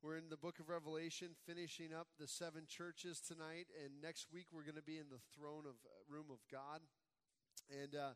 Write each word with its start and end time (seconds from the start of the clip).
We're 0.00 0.16
in 0.16 0.30
the 0.30 0.36
book 0.36 0.60
of 0.60 0.68
Revelation, 0.68 1.34
finishing 1.44 1.92
up 1.92 2.06
the 2.20 2.28
seven 2.28 2.66
churches 2.68 3.18
tonight, 3.18 3.66
and 3.82 4.00
next 4.00 4.28
week 4.32 4.46
we're 4.52 4.62
going 4.62 4.78
to 4.78 4.82
be 4.82 4.96
in 4.96 5.10
the 5.10 5.18
throne 5.34 5.66
of 5.66 5.74
uh, 5.74 5.90
room 6.06 6.26
of 6.30 6.38
God. 6.46 6.86
And 7.66 7.98
uh, 7.98 8.14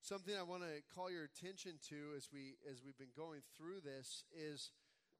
something 0.00 0.32
I 0.32 0.42
want 0.42 0.62
to 0.62 0.80
call 0.88 1.10
your 1.12 1.28
attention 1.28 1.76
to 1.92 2.16
as 2.16 2.30
we 2.32 2.56
as 2.64 2.80
we've 2.80 2.96
been 2.96 3.12
going 3.14 3.44
through 3.54 3.84
this 3.84 4.24
is 4.32 4.70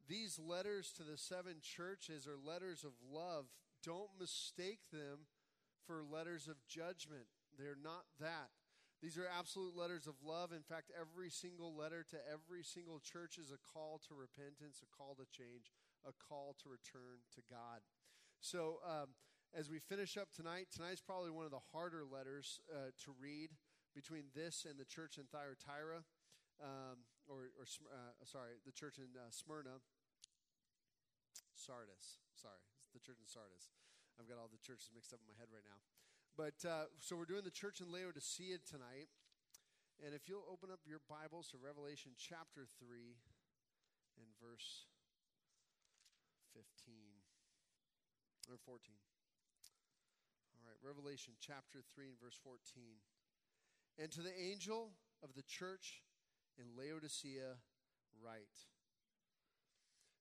these 0.09 0.41
letters 0.41 0.97
to 0.97 1.03
the 1.03 1.19
seven 1.19 1.61
churches 1.61 2.27
are 2.27 2.41
letters 2.41 2.85
of 2.85 2.97
love. 3.05 3.45
Don't 3.85 4.17
mistake 4.19 4.89
them 4.91 5.29
for 5.87 6.01
letters 6.01 6.49
of 6.49 6.57
judgment. 6.67 7.29
They're 7.59 7.77
not 7.77 8.09
that. 8.19 8.49
These 9.03 9.19
are 9.19 9.29
absolute 9.29 9.77
letters 9.77 10.09
of 10.09 10.15
love. 10.25 10.51
In 10.51 10.65
fact, 10.65 10.91
every 10.91 11.31
single 11.31 11.77
letter 11.77 12.03
to 12.11 12.19
every 12.27 12.65
single 12.65 12.99
church 12.99 13.39
is 13.39 13.53
a 13.53 13.61
call 13.61 14.01
to 14.09 14.17
repentance, 14.17 14.83
a 14.83 14.91
call 14.91 15.15
to 15.15 15.27
change, 15.31 15.71
a 16.07 16.13
call 16.13 16.55
to 16.63 16.69
return 16.69 17.25
to 17.35 17.43
God. 17.51 17.83
So, 18.41 18.79
um, 18.87 19.15
as 19.57 19.71
we 19.71 19.81
finish 19.81 20.17
up 20.17 20.29
tonight, 20.31 20.69
tonight's 20.71 21.01
probably 21.01 21.31
one 21.31 21.49
of 21.49 21.51
the 21.51 21.65
harder 21.73 22.05
letters 22.05 22.61
uh, 22.69 22.93
to 23.05 23.17
read 23.17 23.57
between 23.95 24.29
this 24.37 24.67
and 24.69 24.79
the 24.79 24.85
church 24.85 25.17
in 25.17 25.25
Thyatira, 25.25 26.05
um, 26.61 27.09
or, 27.27 27.51
or 27.57 27.65
uh, 27.89 28.13
sorry, 28.29 28.61
the 28.67 28.73
church 28.73 28.99
in 28.99 29.09
uh, 29.17 29.33
Smyrna. 29.33 29.81
Sardis. 31.59 32.23
Sorry, 32.39 32.63
the 32.95 33.03
church 33.03 33.19
in 33.19 33.27
Sardis. 33.27 33.75
I've 34.15 34.31
got 34.31 34.39
all 34.39 34.47
the 34.47 34.63
churches 34.63 34.95
mixed 34.95 35.11
up 35.11 35.19
in 35.19 35.27
my 35.27 35.39
head 35.39 35.51
right 35.51 35.67
now. 35.67 35.83
But 36.39 36.63
uh, 36.63 36.87
so 37.03 37.19
we're 37.19 37.27
doing 37.27 37.43
the 37.43 37.55
church 37.55 37.83
in 37.83 37.91
Laodicea 37.91 38.63
tonight. 38.63 39.11
And 39.99 40.15
if 40.15 40.31
you'll 40.31 40.47
open 40.47 40.71
up 40.71 40.87
your 40.87 41.03
Bibles 41.11 41.51
to 41.51 41.59
Revelation 41.59 42.15
chapter 42.15 42.63
3 42.79 43.19
and 44.15 44.31
verse 44.39 44.87
15 46.59 46.99
or 48.51 48.59
14. 48.67 48.83
All 50.59 50.67
right, 50.67 50.81
Revelation 50.83 51.39
chapter 51.39 51.87
3 51.95 52.11
and 52.11 52.19
verse 52.19 52.35
14. 52.43 52.99
And 53.95 54.11
to 54.11 54.23
the 54.27 54.35
angel 54.35 54.91
of 55.23 55.39
the 55.39 55.47
church 55.47 56.03
in 56.59 56.75
Laodicea, 56.75 57.63
write 58.19 58.67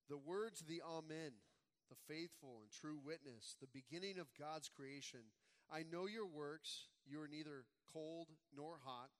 the 0.06 0.16
words 0.16 0.60
of 0.60 0.68
the 0.68 0.80
Amen, 0.86 1.42
the 1.90 1.98
faithful 2.06 2.62
and 2.62 2.70
true 2.70 2.98
witness, 3.02 3.56
the 3.58 3.74
beginning 3.74 4.18
of 4.18 4.30
God's 4.38 4.70
creation. 4.70 5.34
I 5.66 5.82
know 5.82 6.06
your 6.06 6.26
works. 6.26 6.86
You 7.04 7.20
are 7.20 7.28
neither 7.28 7.66
cold 7.92 8.28
nor 8.54 8.78
hot. 8.84 9.10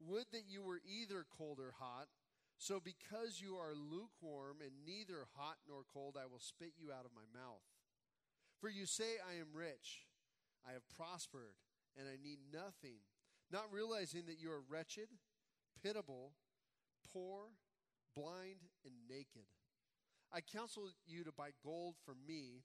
Would 0.00 0.26
that 0.32 0.44
you 0.46 0.62
were 0.62 0.80
either 0.84 1.24
cold 1.36 1.58
or 1.58 1.72
hot. 1.80 2.08
So, 2.60 2.78
because 2.78 3.40
you 3.40 3.56
are 3.56 3.72
lukewarm 3.72 4.58
and 4.60 4.84
neither 4.84 5.24
hot 5.34 5.56
nor 5.66 5.80
cold, 5.90 6.18
I 6.20 6.26
will 6.26 6.44
spit 6.44 6.74
you 6.76 6.92
out 6.92 7.06
of 7.06 7.16
my 7.16 7.24
mouth. 7.32 7.64
For 8.60 8.68
you 8.68 8.84
say, 8.84 9.16
I 9.26 9.40
am 9.40 9.56
rich, 9.56 10.04
I 10.68 10.72
have 10.72 10.86
prospered, 10.94 11.56
and 11.96 12.06
I 12.06 12.22
need 12.22 12.36
nothing, 12.52 13.00
not 13.50 13.72
realizing 13.72 14.26
that 14.26 14.38
you 14.38 14.50
are 14.50 14.60
wretched, 14.68 15.08
pitiable, 15.82 16.32
poor, 17.10 17.48
blind, 18.14 18.68
and 18.84 18.92
naked. 19.08 19.48
I 20.30 20.42
counsel 20.42 20.90
you 21.06 21.24
to 21.24 21.32
buy 21.32 21.52
gold 21.64 21.94
from 22.04 22.16
me 22.28 22.64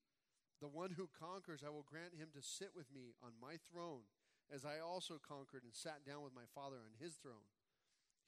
The 0.61 0.69
one 0.69 0.93
who 0.93 1.09
conquers, 1.09 1.65
I 1.65 1.73
will 1.73 1.85
grant 1.89 2.13
him 2.13 2.29
to 2.37 2.45
sit 2.45 2.77
with 2.77 2.93
me 2.93 3.17
on 3.25 3.33
my 3.41 3.57
throne, 3.73 4.05
as 4.53 4.61
I 4.61 4.77
also 4.77 5.17
conquered 5.17 5.65
and 5.65 5.73
sat 5.73 6.05
down 6.05 6.21
with 6.21 6.37
my 6.37 6.45
Father 6.53 6.77
on 6.77 7.01
his 7.01 7.17
throne. 7.17 7.49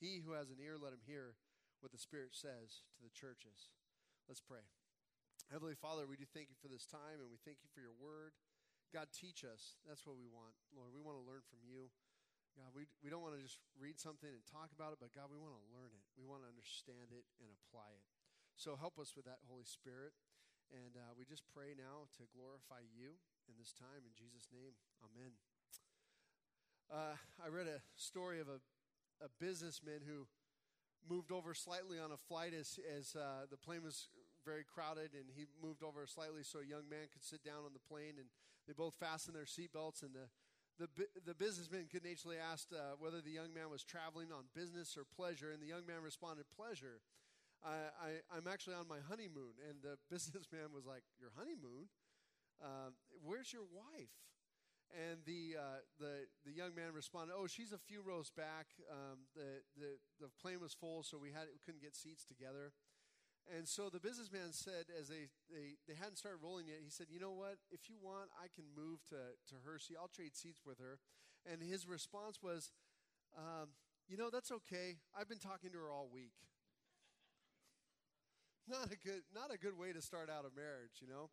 He 0.01 0.25
who 0.25 0.33
has 0.33 0.49
an 0.49 0.57
ear, 0.57 0.81
let 0.81 0.97
him 0.97 1.05
hear 1.05 1.37
what 1.77 1.93
the 1.93 2.01
Spirit 2.01 2.33
says 2.33 2.81
to 2.97 3.05
the 3.05 3.13
churches. 3.13 3.69
Let's 4.25 4.41
pray. 4.41 4.65
Heavenly 5.53 5.77
Father, 5.77 6.09
we 6.09 6.17
do 6.17 6.25
thank 6.25 6.49
you 6.49 6.57
for 6.57 6.71
this 6.71 6.89
time 6.89 7.21
and 7.21 7.29
we 7.29 7.37
thank 7.45 7.61
you 7.61 7.69
for 7.69 7.85
your 7.85 7.93
word. 7.93 8.33
God, 8.89 9.13
teach 9.13 9.45
us. 9.45 9.77
That's 9.85 10.01
what 10.05 10.17
we 10.17 10.25
want. 10.25 10.57
Lord, 10.73 10.89
we 10.89 11.05
want 11.05 11.21
to 11.21 11.25
learn 11.25 11.45
from 11.45 11.61
you. 11.61 11.93
God, 12.57 12.73
we, 12.73 12.85
we 13.01 13.09
don't 13.09 13.25
want 13.25 13.37
to 13.37 13.41
just 13.41 13.61
read 13.77 13.97
something 13.97 14.29
and 14.29 14.41
talk 14.45 14.69
about 14.73 14.93
it, 14.93 15.01
but 15.01 15.13
God, 15.13 15.29
we 15.29 15.41
want 15.41 15.57
to 15.57 15.65
learn 15.73 15.89
it. 15.89 16.05
We 16.17 16.25
want 16.25 16.45
to 16.45 16.49
understand 16.49 17.09
it 17.09 17.25
and 17.41 17.49
apply 17.49 17.93
it. 17.93 18.05
So 18.57 18.77
help 18.77 19.01
us 19.01 19.17
with 19.17 19.25
that, 19.25 19.41
Holy 19.49 19.65
Spirit. 19.65 20.13
And 20.71 20.95
uh, 20.95 21.11
we 21.17 21.25
just 21.25 21.43
pray 21.51 21.75
now 21.75 22.07
to 22.17 22.23
glorify 22.31 22.85
you 22.87 23.19
in 23.49 23.55
this 23.59 23.73
time. 23.73 24.07
In 24.07 24.15
Jesus' 24.15 24.47
name, 24.53 24.77
amen. 25.03 25.35
Uh, 26.87 27.17
I 27.43 27.49
read 27.49 27.67
a 27.67 27.81
story 27.95 28.39
of 28.39 28.47
a, 28.47 28.61
a 29.23 29.29
businessman 29.39 30.05
who 30.05 30.27
moved 31.03 31.31
over 31.31 31.53
slightly 31.53 31.99
on 31.99 32.11
a 32.11 32.17
flight 32.17 32.53
as, 32.53 32.79
as 32.87 33.15
uh, 33.15 33.45
the 33.49 33.57
plane 33.57 33.83
was 33.83 34.07
very 34.45 34.63
crowded, 34.63 35.11
and 35.13 35.27
he 35.35 35.45
moved 35.61 35.83
over 35.83 36.05
slightly 36.07 36.43
so 36.43 36.59
a 36.59 36.65
young 36.65 36.87
man 36.89 37.11
could 37.11 37.23
sit 37.23 37.43
down 37.43 37.65
on 37.65 37.73
the 37.73 37.83
plane, 37.83 38.15
and 38.19 38.27
they 38.67 38.73
both 38.73 38.95
fastened 38.99 39.35
their 39.35 39.49
seatbelts, 39.49 40.03
and 40.03 40.13
the 40.13 40.29
the, 40.79 40.89
the 41.25 41.35
businessman 41.35 41.85
good 41.91 42.03
naturedly 42.03 42.37
asked 42.41 42.73
uh, 42.73 42.97
whether 42.97 43.21
the 43.21 43.29
young 43.29 43.53
man 43.53 43.69
was 43.69 43.83
traveling 43.83 44.31
on 44.33 44.49
business 44.55 44.97
or 44.97 45.05
pleasure, 45.05 45.51
and 45.51 45.61
the 45.61 45.67
young 45.67 45.85
man 45.85 46.01
responded, 46.01 46.45
Pleasure. 46.49 47.01
I, 47.63 48.11
I, 48.35 48.37
am 48.37 48.47
actually 48.51 48.75
on 48.75 48.87
my 48.87 48.99
honeymoon. 49.07 49.55
And 49.63 49.79
the 49.81 49.95
businessman 50.11 50.75
was 50.75 50.85
like, 50.85 51.03
Your 51.19 51.31
honeymoon? 51.35 51.87
Uh, 52.61 52.91
where's 53.23 53.51
your 53.51 53.65
wife? 53.71 54.13
And 54.93 55.25
the, 55.25 55.57
uh, 55.57 55.81
the, 55.97 56.29
the 56.45 56.53
young 56.53 56.75
man 56.75 56.93
responded, 56.93 57.33
Oh, 57.33 57.47
she's 57.47 57.71
a 57.71 57.79
few 57.79 58.03
rows 58.03 58.29
back. 58.29 58.75
Um, 58.91 59.25
the, 59.35 59.63
the, 59.79 59.91
the 60.19 60.29
plane 60.39 60.59
was 60.59 60.73
full, 60.73 61.03
so 61.03 61.17
we, 61.17 61.31
had, 61.31 61.47
we 61.49 61.59
couldn't 61.63 61.81
get 61.81 61.95
seats 61.95 62.23
together. 62.23 62.75
And 63.51 63.67
so 63.67 63.89
the 63.89 63.99
businessman 63.99 64.51
said, 64.55 64.87
as 64.95 65.09
they, 65.09 65.27
they, 65.51 65.75
they 65.87 65.95
hadn't 65.95 66.15
started 66.15 66.39
rolling 66.39 66.67
yet, 66.67 66.79
he 66.83 66.91
said, 66.91 67.07
You 67.09 67.19
know 67.19 67.33
what? 67.33 67.57
If 67.71 67.89
you 67.89 67.95
want, 67.99 68.29
I 68.39 68.47
can 68.53 68.63
move 68.75 69.03
to, 69.09 69.35
to 69.51 69.55
her 69.65 69.79
seat. 69.79 69.97
I'll 69.99 70.11
trade 70.11 70.35
seats 70.35 70.61
with 70.65 70.79
her. 70.79 70.99
And 71.49 71.61
his 71.61 71.87
response 71.87 72.39
was, 72.43 72.71
um, 73.35 73.75
You 74.07 74.15
know, 74.15 74.29
that's 74.31 74.51
okay. 74.51 74.99
I've 75.15 75.27
been 75.27 75.43
talking 75.43 75.71
to 75.71 75.77
her 75.79 75.91
all 75.91 76.09
week 76.11 76.35
not 78.67 78.91
a 78.91 78.97
good 78.97 79.23
not 79.33 79.53
a 79.53 79.57
good 79.57 79.77
way 79.77 79.91
to 79.91 80.01
start 80.01 80.29
out 80.29 80.45
a 80.47 80.53
marriage, 80.55 81.01
you 81.01 81.07
know. 81.07 81.29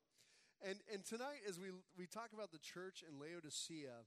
And 0.63 0.83
and 0.93 1.05
tonight 1.05 1.47
as 1.49 1.59
we 1.59 1.71
we 1.97 2.07
talk 2.07 2.35
about 2.35 2.53
the 2.53 2.59
church 2.59 3.05
in 3.07 3.19
Laodicea, 3.19 4.07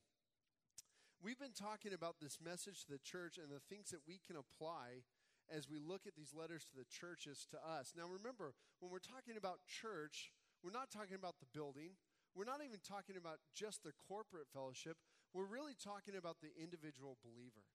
we've 1.23 1.39
been 1.39 1.55
talking 1.55 1.93
about 1.93 2.19
this 2.21 2.39
message 2.43 2.85
to 2.85 2.91
the 2.91 3.03
church 3.03 3.37
and 3.39 3.49
the 3.49 3.63
things 3.71 3.89
that 3.91 4.03
we 4.07 4.19
can 4.19 4.35
apply 4.35 5.07
as 5.51 5.67
we 5.69 5.79
look 5.79 6.07
at 6.07 6.15
these 6.15 6.33
letters 6.33 6.63
to 6.71 6.75
the 6.75 6.87
churches 6.87 7.47
to 7.51 7.57
us. 7.59 7.93
Now 7.95 8.07
remember, 8.07 8.53
when 8.79 8.91
we're 8.91 9.03
talking 9.03 9.35
about 9.35 9.63
church, 9.67 10.31
we're 10.63 10.75
not 10.75 10.91
talking 10.91 11.15
about 11.15 11.39
the 11.39 11.51
building. 11.51 11.99
We're 12.35 12.49
not 12.49 12.63
even 12.65 12.79
talking 12.81 13.15
about 13.15 13.39
just 13.53 13.83
the 13.83 13.93
corporate 14.07 14.47
fellowship. 14.51 14.97
We're 15.33 15.49
really 15.49 15.75
talking 15.77 16.15
about 16.17 16.37
the 16.41 16.49
individual 16.57 17.17
believer. 17.21 17.67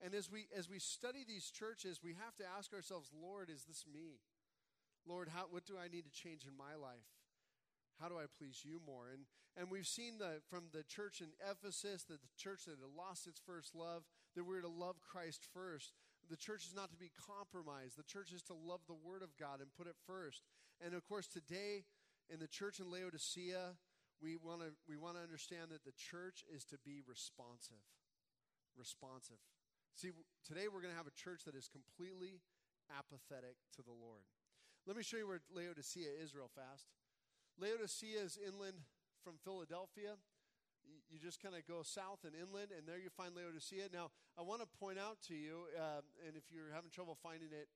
And 0.00 0.14
as 0.14 0.30
we 0.30 0.46
as 0.56 0.68
we 0.68 0.78
study 0.78 1.24
these 1.26 1.50
churches, 1.50 2.00
we 2.04 2.12
have 2.20 2.36
to 2.36 2.44
ask 2.44 2.72
ourselves, 2.72 3.10
Lord, 3.12 3.48
is 3.48 3.64
this 3.64 3.84
me? 3.88 4.20
Lord, 5.06 5.28
how, 5.32 5.46
what 5.50 5.64
do 5.64 5.74
I 5.78 5.88
need 5.88 6.04
to 6.04 6.10
change 6.10 6.44
in 6.44 6.56
my 6.56 6.74
life? 6.74 7.06
How 8.00 8.08
do 8.08 8.16
I 8.16 8.26
please 8.26 8.60
you 8.64 8.80
more? 8.84 9.08
And, 9.08 9.24
and 9.56 9.70
we've 9.70 9.86
seen 9.86 10.18
the, 10.18 10.42
from 10.50 10.68
the 10.72 10.84
church 10.84 11.22
in 11.22 11.32
Ephesus, 11.40 12.04
that 12.04 12.20
the 12.20 12.36
church 12.36 12.66
that 12.66 12.76
had 12.76 12.92
lost 12.92 13.26
its 13.26 13.40
first 13.40 13.74
love, 13.74 14.04
that 14.34 14.44
we're 14.44 14.60
to 14.60 14.68
love 14.68 15.00
Christ 15.00 15.46
first. 15.54 15.92
The 16.28 16.36
church 16.36 16.66
is 16.66 16.74
not 16.74 16.90
to 16.90 16.98
be 16.98 17.10
compromised. 17.14 17.96
The 17.96 18.04
church 18.04 18.32
is 18.34 18.42
to 18.50 18.54
love 18.54 18.80
the 18.86 18.98
Word 18.98 19.22
of 19.22 19.36
God 19.38 19.60
and 19.60 19.72
put 19.72 19.86
it 19.86 19.96
first. 20.06 20.42
And 20.84 20.92
of 20.92 21.06
course, 21.06 21.26
today 21.26 21.86
in 22.28 22.40
the 22.40 22.50
church 22.50 22.80
in 22.80 22.90
Laodicea, 22.90 23.78
we 24.20 24.36
want 24.36 24.60
to 24.60 24.72
we 24.88 24.96
want 24.96 25.16
to 25.16 25.22
understand 25.22 25.70
that 25.70 25.84
the 25.84 25.96
church 25.96 26.44
is 26.52 26.64
to 26.72 26.76
be 26.84 27.00
responsive. 27.06 27.84
Responsive. 28.76 29.40
See, 29.94 30.10
today 30.44 30.68
we're 30.68 30.84
going 30.84 30.92
to 30.92 31.00
have 31.00 31.08
a 31.08 31.16
church 31.16 31.44
that 31.46 31.54
is 31.54 31.68
completely 31.68 32.40
apathetic 32.92 33.56
to 33.76 33.82
the 33.82 33.96
Lord. 33.96 34.28
Let 34.86 34.94
me 34.94 35.02
show 35.02 35.18
you 35.18 35.26
where 35.26 35.42
Laodicea 35.50 36.06
is 36.22 36.30
real 36.30 36.46
fast. 36.54 36.86
Laodicea 37.58 38.22
is 38.22 38.38
inland 38.38 38.78
from 39.26 39.34
Philadelphia. 39.42 40.14
You 41.10 41.18
just 41.18 41.42
kind 41.42 41.58
of 41.58 41.66
go 41.66 41.82
south 41.82 42.22
and 42.22 42.38
inland, 42.38 42.70
and 42.70 42.86
there 42.86 43.02
you 43.02 43.10
find 43.10 43.34
Laodicea. 43.34 43.90
Now, 43.90 44.14
I 44.38 44.46
want 44.46 44.62
to 44.62 44.70
point 44.78 45.02
out 45.02 45.18
to 45.26 45.34
you, 45.34 45.66
uh, 45.74 46.06
and 46.22 46.38
if 46.38 46.54
you're 46.54 46.70
having 46.70 46.94
trouble 46.94 47.18
finding 47.18 47.50
it, 47.50 47.66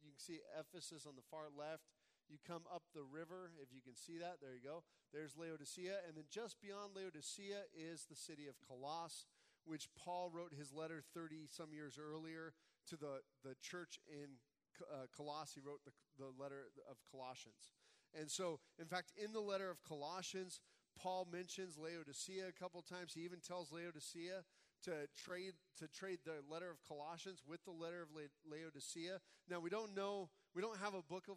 you 0.00 0.08
can 0.08 0.16
see 0.16 0.40
Ephesus 0.56 1.04
on 1.04 1.20
the 1.20 1.26
far 1.28 1.52
left. 1.52 1.84
you 2.32 2.40
come 2.40 2.64
up 2.72 2.88
the 2.96 3.04
river, 3.04 3.52
if 3.60 3.68
you 3.68 3.84
can 3.84 3.92
see 3.92 4.16
that. 4.16 4.40
There 4.40 4.56
you 4.56 4.64
go. 4.64 4.88
There's 5.12 5.36
Laodicea. 5.36 6.08
And 6.08 6.16
then 6.16 6.24
just 6.32 6.56
beyond 6.64 6.96
Laodicea 6.96 7.68
is 7.76 8.08
the 8.08 8.16
city 8.16 8.48
of 8.48 8.56
Colossus, 8.64 9.28
which 9.68 9.92
Paul 9.92 10.32
wrote 10.32 10.56
his 10.56 10.72
letter 10.72 11.04
30 11.12 11.44
some 11.52 11.76
years 11.76 12.00
earlier 12.00 12.56
to 12.88 12.96
the, 12.96 13.20
the 13.44 13.52
church 13.60 14.00
in 14.08 14.40
uh. 14.82 15.06
He 15.54 15.60
wrote 15.60 15.84
the, 15.84 15.92
the 16.18 16.30
letter 16.40 16.66
of 16.90 16.96
Colossians. 17.10 17.70
And 18.18 18.30
so, 18.30 18.60
in 18.78 18.86
fact, 18.86 19.12
in 19.16 19.32
the 19.32 19.40
letter 19.40 19.70
of 19.70 19.82
Colossians, 19.82 20.60
Paul 21.00 21.26
mentions 21.30 21.76
Laodicea 21.76 22.46
a 22.48 22.52
couple 22.52 22.80
times. 22.82 23.12
He 23.14 23.22
even 23.22 23.40
tells 23.40 23.72
Laodicea 23.72 24.44
to 24.84 25.08
trade 25.16 25.54
to 25.78 25.88
trade 25.88 26.20
the 26.24 26.44
letter 26.48 26.70
of 26.70 26.76
Colossians 26.86 27.42
with 27.46 27.64
the 27.64 27.72
letter 27.72 28.02
of 28.02 28.08
Laodicea. 28.48 29.18
Now 29.48 29.58
we 29.60 29.70
don't 29.70 29.94
know, 29.96 30.28
we 30.54 30.62
don't 30.62 30.78
have 30.78 30.94
a 30.94 31.02
book 31.02 31.26
of 31.28 31.36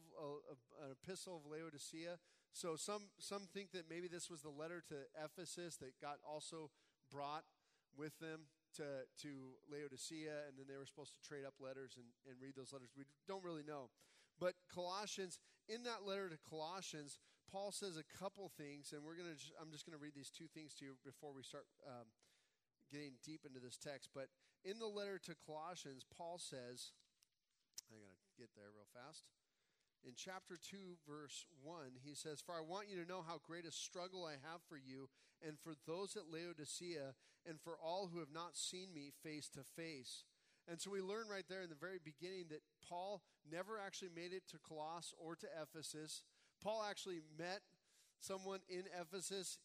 an 0.83 0.95
epistle 1.01 1.41
of 1.43 1.51
Laodicea. 1.51 2.19
So 2.53 2.75
some 2.75 3.09
some 3.19 3.47
think 3.53 3.71
that 3.71 3.89
maybe 3.89 4.07
this 4.07 4.29
was 4.29 4.41
the 4.41 4.49
letter 4.49 4.83
to 4.89 4.95
Ephesus 5.23 5.77
that 5.77 5.99
got 6.01 6.17
also 6.27 6.69
brought 7.11 7.43
with 7.97 8.17
them 8.19 8.41
to 8.75 8.83
to 9.23 9.55
Laodicea, 9.71 10.47
and 10.47 10.57
then 10.57 10.65
they 10.67 10.77
were 10.77 10.85
supposed 10.85 11.13
to 11.13 11.27
trade 11.27 11.45
up 11.45 11.55
letters 11.59 11.95
and, 11.95 12.05
and 12.29 12.41
read 12.41 12.55
those 12.55 12.73
letters. 12.73 12.89
We 12.97 13.05
don't 13.27 13.43
really 13.43 13.63
know. 13.63 13.89
But 14.39 14.53
Colossians, 14.73 15.39
in 15.67 15.83
that 15.83 16.05
letter 16.05 16.29
to 16.29 16.37
Colossians, 16.49 17.19
Paul 17.51 17.71
says 17.71 17.97
a 17.97 18.05
couple 18.19 18.51
things, 18.57 18.93
and 18.93 19.03
we're 19.03 19.15
gonna. 19.15 19.39
I'm 19.61 19.71
just 19.71 19.85
gonna 19.85 20.01
read 20.01 20.15
these 20.15 20.29
two 20.29 20.47
things 20.53 20.75
to 20.75 20.85
you 20.85 20.97
before 21.05 21.31
we 21.33 21.43
start 21.43 21.65
um, 21.87 22.11
getting 22.91 23.15
deep 23.23 23.41
into 23.47 23.59
this 23.59 23.77
text. 23.77 24.09
But 24.13 24.27
in 24.63 24.79
the 24.79 24.87
letter 24.87 25.17
to 25.25 25.35
Colossians, 25.45 26.03
Paul 26.05 26.37
says, 26.37 26.91
I 27.89 27.95
gotta 27.95 28.19
get 28.37 28.49
there 28.55 28.69
real 28.75 28.89
fast. 28.91 29.23
In 30.05 30.13
chapter 30.15 30.57
2, 30.61 31.01
verse 31.09 31.45
1, 31.63 31.99
he 32.03 32.13
says, 32.13 32.39
For 32.39 32.53
I 32.53 32.61
want 32.61 32.87
you 32.87 33.01
to 33.01 33.09
know 33.09 33.23
how 33.25 33.41
great 33.43 33.65
a 33.65 33.71
struggle 33.71 34.25
I 34.25 34.37
have 34.45 34.61
for 34.69 34.77
you 34.77 35.09
and 35.45 35.57
for 35.59 35.73
those 35.87 36.15
at 36.15 36.31
Laodicea 36.31 37.15
and 37.47 37.59
for 37.59 37.77
all 37.83 38.09
who 38.11 38.19
have 38.19 38.31
not 38.33 38.55
seen 38.55 38.93
me 38.93 39.11
face 39.23 39.49
to 39.49 39.63
face 39.63 40.23
and 40.69 40.81
so 40.81 40.91
we 40.91 41.01
learn 41.01 41.27
right 41.31 41.45
there 41.47 41.61
in 41.61 41.69
the 41.69 41.75
very 41.75 41.99
beginning 42.03 42.45
that 42.49 42.61
Paul 42.87 43.21
never 43.49 43.79
actually 43.79 44.09
made 44.13 44.33
it 44.33 44.43
to 44.49 44.57
Colossus 44.67 45.13
or 45.17 45.35
to 45.37 45.47
Ephesus. 45.61 46.23
Paul 46.61 46.85
actually 46.87 47.21
met 47.37 47.61
someone 48.19 48.59
in 48.67 48.83
Ephesus. 48.99 49.59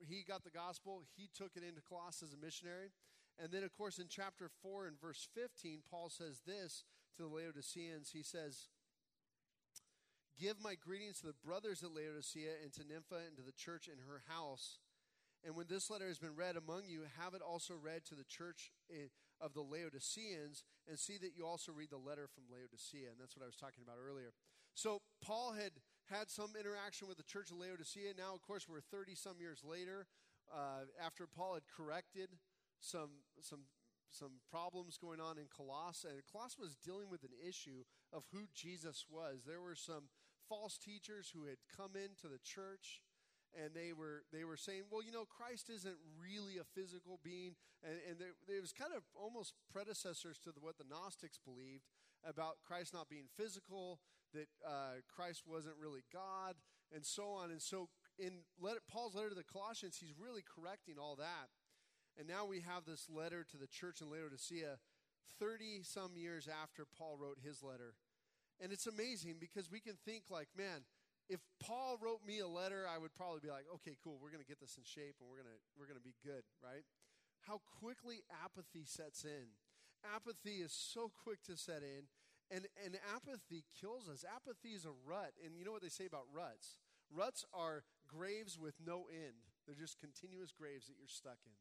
He 0.00 0.24
got 0.26 0.42
the 0.42 0.50
gospel, 0.50 1.02
he 1.16 1.28
took 1.32 1.52
it 1.56 1.62
into 1.62 1.82
Colossus 1.82 2.30
as 2.30 2.34
a 2.34 2.44
missionary. 2.44 2.90
And 3.38 3.50
then, 3.50 3.64
of 3.64 3.72
course, 3.72 3.98
in 3.98 4.06
chapter 4.08 4.50
4 4.62 4.86
and 4.86 5.00
verse 5.00 5.26
15, 5.34 5.80
Paul 5.90 6.08
says 6.08 6.42
this 6.46 6.84
to 7.16 7.22
the 7.22 7.28
Laodiceans. 7.28 8.10
He 8.12 8.22
says, 8.22 8.68
Give 10.38 10.56
my 10.60 10.74
greetings 10.74 11.20
to 11.20 11.26
the 11.26 11.40
brothers 11.44 11.82
at 11.82 11.94
Laodicea 11.94 12.62
and 12.62 12.72
to 12.74 12.82
Nympha 12.82 13.22
and 13.26 13.36
to 13.36 13.42
the 13.42 13.52
church 13.52 13.88
in 13.88 13.98
her 14.08 14.22
house. 14.28 14.78
And 15.44 15.54
when 15.54 15.66
this 15.68 15.90
letter 15.90 16.08
has 16.08 16.18
been 16.18 16.34
read 16.34 16.56
among 16.56 16.82
you, 16.88 17.02
have 17.20 17.34
it 17.34 17.42
also 17.42 17.74
read 17.74 18.04
to 18.06 18.14
the 18.14 18.24
church 18.24 18.72
eh, 18.90 19.08
of 19.44 19.52
the 19.52 19.60
Laodiceans, 19.60 20.64
and 20.88 20.98
see 20.98 21.18
that 21.18 21.36
you 21.36 21.44
also 21.44 21.72
read 21.72 21.90
the 21.90 22.00
letter 22.00 22.28
from 22.32 22.44
Laodicea. 22.48 23.12
And 23.12 23.20
that's 23.20 23.36
what 23.36 23.44
I 23.44 23.50
was 23.50 23.60
talking 23.60 23.84
about 23.84 24.00
earlier. 24.00 24.32
So 24.72 25.02
Paul 25.20 25.52
had 25.52 25.72
had 26.08 26.30
some 26.30 26.52
interaction 26.58 27.08
with 27.08 27.16
the 27.16 27.28
church 27.28 27.50
of 27.50 27.58
Laodicea. 27.58 28.16
Now, 28.16 28.34
of 28.34 28.42
course, 28.42 28.68
we're 28.68 28.80
30 28.80 29.14
some 29.14 29.40
years 29.40 29.60
later, 29.64 30.06
uh, 30.52 30.88
after 31.00 31.26
Paul 31.26 31.54
had 31.54 31.64
corrected 31.68 32.28
some, 32.80 33.24
some, 33.40 33.68
some 34.10 34.40
problems 34.50 34.98
going 34.98 35.20
on 35.20 35.38
in 35.38 35.46
Colossae. 35.48 36.08
And 36.08 36.22
Colossae 36.30 36.60
was 36.60 36.76
dealing 36.76 37.08
with 37.08 37.22
an 37.22 37.36
issue 37.40 37.84
of 38.12 38.24
who 38.32 38.48
Jesus 38.54 39.06
was. 39.08 39.44
There 39.46 39.60
were 39.60 39.76
some 39.76 40.08
false 40.48 40.76
teachers 40.76 41.32
who 41.34 41.46
had 41.46 41.56
come 41.74 41.96
into 41.96 42.28
the 42.28 42.40
church 42.42 43.00
and 43.62 43.74
they 43.74 43.92
were 43.92 44.24
they 44.32 44.44
were 44.44 44.56
saying, 44.56 44.82
well, 44.90 45.02
you 45.02 45.12
know, 45.12 45.24
Christ 45.24 45.70
isn't 45.70 45.96
really 46.18 46.58
a 46.58 46.64
physical 46.64 47.20
being, 47.22 47.54
and, 47.82 47.98
and 48.08 48.18
there, 48.18 48.34
it 48.48 48.60
was 48.60 48.72
kind 48.72 48.92
of 48.96 49.02
almost 49.14 49.54
predecessors 49.72 50.38
to 50.44 50.52
the, 50.52 50.60
what 50.60 50.78
the 50.78 50.84
Gnostics 50.88 51.38
believed 51.38 51.86
about 52.26 52.56
Christ 52.66 52.94
not 52.94 53.08
being 53.08 53.28
physical, 53.36 54.00
that 54.32 54.48
uh, 54.66 55.02
Christ 55.14 55.42
wasn't 55.46 55.76
really 55.80 56.02
God, 56.12 56.54
and 56.94 57.04
so 57.04 57.30
on. 57.30 57.50
And 57.50 57.60
so, 57.60 57.88
in 58.18 58.44
let, 58.60 58.76
Paul's 58.90 59.14
letter 59.14 59.30
to 59.30 59.34
the 59.34 59.44
Colossians, 59.44 59.98
he's 60.00 60.18
really 60.18 60.42
correcting 60.42 60.96
all 60.98 61.16
that. 61.16 61.48
And 62.18 62.28
now 62.28 62.44
we 62.46 62.60
have 62.60 62.84
this 62.84 63.08
letter 63.10 63.44
to 63.50 63.56
the 63.56 63.66
church 63.66 64.00
in 64.00 64.10
Laodicea, 64.10 64.78
thirty 65.38 65.82
some 65.82 66.16
years 66.16 66.48
after 66.48 66.84
Paul 66.86 67.18
wrote 67.20 67.38
his 67.42 67.62
letter, 67.62 67.94
and 68.60 68.72
it's 68.72 68.86
amazing 68.86 69.36
because 69.40 69.70
we 69.70 69.80
can 69.80 69.96
think 70.04 70.24
like, 70.30 70.48
man 70.56 70.84
if 71.28 71.40
Paul 71.60 71.96
wrote 72.02 72.20
me 72.26 72.40
a 72.40 72.48
letter, 72.48 72.84
I 72.84 72.98
would 72.98 73.14
probably 73.14 73.40
be 73.40 73.48
like, 73.48 73.64
okay, 73.80 73.96
cool, 74.02 74.18
we're 74.20 74.30
going 74.30 74.44
to 74.44 74.48
get 74.48 74.60
this 74.60 74.76
in 74.76 74.84
shape 74.84 75.16
and 75.20 75.28
we're 75.28 75.40
going 75.40 75.48
to 75.48 75.60
we're 75.78 75.88
going 75.88 76.00
to 76.00 76.04
be 76.04 76.16
good, 76.20 76.44
right? 76.60 76.84
How 77.48 77.60
quickly 77.80 78.24
apathy 78.44 78.84
sets 78.84 79.24
in. 79.24 79.56
Apathy 80.04 80.60
is 80.60 80.72
so 80.72 81.10
quick 81.24 81.40
to 81.48 81.56
set 81.56 81.80
in, 81.80 82.04
and, 82.52 82.68
and 82.84 83.00
apathy 83.16 83.64
kills 83.80 84.08
us. 84.08 84.24
Apathy 84.24 84.76
is 84.76 84.84
a 84.84 84.92
rut. 85.08 85.32
And 85.40 85.56
you 85.56 85.64
know 85.64 85.72
what 85.72 85.80
they 85.80 85.88
say 85.88 86.04
about 86.04 86.28
ruts? 86.32 86.76
Ruts 87.08 87.44
are 87.52 87.84
graves 88.08 88.58
with 88.58 88.74
no 88.84 89.08
end, 89.08 89.48
they're 89.66 89.76
just 89.76 89.98
continuous 89.98 90.52
graves 90.52 90.86
that 90.86 90.96
you're 90.98 91.08
stuck 91.08 91.40
in. 91.46 91.56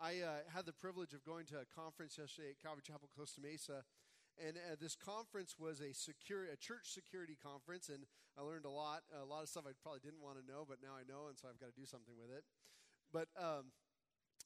I 0.00 0.22
uh, 0.26 0.42
had 0.50 0.66
the 0.66 0.72
privilege 0.74 1.14
of 1.14 1.24
going 1.24 1.46
to 1.54 1.62
a 1.62 1.66
conference 1.70 2.18
yesterday 2.18 2.50
at 2.50 2.62
Calvary 2.62 2.82
Chapel, 2.82 3.08
Costa 3.14 3.40
Mesa, 3.40 3.86
and 4.38 4.56
uh, 4.58 4.74
this 4.80 4.96
conference 4.96 5.54
was 5.58 5.80
a 5.80 5.94
secure, 5.94 6.44
a 6.50 6.56
church 6.56 6.90
security 6.90 7.36
conference, 7.38 7.88
and 7.88 8.06
I 8.38 8.42
learned 8.42 8.64
a 8.64 8.72
lot, 8.72 9.06
a 9.14 9.24
lot 9.24 9.42
of 9.42 9.48
stuff 9.48 9.64
I 9.66 9.74
probably 9.78 10.02
didn't 10.02 10.22
want 10.22 10.42
to 10.42 10.46
know, 10.46 10.66
but 10.66 10.82
now 10.82 10.98
I 10.98 11.06
know, 11.06 11.30
and 11.30 11.38
so 11.38 11.46
I've 11.46 11.60
got 11.60 11.70
to 11.70 11.78
do 11.78 11.86
something 11.86 12.18
with 12.18 12.34
it. 12.34 12.42
But 13.14 13.30
um, 13.38 13.70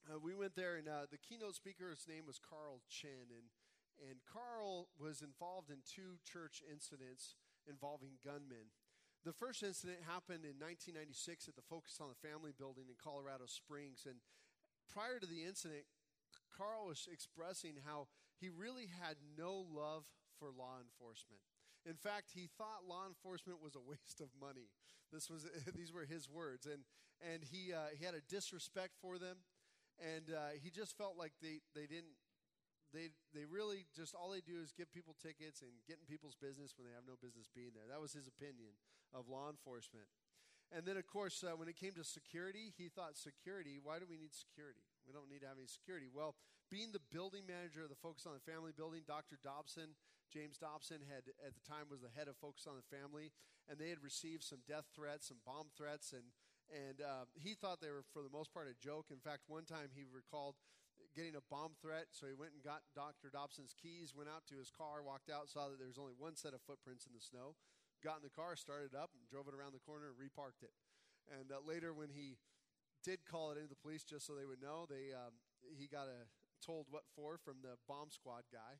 uh, 0.04 0.20
we 0.20 0.36
went 0.36 0.56
there, 0.56 0.76
and 0.76 0.88
uh, 0.88 1.08
the 1.08 1.16
keynote 1.16 1.56
speaker's 1.56 2.04
name 2.04 2.28
was 2.28 2.36
Carl 2.36 2.84
Chinn, 2.88 3.32
and 3.32 3.48
and 3.98 4.22
Carl 4.22 4.86
was 4.94 5.26
involved 5.26 5.70
in 5.74 5.82
two 5.82 6.22
church 6.22 6.62
incidents 6.62 7.34
involving 7.66 8.22
gunmen. 8.22 8.70
The 9.26 9.34
first 9.34 9.66
incident 9.66 10.06
happened 10.06 10.46
in 10.46 10.54
1996 10.62 11.50
at 11.50 11.58
the 11.58 11.66
Focus 11.66 11.98
on 11.98 12.06
the 12.06 12.22
Family 12.22 12.54
building 12.54 12.86
in 12.86 12.94
Colorado 12.94 13.50
Springs, 13.50 14.06
and 14.06 14.22
prior 14.86 15.18
to 15.18 15.26
the 15.26 15.42
incident, 15.42 15.82
Carl 16.54 16.86
was 16.86 17.10
expressing 17.10 17.82
how 17.82 18.06
he 18.40 18.48
really 18.48 18.86
had 19.02 19.16
no 19.36 19.66
love 19.70 20.04
for 20.38 20.48
law 20.50 20.78
enforcement. 20.78 21.42
In 21.86 21.94
fact, 21.94 22.30
he 22.34 22.48
thought 22.58 22.86
law 22.86 23.06
enforcement 23.06 23.62
was 23.62 23.74
a 23.74 23.82
waste 23.82 24.20
of 24.20 24.28
money. 24.40 24.70
This 25.12 25.30
was 25.30 25.46
these 25.74 25.92
were 25.92 26.04
his 26.04 26.28
words, 26.28 26.66
and 26.66 26.82
and 27.20 27.42
he 27.42 27.72
uh, 27.72 27.94
he 27.98 28.04
had 28.04 28.14
a 28.14 28.22
disrespect 28.28 28.94
for 29.00 29.18
them, 29.18 29.38
and 29.98 30.30
uh, 30.30 30.54
he 30.62 30.70
just 30.70 30.96
felt 30.96 31.16
like 31.16 31.32
they 31.42 31.60
they 31.74 31.86
didn't 31.86 32.18
they 32.92 33.10
they 33.34 33.44
really 33.44 33.86
just 33.94 34.14
all 34.14 34.30
they 34.30 34.44
do 34.44 34.60
is 34.62 34.72
give 34.72 34.92
people 34.92 35.14
tickets 35.20 35.60
and 35.62 35.70
get 35.86 35.98
in 36.00 36.06
people's 36.06 36.36
business 36.36 36.74
when 36.76 36.86
they 36.86 36.94
have 36.94 37.06
no 37.06 37.16
business 37.20 37.48
being 37.52 37.72
there. 37.74 37.88
That 37.88 38.00
was 38.00 38.12
his 38.12 38.26
opinion 38.26 38.76
of 39.12 39.28
law 39.28 39.48
enforcement. 39.50 40.08
And 40.68 40.84
then, 40.84 40.98
of 40.98 41.06
course, 41.06 41.40
uh, 41.40 41.56
when 41.56 41.68
it 41.68 41.76
came 41.76 41.96
to 41.96 42.04
security, 42.04 42.72
he 42.76 42.88
thought 42.88 43.16
security. 43.16 43.80
Why 43.80 43.98
do 43.98 44.04
we 44.04 44.20
need 44.20 44.36
security? 44.36 44.84
We 45.08 45.16
don't 45.16 45.32
need 45.32 45.40
to 45.40 45.48
have 45.48 45.56
any 45.56 45.72
security. 45.72 46.12
Well, 46.12 46.36
being 46.68 46.92
the 46.92 47.00
building 47.08 47.48
manager 47.48 47.80
of 47.80 47.88
the 47.88 47.96
Focus 47.96 48.28
on 48.28 48.36
the 48.36 48.44
Family 48.44 48.76
building, 48.76 49.08
Dr. 49.08 49.40
Dobson, 49.40 49.96
James 50.28 50.60
Dobson, 50.60 51.00
had 51.08 51.32
at 51.40 51.56
the 51.56 51.64
time 51.64 51.88
was 51.88 52.04
the 52.04 52.12
head 52.12 52.28
of 52.28 52.36
Focus 52.36 52.68
on 52.68 52.76
the 52.76 52.84
Family, 52.92 53.32
and 53.64 53.80
they 53.80 53.88
had 53.88 54.04
received 54.04 54.44
some 54.44 54.60
death 54.68 54.84
threats, 54.92 55.32
some 55.32 55.40
bomb 55.48 55.72
threats, 55.72 56.12
and 56.12 56.28
and 56.68 57.00
uh, 57.00 57.24
he 57.32 57.56
thought 57.56 57.80
they 57.80 57.88
were 57.88 58.04
for 58.12 58.20
the 58.20 58.28
most 58.28 58.52
part 58.52 58.68
a 58.68 58.76
joke. 58.76 59.08
In 59.08 59.24
fact, 59.24 59.48
one 59.48 59.64
time 59.64 59.88
he 59.88 60.04
recalled 60.04 60.60
getting 61.16 61.32
a 61.32 61.48
bomb 61.48 61.72
threat, 61.80 62.12
so 62.12 62.28
he 62.28 62.36
went 62.36 62.52
and 62.52 62.60
got 62.60 62.84
Dr. 62.92 63.32
Dobson's 63.32 63.72
keys, 63.72 64.12
went 64.12 64.28
out 64.28 64.44
to 64.52 64.60
his 64.60 64.68
car, 64.68 65.00
walked 65.00 65.32
out, 65.32 65.48
saw 65.48 65.72
that 65.72 65.80
there 65.80 65.88
was 65.88 65.96
only 65.96 66.12
one 66.12 66.36
set 66.36 66.52
of 66.52 66.60
footprints 66.68 67.08
in 67.08 67.16
the 67.16 67.24
snow, 67.24 67.56
got 68.04 68.20
in 68.20 68.24
the 68.28 68.36
car, 68.36 68.52
started 68.52 68.92
up, 68.92 69.16
and 69.16 69.24
drove 69.32 69.48
it 69.48 69.56
around 69.56 69.72
the 69.72 69.80
corner 69.80 70.12
and 70.12 70.20
reparked 70.20 70.60
it. 70.60 70.76
And 71.32 71.48
uh, 71.48 71.64
later, 71.64 71.96
when 71.96 72.12
he 72.12 72.36
did 73.04 73.24
call 73.24 73.50
it 73.50 73.56
into 73.56 73.68
the 73.68 73.80
police 73.80 74.04
just 74.04 74.26
so 74.26 74.34
they 74.34 74.46
would 74.46 74.62
know, 74.62 74.86
they 74.88 75.14
um, 75.14 75.34
he 75.76 75.86
got 75.86 76.06
a 76.06 76.26
told 76.64 76.86
what 76.90 77.04
for 77.14 77.38
from 77.38 77.62
the 77.62 77.78
bomb 77.86 78.10
squad 78.10 78.42
guy 78.52 78.78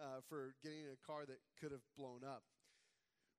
uh, 0.00 0.20
for 0.28 0.54
getting 0.62 0.80
in 0.80 0.92
a 0.92 1.06
car 1.06 1.26
that 1.26 1.38
could 1.60 1.72
have 1.72 1.84
blown 1.96 2.24
up. 2.24 2.42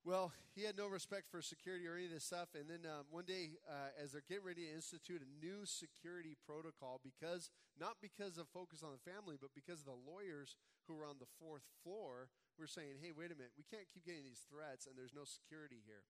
Well, 0.08 0.32
he 0.56 0.64
had 0.64 0.80
no 0.80 0.88
respect 0.88 1.28
for 1.28 1.42
security 1.44 1.84
or 1.84 2.00
any 2.00 2.08
of 2.08 2.16
this 2.16 2.24
stuff. 2.24 2.56
And 2.56 2.72
then 2.72 2.88
um, 2.88 3.04
one 3.12 3.28
day, 3.28 3.60
uh, 3.68 3.92
as 4.00 4.16
they're 4.16 4.24
getting 4.24 4.48
ready 4.48 4.64
to 4.64 4.72
institute 4.72 5.20
a 5.20 5.30
new 5.44 5.68
security 5.68 6.40
protocol, 6.48 7.04
because 7.04 7.52
not 7.76 8.00
because 8.00 8.40
of 8.40 8.48
focus 8.48 8.80
on 8.80 8.96
the 8.96 9.04
family, 9.04 9.36
but 9.36 9.52
because 9.52 9.84
of 9.84 9.92
the 9.92 10.00
lawyers 10.08 10.56
who 10.88 10.96
were 10.96 11.04
on 11.04 11.20
the 11.20 11.28
fourth 11.36 11.68
floor, 11.84 12.32
were 12.58 12.68
saying, 12.68 13.04
"Hey, 13.04 13.12
wait 13.12 13.32
a 13.32 13.36
minute, 13.36 13.56
we 13.60 13.68
can't 13.68 13.92
keep 13.92 14.08
getting 14.08 14.24
these 14.24 14.48
threats, 14.48 14.88
and 14.88 14.96
there's 14.96 15.14
no 15.14 15.28
security 15.28 15.84
here." 15.84 16.08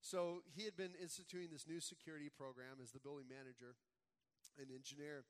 So 0.00 0.46
he 0.54 0.64
had 0.64 0.76
been 0.76 0.94
instituting 1.00 1.50
this 1.50 1.66
new 1.66 1.80
security 1.80 2.30
program 2.30 2.78
as 2.82 2.92
the 2.92 3.00
building 3.00 3.26
manager 3.26 3.74
and 4.54 4.70
engineer, 4.70 5.24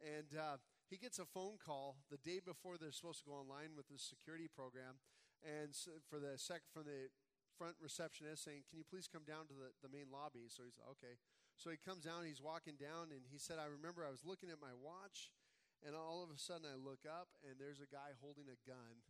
and 0.00 0.30
uh, 0.38 0.56
he 0.88 0.96
gets 0.96 1.18
a 1.18 1.26
phone 1.26 1.56
call 1.56 2.02
the 2.10 2.20
day 2.20 2.38
before 2.38 2.76
they're 2.76 2.94
supposed 2.94 3.24
to 3.24 3.30
go 3.30 3.36
online 3.36 3.74
with 3.76 3.88
this 3.88 4.04
security 4.04 4.48
program, 4.48 5.00
and 5.42 5.74
for 6.08 6.20
the 6.20 6.38
sec 6.38 6.62
from 6.72 6.84
the 6.84 7.10
front 7.56 7.76
receptionist 7.80 8.44
saying, 8.44 8.64
Can 8.68 8.80
you 8.80 8.86
please 8.88 9.06
come 9.06 9.22
down 9.22 9.46
to 9.46 9.54
the, 9.54 9.70
the 9.84 9.92
main 9.92 10.10
lobby? 10.10 10.48
So 10.48 10.64
he's 10.64 10.80
okay. 10.96 11.20
So 11.54 11.68
he 11.68 11.78
comes 11.78 12.02
down, 12.02 12.24
he's 12.24 12.42
walking 12.42 12.80
down, 12.80 13.12
and 13.12 13.22
he 13.28 13.38
said, 13.38 13.60
I 13.60 13.68
remember 13.68 14.02
I 14.02 14.10
was 14.10 14.24
looking 14.24 14.48
at 14.50 14.58
my 14.58 14.72
watch, 14.72 15.30
and 15.84 15.94
all 15.94 16.24
of 16.24 16.32
a 16.32 16.40
sudden 16.40 16.66
I 16.66 16.74
look 16.74 17.04
up, 17.04 17.28
and 17.44 17.60
there's 17.60 17.78
a 17.78 17.90
guy 17.90 18.16
holding 18.18 18.48
a 18.48 18.58
gun 18.64 19.04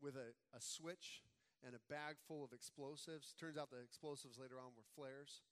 with 0.00 0.14
a, 0.14 0.32
a 0.54 0.60
switch 0.60 1.25
and 1.64 1.72
a 1.72 1.82
bag 1.88 2.20
full 2.26 2.44
of 2.44 2.52
explosives. 2.52 3.32
Turns 3.38 3.56
out 3.56 3.70
the 3.70 3.80
explosives 3.80 4.36
later 4.40 4.60
on 4.60 4.76
were 4.76 4.86
flares. 4.96 5.44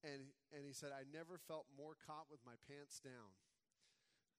And, 0.00 0.32
and 0.50 0.64
he 0.64 0.72
said, 0.72 0.96
I 0.96 1.04
never 1.04 1.36
felt 1.36 1.68
more 1.76 1.94
caught 2.00 2.32
with 2.32 2.40
my 2.42 2.56
pants 2.64 2.98
down. 3.04 3.36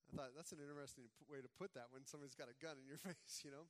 I 0.09 0.17
thought 0.17 0.33
that's 0.35 0.51
an 0.51 0.59
interesting 0.59 1.07
way 1.29 1.39
to 1.39 1.47
put 1.47 1.71
that 1.77 1.93
when 1.93 2.03
somebody's 2.03 2.35
got 2.35 2.51
a 2.51 2.57
gun 2.57 2.75
in 2.81 2.89
your 2.89 2.99
face, 3.05 3.45
you 3.45 3.53
know? 3.53 3.69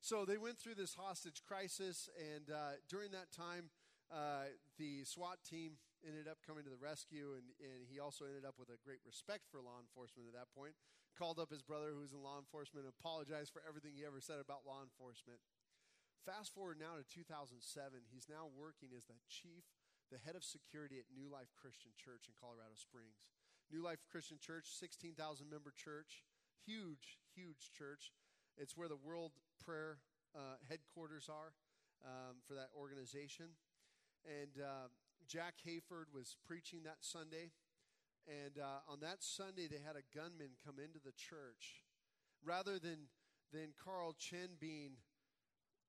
So 0.00 0.24
they 0.24 0.38
went 0.38 0.58
through 0.58 0.78
this 0.78 0.94
hostage 0.94 1.42
crisis, 1.42 2.08
and 2.14 2.50
uh, 2.50 2.78
during 2.88 3.10
that 3.12 3.34
time, 3.34 3.70
uh, 4.08 4.54
the 4.78 5.02
SWAT 5.04 5.42
team 5.42 5.76
ended 6.06 6.30
up 6.30 6.38
coming 6.46 6.62
to 6.62 6.70
the 6.70 6.78
rescue, 6.78 7.34
and, 7.34 7.50
and 7.58 7.82
he 7.90 7.98
also 7.98 8.24
ended 8.24 8.46
up 8.46 8.54
with 8.56 8.70
a 8.70 8.78
great 8.78 9.02
respect 9.02 9.50
for 9.50 9.58
law 9.58 9.82
enforcement 9.82 10.30
at 10.30 10.34
that 10.38 10.50
point. 10.54 10.78
Called 11.18 11.42
up 11.42 11.50
his 11.50 11.66
brother, 11.66 11.90
who 11.90 11.98
was 12.00 12.14
in 12.14 12.22
law 12.22 12.38
enforcement, 12.38 12.86
and 12.86 12.94
apologized 12.94 13.50
for 13.50 13.58
everything 13.66 13.90
he 13.98 14.06
ever 14.06 14.22
said 14.22 14.38
about 14.38 14.62
law 14.62 14.86
enforcement. 14.86 15.42
Fast 16.26 16.54
forward 16.54 16.78
now 16.78 16.98
to 16.98 17.06
2007, 17.06 17.60
he's 18.10 18.28
now 18.28 18.50
working 18.52 18.90
as 18.96 19.06
the 19.06 19.18
chief, 19.28 19.64
the 20.10 20.18
head 20.18 20.36
of 20.36 20.44
security 20.44 20.98
at 20.98 21.08
New 21.12 21.30
Life 21.30 21.54
Christian 21.54 21.92
Church 21.96 22.26
in 22.26 22.34
Colorado 22.34 22.74
Springs. 22.74 23.22
New 23.70 23.84
Life 23.84 24.04
Christian 24.10 24.38
Church, 24.40 24.66
16,000 24.68 25.16
member 25.48 25.72
church, 25.72 26.24
huge, 26.64 27.20
huge 27.36 27.72
church. 27.76 28.12
It's 28.56 28.76
where 28.76 28.88
the 28.88 29.00
World 29.00 29.32
Prayer 29.62 30.00
uh, 30.34 30.56
headquarters 30.68 31.28
are 31.28 31.52
um, 32.04 32.40
for 32.46 32.54
that 32.54 32.72
organization. 32.76 33.56
And 34.24 34.62
uh, 34.62 34.88
Jack 35.28 35.54
Hayford 35.66 36.12
was 36.12 36.36
preaching 36.44 36.82
that 36.84 37.00
Sunday. 37.00 37.52
And 38.26 38.58
uh, 38.60 38.84
on 38.90 39.00
that 39.00 39.22
Sunday, 39.24 39.68
they 39.68 39.80
had 39.80 39.96
a 39.96 40.04
gunman 40.12 40.60
come 40.64 40.76
into 40.76 41.00
the 41.00 41.16
church. 41.16 41.84
Rather 42.44 42.78
than, 42.78 43.08
than 43.52 43.72
Carl 43.76 44.14
Chinn 44.18 44.60
being 44.60 45.00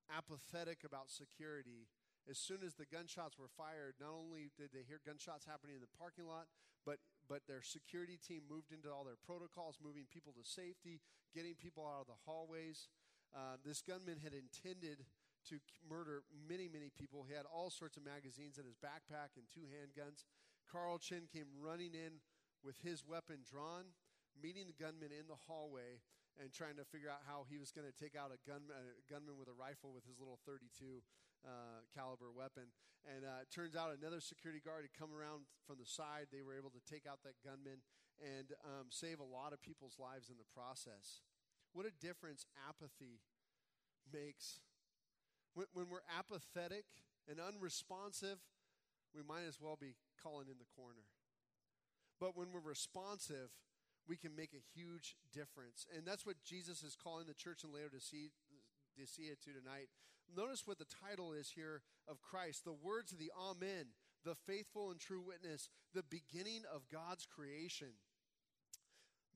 apathetic 0.10 0.84
about 0.84 1.10
security, 1.10 1.88
as 2.30 2.38
soon 2.38 2.62
as 2.66 2.76
the 2.76 2.86
gunshots 2.86 3.38
were 3.38 3.50
fired, 3.50 3.96
not 4.02 4.14
only 4.14 4.52
did 4.58 4.70
they 4.74 4.86
hear 4.86 5.02
gunshots 5.02 5.46
happening 5.46 5.76
in 5.78 5.82
the 5.82 5.98
parking 5.98 6.28
lot, 6.28 6.46
but 6.86 7.00
but 7.30 7.46
their 7.46 7.62
security 7.62 8.18
team 8.18 8.42
moved 8.50 8.74
into 8.74 8.90
all 8.90 9.06
their 9.06 9.20
protocols, 9.22 9.78
moving 9.78 10.10
people 10.10 10.34
to 10.34 10.42
safety, 10.42 11.02
getting 11.34 11.54
people 11.54 11.86
out 11.86 12.02
of 12.02 12.10
the 12.10 12.18
hallways. 12.26 12.90
Uh, 13.30 13.62
this 13.62 13.86
gunman 13.86 14.18
had 14.18 14.34
intended 14.34 15.06
to 15.46 15.62
murder 15.86 16.26
many, 16.34 16.66
many 16.66 16.90
people. 16.90 17.24
He 17.30 17.38
had 17.38 17.46
all 17.46 17.70
sorts 17.70 17.98
of 17.98 18.04
magazines 18.04 18.58
in 18.58 18.66
his 18.66 18.78
backpack 18.82 19.38
and 19.38 19.46
two 19.54 19.70
handguns. 19.70 20.26
Carl 20.66 20.98
Chinn 20.98 21.30
came 21.30 21.46
running 21.62 21.94
in 21.94 22.18
with 22.66 22.82
his 22.82 23.06
weapon 23.06 23.46
drawn, 23.46 23.94
meeting 24.34 24.66
the 24.66 24.78
gunman 24.78 25.14
in 25.14 25.30
the 25.30 25.38
hallway, 25.48 26.02
and 26.40 26.56
trying 26.56 26.80
to 26.80 26.88
figure 26.88 27.12
out 27.12 27.28
how 27.28 27.44
he 27.52 27.60
was 27.60 27.70
going 27.76 27.86
to 27.86 27.94
take 27.94 28.16
out 28.16 28.32
a, 28.32 28.40
gun, 28.48 28.72
a 28.72 28.96
gunman 29.12 29.36
with 29.36 29.52
a 29.52 29.56
rifle 29.56 29.92
with 29.92 30.08
his 30.08 30.18
little 30.18 30.40
32 30.48 31.04
uh, 31.44 31.84
caliber 31.92 32.32
weapon. 32.32 32.72
And 33.04 33.28
uh, 33.28 33.44
it 33.44 33.52
turns 33.52 33.76
out 33.76 33.92
another 33.92 34.24
security 34.24 34.64
guard 34.64 34.88
had 34.88 34.96
come 34.96 35.12
around 35.12 35.48
from 35.68 35.80
the 35.80 35.88
side. 35.88 36.32
They 36.32 36.44
were 36.44 36.56
able 36.56 36.72
to 36.72 36.84
take 36.88 37.04
out 37.04 37.24
that 37.28 37.40
gunman 37.44 37.84
and 38.20 38.52
um, 38.64 38.92
save 38.92 39.20
a 39.20 39.28
lot 39.28 39.52
of 39.52 39.64
people's 39.64 39.96
lives 40.00 40.28
in 40.28 40.36
the 40.40 40.48
process. 40.52 41.24
What 41.72 41.88
a 41.88 41.94
difference 41.96 42.48
apathy 42.68 43.24
makes. 44.12 44.60
When, 45.54 45.68
when 45.74 45.88
we're 45.88 46.08
apathetic 46.08 46.88
and 47.28 47.40
unresponsive, 47.40 48.40
we 49.16 49.24
might 49.24 49.48
as 49.48 49.60
well 49.60 49.78
be 49.80 49.96
calling 50.22 50.48
in 50.48 50.60
the 50.60 50.70
corner. 50.76 51.08
But 52.20 52.36
when 52.36 52.52
we're 52.52 52.60
responsive, 52.60 53.56
we 54.10 54.18
can 54.18 54.36
make 54.36 54.54
a 54.54 54.80
huge 54.80 55.16
difference. 55.32 55.86
And 55.96 56.06
that's 56.06 56.26
what 56.26 56.44
Jesus 56.44 56.82
is 56.82 56.98
calling 56.98 57.28
the 57.28 57.36
church 57.36 57.64
in 57.64 57.72
Laodicea 57.72 58.30
to 58.98 59.06
see 59.06 59.30
to 59.30 59.54
tonight. 59.54 59.90
Notice 60.36 60.64
what 60.66 60.80
the 60.80 60.90
title 61.08 61.32
is 61.32 61.52
here 61.56 61.84
of 62.08 62.22
Christ 62.22 62.66
the 62.66 62.74
words 62.74 63.12
of 63.12 63.20
the 63.20 63.32
Amen, 63.40 63.94
the 64.26 64.36
faithful 64.36 64.90
and 64.90 65.00
true 65.00 65.22
witness, 65.22 65.70
the 65.94 66.04
beginning 66.04 66.64
of 66.74 66.90
God's 66.92 67.26
creation. 67.26 67.94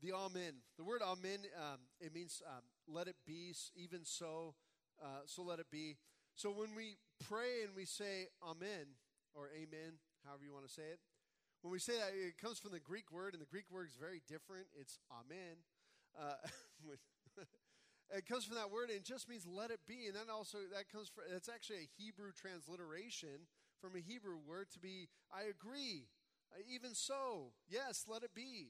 The 0.02 0.12
Amen. 0.12 0.66
The 0.78 0.84
word 0.84 1.02
Amen, 1.02 1.46
um, 1.58 1.80
it 2.02 2.14
means 2.14 2.42
um, 2.46 2.64
let 2.88 3.08
it 3.08 3.16
be, 3.26 3.54
even 3.76 4.04
so, 4.04 4.56
uh, 5.02 5.22
so 5.26 5.44
let 5.44 5.60
it 5.60 5.68
be. 5.72 5.98
So 6.36 6.50
when 6.50 6.76
we 6.76 6.98
pray 7.30 7.64
and 7.64 7.76
we 7.76 7.86
say 7.86 8.28
Amen, 8.44 8.98
or 9.34 9.50
Amen, 9.56 10.02
however 10.26 10.44
you 10.44 10.54
want 10.54 10.68
to 10.68 10.74
say 10.74 10.84
it, 10.92 11.00
when 11.64 11.72
we 11.72 11.80
say 11.80 11.98
that, 11.98 12.12
it 12.14 12.38
comes 12.38 12.60
from 12.60 12.72
the 12.72 12.80
Greek 12.80 13.12
word, 13.12 13.34
and 13.34 13.42
the 13.42 13.50
Greek 13.50 13.72
word 13.72 13.88
is 13.90 13.96
very 13.96 14.22
different. 14.28 14.68
It's 14.80 15.00
Amen. 15.10 15.64
Uh, 16.14 16.38
It 18.14 18.28
comes 18.28 18.46
from 18.46 18.58
that 18.58 18.70
word 18.70 18.90
and 18.90 19.00
it 19.00 19.06
just 19.06 19.28
means 19.28 19.48
let 19.48 19.72
it 19.72 19.80
be. 19.88 20.06
And 20.06 20.16
then 20.16 20.30
also 20.30 20.60
that 20.76 20.92
comes 20.92 21.10
from 21.10 21.24
it's 21.34 21.50
actually 21.50 21.90
a 21.90 21.90
Hebrew 21.98 22.32
transliteration 22.32 23.50
from 23.82 23.96
a 23.96 24.00
Hebrew 24.00 24.38
word 24.38 24.70
to 24.74 24.80
be 24.80 25.10
I 25.34 25.50
agree. 25.50 26.06
Uh, 26.54 26.62
even 26.70 26.94
so, 26.94 27.54
yes, 27.68 28.06
let 28.08 28.22
it 28.22 28.36
be. 28.36 28.70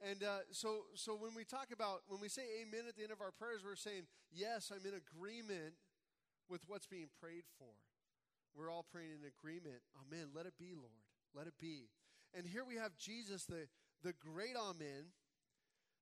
And 0.00 0.24
uh, 0.24 0.48
so, 0.50 0.88
so 0.94 1.12
when 1.12 1.34
we 1.36 1.44
talk 1.44 1.68
about, 1.72 2.08
when 2.08 2.20
we 2.22 2.30
say 2.30 2.40
amen 2.62 2.88
at 2.88 2.96
the 2.96 3.02
end 3.02 3.12
of 3.12 3.20
our 3.20 3.32
prayers, 3.36 3.60
we're 3.60 3.76
saying, 3.76 4.08
yes, 4.32 4.72
I'm 4.72 4.80
in 4.88 4.96
agreement 4.96 5.76
with 6.48 6.62
what's 6.66 6.86
being 6.86 7.12
prayed 7.20 7.44
for. 7.58 7.68
We're 8.56 8.72
all 8.72 8.86
praying 8.90 9.20
in 9.20 9.28
agreement. 9.28 9.84
Amen. 10.00 10.32
Let 10.34 10.46
it 10.46 10.56
be, 10.58 10.72
Lord. 10.72 11.04
Let 11.36 11.46
it 11.46 11.60
be. 11.60 11.92
And 12.36 12.46
here 12.46 12.64
we 12.64 12.76
have 12.76 12.96
Jesus, 12.96 13.44
the, 13.44 13.66
the 14.02 14.12
great 14.12 14.56
Amen, 14.56 15.12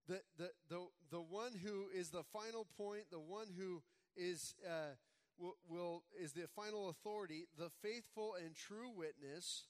the, 0.09 0.21
the, 0.39 0.51
the, 0.69 0.87
the 1.11 1.21
one 1.21 1.53
who 1.63 1.87
is 1.95 2.11
the 2.11 2.25
final 2.25 2.67
point, 2.77 3.05
the 3.11 3.21
one 3.21 3.47
who 3.57 3.83
is, 4.17 4.55
uh, 4.67 4.97
will, 5.39 5.57
will, 5.69 6.03
is 6.21 6.33
the 6.33 6.47
final 6.57 6.89
authority, 6.89 7.47
the 7.59 7.71
faithful 7.83 8.35
and 8.43 8.55
true 8.55 8.91
witness, 8.95 9.65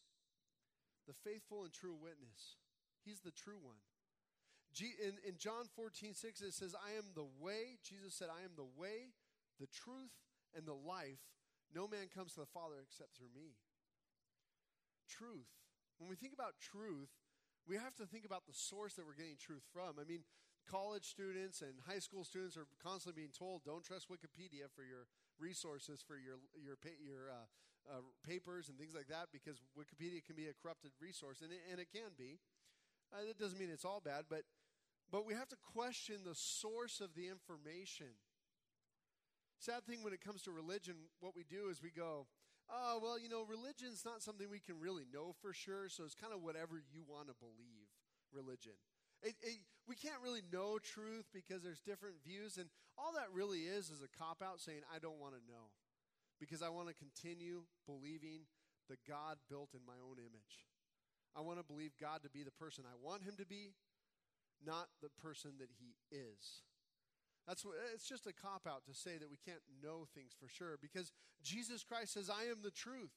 the 1.06 1.14
faithful 1.24 1.64
and 1.64 1.72
true 1.72 1.94
witness. 1.94 2.56
He's 3.04 3.20
the 3.20 3.32
true 3.32 3.58
one. 3.60 3.78
G, 4.72 4.92
in, 5.02 5.14
in 5.26 5.38
John 5.38 5.66
14, 5.74 6.14
6, 6.14 6.40
it 6.40 6.54
says, 6.54 6.74
I 6.74 6.96
am 6.96 7.06
the 7.14 7.26
way. 7.40 7.78
Jesus 7.82 8.14
said, 8.14 8.28
I 8.28 8.44
am 8.44 8.52
the 8.56 8.68
way, 8.78 9.14
the 9.58 9.66
truth, 9.66 10.12
and 10.56 10.66
the 10.66 10.74
life. 10.74 11.18
No 11.74 11.88
man 11.88 12.08
comes 12.14 12.34
to 12.34 12.40
the 12.40 12.46
Father 12.46 12.76
except 12.82 13.16
through 13.16 13.32
me. 13.34 13.56
Truth. 15.08 15.48
When 15.98 16.08
we 16.08 16.16
think 16.16 16.32
about 16.32 16.54
truth, 16.62 17.10
we 17.66 17.76
have 17.76 17.94
to 17.96 18.06
think 18.06 18.24
about 18.24 18.46
the 18.46 18.54
source 18.54 18.94
that 18.94 19.04
we're 19.04 19.18
getting 19.18 19.36
truth 19.36 19.66
from. 19.74 19.98
I 20.00 20.06
mean, 20.06 20.24
college 20.70 21.04
students 21.04 21.60
and 21.60 21.74
high 21.86 21.98
school 21.98 22.24
students 22.24 22.56
are 22.56 22.66
constantly 22.82 23.22
being 23.22 23.34
told, 23.34 23.64
don't 23.64 23.84
trust 23.84 24.08
Wikipedia 24.08 24.70
for 24.72 24.82
your 24.82 25.10
resources 25.38 26.02
for 26.02 26.18
your 26.18 26.42
your 26.58 26.76
your 26.98 27.30
uh, 27.30 27.46
uh, 27.88 28.02
papers 28.26 28.68
and 28.68 28.78
things 28.78 28.94
like 28.94 29.08
that 29.08 29.28
because 29.32 29.62
Wikipedia 29.78 30.24
can 30.24 30.36
be 30.36 30.46
a 30.46 30.54
corrupted 30.54 30.90
resource, 31.00 31.40
and 31.42 31.52
it, 31.52 31.60
and 31.70 31.80
it 31.80 31.88
can 31.92 32.12
be. 32.16 32.38
Uh, 33.12 33.24
that 33.26 33.38
doesn't 33.38 33.58
mean 33.58 33.70
it's 33.72 33.84
all 33.84 34.02
bad, 34.04 34.24
but 34.28 34.42
but 35.10 35.24
we 35.24 35.32
have 35.34 35.48
to 35.48 35.56
question 35.74 36.20
the 36.24 36.34
source 36.34 37.00
of 37.00 37.14
the 37.14 37.28
information. 37.28 38.12
Sad 39.58 39.84
thing 39.84 40.04
when 40.04 40.12
it 40.12 40.20
comes 40.20 40.42
to 40.42 40.52
religion, 40.52 40.94
what 41.18 41.34
we 41.34 41.42
do 41.42 41.68
is 41.70 41.82
we 41.82 41.90
go, 41.90 42.26
oh, 42.70 43.00
well, 43.02 43.18
you 43.18 43.28
know, 43.28 43.44
religion's 43.48 44.04
not 44.04 44.22
something 44.22 44.48
we 44.50 44.60
can 44.60 44.78
really 44.78 45.04
know 45.12 45.34
for 45.40 45.52
sure, 45.52 45.88
so 45.88 46.04
it's 46.04 46.14
kind 46.14 46.32
of 46.32 46.42
whatever 46.42 46.80
you 46.92 47.02
want 47.08 47.28
to 47.28 47.34
believe, 47.40 47.88
religion. 48.32 48.76
It, 49.22 49.34
it, 49.42 49.58
we 49.88 49.96
can't 49.96 50.22
really 50.22 50.42
know 50.52 50.78
truth 50.78 51.26
because 51.32 51.62
there's 51.64 51.80
different 51.80 52.22
views, 52.22 52.56
and 52.58 52.68
all 52.96 53.12
that 53.14 53.32
really 53.32 53.66
is 53.66 53.90
is 53.90 54.02
a 54.02 54.10
cop 54.18 54.42
out 54.42 54.60
saying, 54.60 54.82
I 54.94 54.98
don't 54.98 55.18
want 55.18 55.34
to 55.34 55.42
know 55.50 55.74
because 56.38 56.62
I 56.62 56.68
want 56.68 56.88
to 56.88 56.94
continue 56.94 57.66
believing 57.86 58.46
the 58.88 58.96
God 59.08 59.36
built 59.50 59.74
in 59.74 59.80
my 59.86 59.98
own 59.98 60.18
image. 60.18 60.68
I 61.36 61.40
want 61.40 61.58
to 61.58 61.64
believe 61.64 61.92
God 62.00 62.22
to 62.22 62.30
be 62.30 62.42
the 62.42 62.54
person 62.54 62.84
I 62.86 62.96
want 63.00 63.22
him 63.22 63.34
to 63.38 63.46
be, 63.46 63.74
not 64.64 64.88
the 65.02 65.10
person 65.20 65.52
that 65.58 65.70
he 65.78 65.94
is. 66.10 66.62
That's 67.48 67.64
what, 67.64 67.76
it's 67.94 68.06
just 68.06 68.26
a 68.26 68.34
cop 68.36 68.68
out 68.68 68.84
to 68.84 68.94
say 68.94 69.16
that 69.16 69.30
we 69.30 69.38
can't 69.40 69.64
know 69.82 70.04
things 70.14 70.36
for 70.38 70.48
sure 70.52 70.76
because 70.76 71.10
Jesus 71.42 71.82
Christ 71.82 72.12
says, 72.12 72.28
I 72.28 72.50
am 72.52 72.60
the 72.62 72.70
truth. 72.70 73.16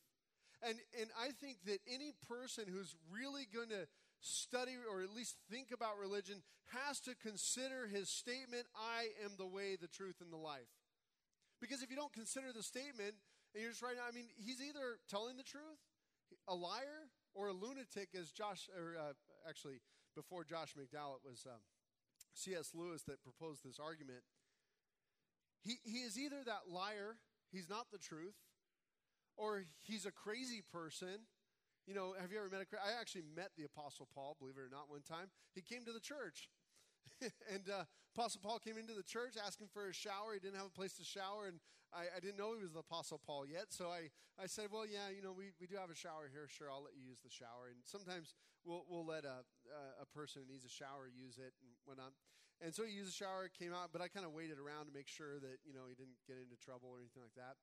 And, 0.64 0.80
and 1.00 1.10
I 1.20 1.32
think 1.36 1.58
that 1.66 1.80
any 1.84 2.14
person 2.30 2.66
who's 2.72 2.96
really 3.12 3.44
going 3.52 3.70
to 3.70 3.92
study 4.22 4.78
or 4.90 5.02
at 5.02 5.12
least 5.12 5.36
think 5.52 5.74
about 5.74 6.00
religion 6.00 6.44
has 6.72 7.02
to 7.02 7.16
consider 7.16 7.88
his 7.92 8.08
statement, 8.08 8.68
I 8.72 9.12
am 9.26 9.36
the 9.38 9.48
way, 9.48 9.76
the 9.76 9.92
truth, 9.92 10.22
and 10.22 10.32
the 10.32 10.38
life. 10.38 10.72
Because 11.60 11.84
if 11.84 11.90
you 11.90 11.98
don't 11.98 12.14
consider 12.14 12.54
the 12.56 12.64
statement 12.64 13.20
and 13.54 13.62
you're 13.62 13.72
just 13.72 13.82
writing, 13.82 14.00
I 14.00 14.16
mean, 14.16 14.32
he's 14.38 14.62
either 14.62 15.02
telling 15.10 15.36
the 15.36 15.44
truth, 15.44 15.84
a 16.48 16.56
liar, 16.56 17.12
or 17.36 17.48
a 17.48 17.54
lunatic, 17.54 18.10
as 18.18 18.32
Josh, 18.32 18.70
or 18.78 18.96
uh, 18.96 19.14
actually, 19.48 19.82
before 20.16 20.44
Josh 20.44 20.74
McDowell, 20.80 21.20
it 21.20 21.28
was 21.28 21.46
um, 21.46 21.60
C.S. 22.34 22.72
Lewis 22.74 23.04
that 23.04 23.24
proposed 23.24 23.64
this 23.64 23.80
argument. 23.80 24.24
He, 25.62 25.78
he 25.84 26.00
is 26.00 26.18
either 26.18 26.44
that 26.46 26.72
liar, 26.72 27.18
he's 27.52 27.70
not 27.70 27.88
the 27.92 28.00
truth, 28.00 28.36
or 29.38 29.64
he's 29.80 30.06
a 30.06 30.12
crazy 30.12 30.64
person. 30.72 31.28
You 31.86 31.94
know, 31.94 32.14
have 32.20 32.32
you 32.32 32.38
ever 32.40 32.50
met 32.50 32.62
a 32.62 32.78
I 32.78 33.00
actually 33.00 33.24
met 33.36 33.52
the 33.58 33.64
Apostle 33.64 34.08
Paul, 34.14 34.36
believe 34.40 34.56
it 34.58 34.62
or 34.62 34.70
not, 34.72 34.90
one 34.90 35.02
time. 35.02 35.30
He 35.54 35.62
came 35.62 35.86
to 35.86 35.94
the 35.94 36.00
church. 36.00 36.50
and 37.54 37.66
uh, 37.70 37.86
Apostle 38.16 38.42
Paul 38.44 38.60
came 38.60 38.78
into 38.78 38.94
the 38.94 39.06
church 39.06 39.36
asking 39.40 39.68
for 39.72 39.88
a 39.88 39.94
shower. 39.94 40.34
He 40.34 40.40
didn't 40.40 40.58
have 40.58 40.68
a 40.68 40.78
place 40.78 40.94
to 40.98 41.06
shower, 41.06 41.48
and 41.48 41.60
I, 41.94 42.08
I, 42.12 42.20
didn't 42.20 42.40
know 42.40 42.56
he 42.56 42.64
was 42.64 42.74
the 42.74 42.84
Apostle 42.84 43.20
Paul 43.20 43.46
yet. 43.46 43.70
So 43.70 43.92
I, 43.92 44.12
I 44.42 44.48
said, 44.48 44.72
Well, 44.72 44.88
yeah, 44.88 45.12
you 45.12 45.22
know, 45.22 45.32
we, 45.36 45.52
we 45.60 45.68
do 45.68 45.76
have 45.76 45.92
a 45.92 45.96
shower 45.96 46.32
here. 46.32 46.48
Sure, 46.48 46.72
I'll 46.72 46.84
let 46.84 46.96
you 46.96 47.04
use 47.04 47.20
the 47.24 47.32
shower. 47.32 47.72
And 47.72 47.80
sometimes 47.84 48.36
we'll, 48.64 48.84
we'll 48.88 49.06
let 49.06 49.24
a, 49.24 49.44
a 50.02 50.08
person 50.12 50.44
who 50.44 50.48
needs 50.52 50.66
a 50.66 50.72
shower 50.72 51.12
use 51.12 51.38
it 51.38 51.54
and 51.60 51.72
whatnot. 51.86 52.16
And 52.62 52.70
so 52.70 52.86
he 52.86 52.94
used 52.94 53.10
the 53.10 53.18
shower, 53.18 53.50
came 53.50 53.74
out, 53.74 53.90
but 53.90 54.06
I 54.06 54.08
kind 54.08 54.22
of 54.22 54.38
waited 54.38 54.62
around 54.62 54.86
to 54.86 54.94
make 54.94 55.10
sure 55.10 55.42
that, 55.42 55.66
you 55.66 55.74
know, 55.74 55.90
he 55.90 55.98
didn't 55.98 56.22
get 56.30 56.38
into 56.38 56.54
trouble 56.62 56.94
or 56.94 57.02
anything 57.02 57.26
like 57.26 57.34
that. 57.34 57.58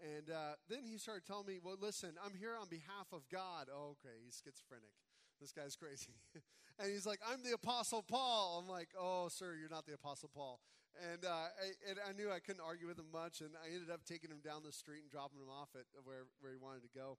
And 0.00 0.32
uh, 0.32 0.56
then 0.64 0.88
he 0.88 0.96
started 0.96 1.28
telling 1.28 1.44
me, 1.46 1.60
Well, 1.60 1.76
listen, 1.76 2.16
I'm 2.24 2.32
here 2.32 2.56
on 2.56 2.68
behalf 2.72 3.12
of 3.12 3.28
God. 3.28 3.68
Oh, 3.68 4.00
okay, 4.00 4.16
he's 4.24 4.40
schizophrenic. 4.40 4.96
This 5.40 5.52
guy's 5.52 5.74
crazy. 5.74 6.12
and 6.78 6.92
he's 6.92 7.06
like, 7.06 7.20
I'm 7.24 7.42
the 7.42 7.54
Apostle 7.54 8.02
Paul. 8.02 8.60
I'm 8.60 8.68
like, 8.68 8.88
oh, 8.98 9.28
sir, 9.28 9.56
you're 9.58 9.72
not 9.72 9.86
the 9.86 9.94
Apostle 9.94 10.30
Paul. 10.32 10.60
And, 11.00 11.24
uh, 11.24 11.48
I, 11.48 11.72
and 11.88 11.96
I 12.02 12.12
knew 12.12 12.28
I 12.28 12.44
couldn't 12.44 12.60
argue 12.60 12.86
with 12.86 12.98
him 12.98 13.08
much, 13.08 13.40
and 13.40 13.56
I 13.56 13.72
ended 13.72 13.88
up 13.88 14.04
taking 14.04 14.28
him 14.28 14.44
down 14.44 14.66
the 14.66 14.74
street 14.74 15.00
and 15.00 15.10
dropping 15.10 15.40
him 15.40 15.48
off 15.48 15.72
at 15.72 15.86
where, 16.04 16.28
where 16.44 16.52
he 16.52 16.60
wanted 16.60 16.82
to 16.84 16.92
go. 16.92 17.16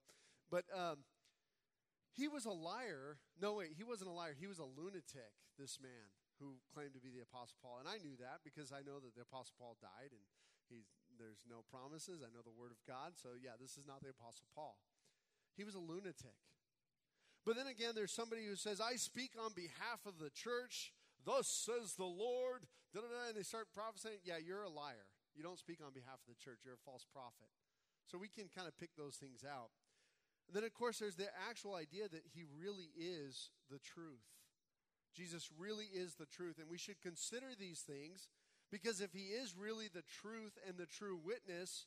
But 0.52 0.68
um, 0.70 1.02
he 2.12 2.28
was 2.28 2.44
a 2.44 2.54
liar. 2.54 3.18
No, 3.40 3.58
wait, 3.58 3.74
he 3.74 3.82
wasn't 3.82 4.12
a 4.12 4.14
liar. 4.14 4.36
He 4.38 4.46
was 4.46 4.60
a 4.60 4.68
lunatic, 4.68 5.32
this 5.58 5.80
man 5.80 6.12
who 6.38 6.60
claimed 6.70 6.94
to 6.94 7.02
be 7.02 7.10
the 7.10 7.24
Apostle 7.24 7.56
Paul. 7.58 7.80
And 7.80 7.88
I 7.88 7.98
knew 7.98 8.14
that 8.20 8.44
because 8.44 8.70
I 8.70 8.84
know 8.84 9.00
that 9.00 9.16
the 9.16 9.24
Apostle 9.24 9.56
Paul 9.58 9.80
died, 9.80 10.12
and 10.12 10.22
he's, 10.68 10.86
there's 11.16 11.42
no 11.48 11.64
promises. 11.66 12.20
I 12.20 12.30
know 12.30 12.44
the 12.44 12.54
Word 12.54 12.70
of 12.70 12.82
God. 12.84 13.16
So, 13.16 13.34
yeah, 13.40 13.56
this 13.58 13.80
is 13.80 13.88
not 13.88 14.04
the 14.04 14.12
Apostle 14.12 14.46
Paul. 14.52 14.78
He 15.56 15.64
was 15.64 15.74
a 15.74 15.82
lunatic. 15.82 16.36
But 17.44 17.56
then 17.56 17.66
again, 17.66 17.92
there's 17.94 18.12
somebody 18.12 18.46
who 18.46 18.54
says, 18.54 18.80
I 18.80 18.96
speak 18.96 19.32
on 19.38 19.52
behalf 19.54 20.06
of 20.06 20.18
the 20.18 20.30
church. 20.30 20.92
Thus 21.24 21.48
says 21.48 21.94
the 21.94 22.04
Lord. 22.04 22.66
And 22.94 23.36
they 23.36 23.42
start 23.42 23.68
prophesying. 23.74 24.22
Yeah, 24.24 24.38
you're 24.38 24.62
a 24.62 24.70
liar. 24.70 25.10
You 25.34 25.42
don't 25.42 25.58
speak 25.58 25.78
on 25.84 25.92
behalf 25.92 26.20
of 26.22 26.28
the 26.28 26.38
church. 26.38 26.60
You're 26.64 26.78
a 26.78 26.84
false 26.84 27.06
prophet. 27.10 27.48
So 28.06 28.18
we 28.18 28.28
can 28.28 28.46
kind 28.54 28.68
of 28.68 28.78
pick 28.78 28.90
those 28.96 29.16
things 29.16 29.44
out. 29.48 29.70
And 30.46 30.54
then, 30.54 30.64
of 30.64 30.74
course, 30.74 30.98
there's 30.98 31.16
the 31.16 31.30
actual 31.48 31.74
idea 31.74 32.08
that 32.08 32.26
he 32.34 32.44
really 32.44 32.90
is 32.94 33.50
the 33.70 33.78
truth. 33.78 34.26
Jesus 35.16 35.48
really 35.56 35.86
is 35.86 36.14
the 36.14 36.26
truth. 36.26 36.58
And 36.58 36.68
we 36.68 36.78
should 36.78 37.00
consider 37.00 37.56
these 37.58 37.80
things 37.80 38.28
because 38.70 39.00
if 39.00 39.12
he 39.12 39.32
is 39.32 39.54
really 39.56 39.88
the 39.92 40.04
truth 40.04 40.58
and 40.66 40.76
the 40.76 40.86
true 40.86 41.18
witness, 41.22 41.86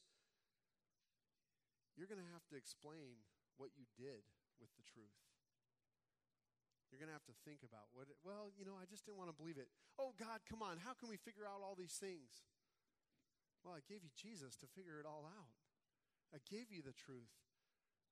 you're 1.96 2.08
going 2.08 2.22
to 2.22 2.34
have 2.34 2.46
to 2.50 2.58
explain 2.58 3.22
what 3.58 3.70
you 3.78 3.86
did 3.98 4.26
with 4.60 4.70
the 4.78 4.84
truth. 4.94 5.14
You're 6.96 7.12
going 7.12 7.12
to 7.12 7.20
have 7.20 7.28
to 7.28 7.36
think 7.44 7.60
about 7.68 7.92
what, 7.92 8.08
it, 8.08 8.16
well, 8.24 8.56
you 8.56 8.64
know, 8.64 8.80
I 8.80 8.88
just 8.88 9.04
didn't 9.04 9.20
want 9.20 9.28
to 9.28 9.36
believe 9.36 9.60
it. 9.60 9.68
Oh, 10.00 10.16
God, 10.16 10.40
come 10.48 10.64
on. 10.64 10.80
How 10.80 10.96
can 10.96 11.12
we 11.12 11.20
figure 11.20 11.44
out 11.44 11.60
all 11.60 11.76
these 11.76 12.00
things? 12.00 12.48
Well, 13.68 13.76
I 13.76 13.84
gave 13.84 14.00
you 14.00 14.16
Jesus 14.16 14.56
to 14.64 14.68
figure 14.72 14.96
it 14.96 15.04
all 15.04 15.28
out. 15.28 15.60
I 16.32 16.40
gave 16.48 16.72
you 16.72 16.80
the 16.80 16.96
truth. 16.96 17.36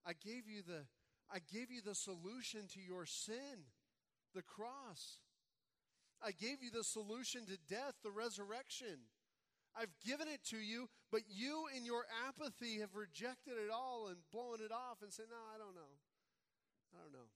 I 0.04 0.12
gave 0.12 0.52
you 0.52 0.68
the 0.68 0.84
I 1.32 1.40
gave 1.40 1.72
you 1.72 1.80
the 1.80 1.96
solution 1.96 2.68
to 2.76 2.84
your 2.84 3.08
sin, 3.08 3.72
the 4.36 4.44
cross. 4.44 5.24
I 6.20 6.36
gave 6.36 6.60
you 6.60 6.68
the 6.68 6.84
solution 6.84 7.48
to 7.48 7.56
death, 7.72 7.96
the 8.04 8.12
resurrection. 8.12 9.08
I've 9.72 9.96
given 10.06 10.28
it 10.28 10.44
to 10.52 10.58
you, 10.58 10.92
but 11.10 11.22
you 11.32 11.72
in 11.72 11.86
your 11.86 12.04
apathy 12.28 12.84
have 12.84 13.00
rejected 13.00 13.56
it 13.56 13.72
all 13.72 14.12
and 14.12 14.18
blown 14.30 14.60
it 14.60 14.76
off 14.76 15.00
and 15.02 15.14
said, 15.14 15.32
"No, 15.32 15.40
I 15.40 15.58
don't 15.58 15.74
know. 15.74 15.96
I 16.94 17.02
don't 17.02 17.14
know." 17.14 17.32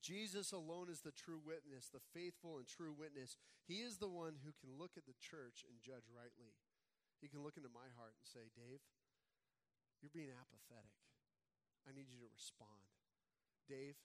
Jesus 0.00 0.52
alone 0.52 0.88
is 0.88 1.04
the 1.04 1.12
true 1.12 1.40
witness, 1.40 1.92
the 1.92 2.02
faithful 2.16 2.56
and 2.56 2.64
true 2.64 2.96
witness. 2.96 3.36
He 3.68 3.84
is 3.84 4.00
the 4.00 4.08
one 4.08 4.40
who 4.40 4.56
can 4.56 4.80
look 4.80 4.96
at 4.96 5.04
the 5.04 5.16
church 5.20 5.62
and 5.68 5.84
judge 5.84 6.08
rightly. 6.08 6.56
He 7.20 7.28
can 7.28 7.44
look 7.44 7.60
into 7.60 7.68
my 7.68 7.92
heart 8.00 8.16
and 8.16 8.24
say, 8.24 8.48
Dave, 8.56 8.80
you're 10.00 10.12
being 10.12 10.32
apathetic. 10.32 10.96
I 11.84 11.92
need 11.92 12.08
you 12.08 12.16
to 12.24 12.32
respond. 12.32 12.88
Dave, 13.68 14.00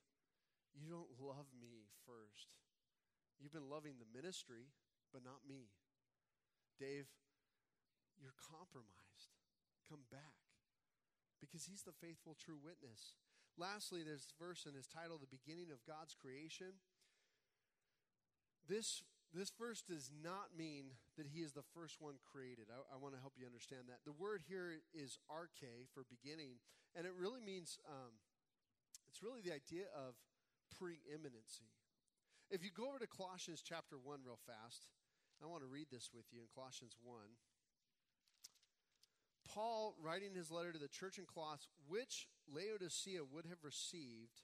you 0.76 0.92
don't 0.92 1.16
love 1.16 1.48
me 1.56 1.88
first. 2.04 2.52
You've 3.40 3.56
been 3.56 3.72
loving 3.72 3.96
the 4.00 4.12
ministry, 4.12 4.76
but 5.16 5.24
not 5.24 5.48
me. 5.48 5.72
Dave, 6.76 7.08
you're 8.20 8.36
compromised. 8.36 9.32
Come 9.88 10.04
back. 10.12 10.44
Because 11.40 11.68
he's 11.68 11.88
the 11.88 11.96
faithful, 11.96 12.36
true 12.36 12.60
witness. 12.60 13.16
Lastly, 13.56 14.04
this 14.04 14.36
verse 14.36 14.68
and 14.68 14.76
is 14.76 14.88
titled 14.88 15.24
The 15.24 15.32
Beginning 15.32 15.72
of 15.72 15.80
God's 15.88 16.12
Creation. 16.12 16.76
This, 18.68 19.00
this 19.32 19.48
verse 19.56 19.80
does 19.80 20.12
not 20.12 20.52
mean 20.52 20.92
that 21.16 21.32
he 21.32 21.40
is 21.40 21.56
the 21.56 21.64
first 21.72 22.04
one 22.04 22.20
created. 22.28 22.68
I, 22.68 22.84
I 22.92 23.00
want 23.00 23.16
to 23.16 23.24
help 23.24 23.40
you 23.40 23.48
understand 23.48 23.88
that. 23.88 24.04
The 24.04 24.12
word 24.12 24.44
here 24.44 24.84
is 24.92 25.24
arche 25.32 25.88
for 25.96 26.04
beginning, 26.04 26.60
and 27.00 27.08
it 27.08 27.16
really 27.16 27.40
means, 27.40 27.80
um, 27.88 28.20
it's 29.08 29.24
really 29.24 29.40
the 29.40 29.56
idea 29.56 29.88
of 29.96 30.20
preeminency. 30.76 31.72
If 32.52 32.60
you 32.60 32.76
go 32.76 32.92
over 32.92 33.00
to 33.00 33.08
Colossians 33.08 33.64
chapter 33.64 33.96
1 33.96 34.20
real 34.28 34.40
fast, 34.44 34.92
I 35.40 35.48
want 35.48 35.64
to 35.64 35.72
read 35.72 35.88
this 35.88 36.12
with 36.12 36.28
you 36.36 36.44
in 36.44 36.52
Colossians 36.52 37.00
1. 37.00 37.24
Paul, 39.56 39.96
writing 40.04 40.36
his 40.36 40.52
letter 40.52 40.74
to 40.74 40.80
the 40.80 40.90
church 40.90 41.18
in 41.18 41.24
Colossus, 41.26 41.70
which 41.88 42.28
Laodicea 42.54 43.22
would 43.24 43.46
have 43.46 43.64
received, 43.64 44.44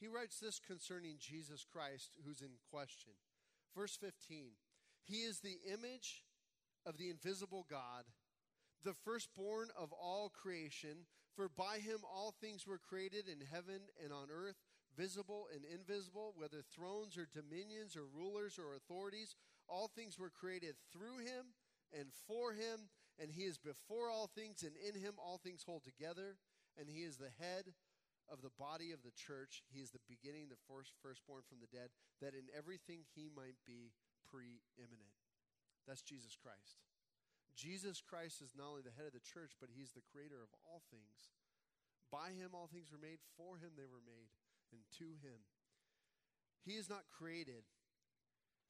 he 0.00 0.08
writes 0.08 0.40
this 0.40 0.58
concerning 0.58 1.16
Jesus 1.20 1.64
Christ, 1.64 2.16
who's 2.26 2.40
in 2.40 2.58
question. 2.70 3.12
Verse 3.76 3.96
15 3.96 4.50
He 5.04 5.22
is 5.22 5.38
the 5.38 5.58
image 5.72 6.24
of 6.84 6.96
the 6.96 7.10
invisible 7.10 7.64
God, 7.70 8.04
the 8.82 8.94
firstborn 9.04 9.68
of 9.78 9.92
all 9.92 10.30
creation, 10.30 11.06
for 11.36 11.48
by 11.48 11.78
him 11.78 11.98
all 12.02 12.32
things 12.32 12.66
were 12.66 12.78
created 12.78 13.28
in 13.28 13.46
heaven 13.52 13.82
and 14.02 14.12
on 14.12 14.28
earth, 14.34 14.56
visible 14.96 15.46
and 15.54 15.62
invisible, 15.64 16.34
whether 16.36 16.62
thrones 16.74 17.16
or 17.16 17.28
dominions 17.32 17.96
or 17.96 18.04
rulers 18.04 18.58
or 18.58 18.74
authorities. 18.74 19.36
All 19.68 19.86
things 19.86 20.18
were 20.18 20.30
created 20.30 20.74
through 20.92 21.18
him 21.18 21.54
and 21.92 22.08
for 22.26 22.52
him 22.52 22.90
and 23.20 23.30
he 23.30 23.44
is 23.44 23.60
before 23.60 24.08
all 24.08 24.26
things, 24.32 24.64
and 24.64 24.72
in 24.80 24.96
him 24.96 25.20
all 25.20 25.36
things 25.36 25.62
hold 25.62 25.84
together. 25.84 26.40
And 26.80 26.88
he 26.88 27.04
is 27.04 27.20
the 27.20 27.34
head 27.36 27.76
of 28.30 28.40
the 28.40 28.54
body 28.56 28.96
of 28.96 29.04
the 29.04 29.12
church. 29.12 29.60
He 29.68 29.84
is 29.84 29.90
the 29.90 30.00
beginning, 30.08 30.48
the 30.48 30.62
first, 30.64 30.96
firstborn 31.04 31.44
from 31.44 31.60
the 31.60 31.68
dead, 31.68 31.92
that 32.24 32.32
in 32.32 32.48
everything 32.56 33.04
he 33.12 33.28
might 33.28 33.60
be 33.68 33.92
preeminent. 34.24 35.18
That's 35.84 36.00
Jesus 36.00 36.38
Christ. 36.38 36.80
Jesus 37.58 38.00
Christ 38.00 38.40
is 38.40 38.56
not 38.56 38.72
only 38.72 38.86
the 38.86 38.94
head 38.94 39.10
of 39.10 39.12
the 39.12 39.20
church, 39.20 39.58
but 39.60 39.68
he's 39.68 39.92
the 39.92 40.06
creator 40.06 40.40
of 40.40 40.54
all 40.64 40.80
things. 40.88 41.34
By 42.08 42.32
him 42.32 42.56
all 42.56 42.70
things 42.70 42.88
were 42.88 43.02
made, 43.02 43.20
for 43.36 43.58
him 43.60 43.76
they 43.76 43.90
were 43.90 44.00
made, 44.00 44.32
and 44.72 44.80
to 45.02 45.18
him. 45.20 45.44
He 46.64 46.78
is 46.78 46.88
not 46.88 47.10
created, 47.10 47.66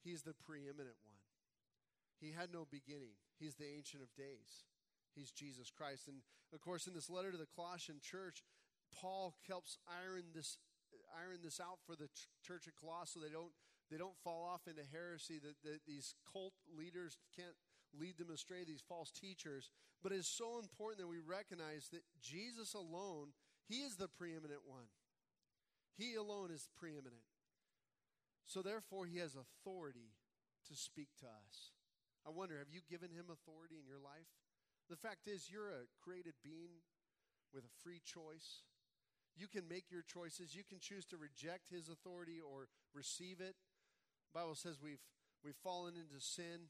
he 0.03 0.11
is 0.11 0.25
the 0.25 0.35
preeminent 0.35 0.97
one. 1.05 1.20
He 2.21 2.31
had 2.37 2.53
no 2.53 2.67
beginning. 2.69 3.17
He's 3.39 3.55
the 3.55 3.65
Ancient 3.65 4.03
of 4.03 4.13
Days. 4.13 4.69
He's 5.15 5.31
Jesus 5.31 5.71
Christ. 5.73 6.07
And 6.07 6.21
of 6.53 6.61
course, 6.61 6.85
in 6.85 6.93
this 6.93 7.09
letter 7.09 7.31
to 7.31 7.37
the 7.37 7.49
Colossian 7.55 7.97
church, 7.99 8.43
Paul 8.93 9.33
helps 9.47 9.77
iron 9.89 10.29
this, 10.35 10.57
iron 11.17 11.39
this 11.43 11.59
out 11.59 11.79
for 11.85 11.95
the 11.95 12.09
church 12.45 12.67
at 12.67 12.77
Colossus 12.77 13.13
so 13.13 13.19
they 13.19 13.33
don't, 13.33 13.51
they 13.89 13.97
don't 13.97 14.17
fall 14.23 14.45
off 14.45 14.67
into 14.67 14.83
heresy, 14.91 15.39
that, 15.39 15.55
that 15.63 15.81
these 15.87 16.13
cult 16.31 16.53
leaders 16.69 17.17
can't 17.35 17.57
lead 17.97 18.17
them 18.17 18.29
astray, 18.29 18.63
these 18.63 18.83
false 18.87 19.11
teachers. 19.11 19.71
But 20.03 20.11
it's 20.11 20.29
so 20.29 20.59
important 20.59 21.01
that 21.01 21.07
we 21.07 21.19
recognize 21.19 21.89
that 21.91 22.03
Jesus 22.21 22.73
alone, 22.73 23.33
He 23.67 23.81
is 23.81 23.95
the 23.95 24.07
preeminent 24.07 24.61
one. 24.65 24.87
He 25.97 26.15
alone 26.15 26.51
is 26.51 26.69
preeminent. 26.77 27.25
So 28.45 28.61
therefore, 28.61 29.05
He 29.05 29.19
has 29.19 29.35
authority 29.35 30.13
to 30.69 30.75
speak 30.75 31.09
to 31.19 31.25
us. 31.25 31.71
I 32.25 32.29
wonder, 32.29 32.57
have 32.57 32.69
you 32.69 32.81
given 32.85 33.09
him 33.09 33.33
authority 33.33 33.81
in 33.81 33.87
your 33.89 34.01
life? 34.01 34.29
The 34.89 34.99
fact 34.99 35.25
is, 35.25 35.49
you're 35.49 35.69
a 35.71 35.89
created 36.03 36.35
being 36.43 36.83
with 37.53 37.63
a 37.63 37.73
free 37.81 38.01
choice. 38.03 38.63
You 39.35 39.47
can 39.47 39.67
make 39.67 39.89
your 39.89 40.03
choices. 40.03 40.55
You 40.55 40.63
can 40.67 40.79
choose 40.79 41.05
to 41.09 41.17
reject 41.17 41.71
his 41.71 41.87
authority 41.87 42.43
or 42.43 42.67
receive 42.93 43.39
it. 43.39 43.55
The 44.29 44.35
Bible 44.35 44.55
says 44.55 44.77
we've, 44.83 45.01
we've 45.43 45.59
fallen 45.63 45.95
into 45.95 46.19
sin. 46.19 46.69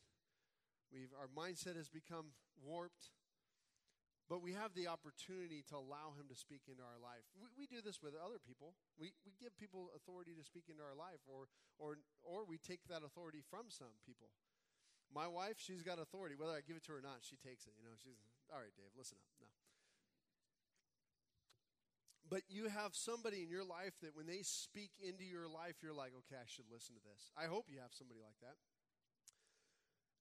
We've, 0.94 1.12
our 1.18 1.28
mindset 1.28 1.76
has 1.76 1.90
become 1.90 2.38
warped. 2.62 3.12
But 4.30 4.40
we 4.40 4.56
have 4.56 4.72
the 4.72 4.88
opportunity 4.88 5.60
to 5.68 5.76
allow 5.76 6.16
him 6.16 6.32
to 6.32 6.38
speak 6.40 6.72
into 6.72 6.86
our 6.86 7.02
life. 7.04 7.28
We, 7.36 7.52
we 7.58 7.66
do 7.68 7.84
this 7.84 8.00
with 8.00 8.16
other 8.16 8.40
people. 8.40 8.80
We, 8.96 9.12
we 9.28 9.36
give 9.36 9.52
people 9.60 9.92
authority 9.92 10.32
to 10.40 10.46
speak 10.46 10.72
into 10.72 10.86
our 10.86 10.96
life, 10.96 11.20
or, 11.28 11.52
or, 11.76 12.00
or 12.24 12.48
we 12.48 12.56
take 12.56 12.80
that 12.88 13.04
authority 13.04 13.44
from 13.44 13.68
some 13.68 14.00
people. 14.08 14.32
My 15.14 15.28
wife, 15.28 15.60
she's 15.60 15.84
got 15.84 16.00
authority. 16.00 16.36
Whether 16.40 16.56
I 16.56 16.64
give 16.64 16.80
it 16.80 16.84
to 16.88 16.96
her 16.96 17.00
or 17.00 17.06
not, 17.06 17.20
she 17.22 17.36
takes 17.36 17.68
it. 17.68 17.76
You 17.76 17.86
know, 17.86 17.96
she's, 18.00 18.16
all 18.48 18.60
right, 18.60 18.72
Dave, 18.80 18.96
listen 18.96 19.20
up. 19.20 19.28
No. 19.40 19.48
but 22.32 22.48
you 22.48 22.72
have 22.72 22.96
somebody 22.96 23.44
in 23.44 23.52
your 23.52 23.68
life 23.68 23.92
that 24.00 24.16
when 24.16 24.26
they 24.26 24.40
speak 24.40 24.96
into 25.04 25.28
your 25.28 25.52
life, 25.52 25.84
you're 25.84 25.92
like, 25.92 26.16
okay, 26.24 26.40
I 26.40 26.48
should 26.48 26.72
listen 26.72 26.96
to 26.96 27.04
this. 27.04 27.28
I 27.36 27.52
hope 27.52 27.68
you 27.68 27.84
have 27.84 27.92
somebody 27.92 28.24
like 28.24 28.40
that. 28.40 28.56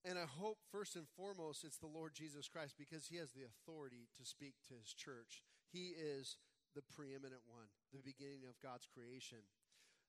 And 0.02 0.18
I 0.18 0.26
hope, 0.26 0.58
first 0.74 0.96
and 0.96 1.06
foremost, 1.14 1.62
it's 1.62 1.78
the 1.78 1.86
Lord 1.86 2.10
Jesus 2.18 2.50
Christ 2.50 2.74
because 2.74 3.06
he 3.06 3.22
has 3.22 3.30
the 3.30 3.46
authority 3.46 4.10
to 4.18 4.26
speak 4.26 4.58
to 4.66 4.74
his 4.74 4.90
church. 4.90 5.46
He 5.70 5.94
is 5.94 6.34
the 6.74 6.82
preeminent 6.82 7.46
one, 7.46 7.70
the 7.94 8.02
beginning 8.02 8.42
of 8.48 8.58
God's 8.58 8.90
creation. 8.90 9.46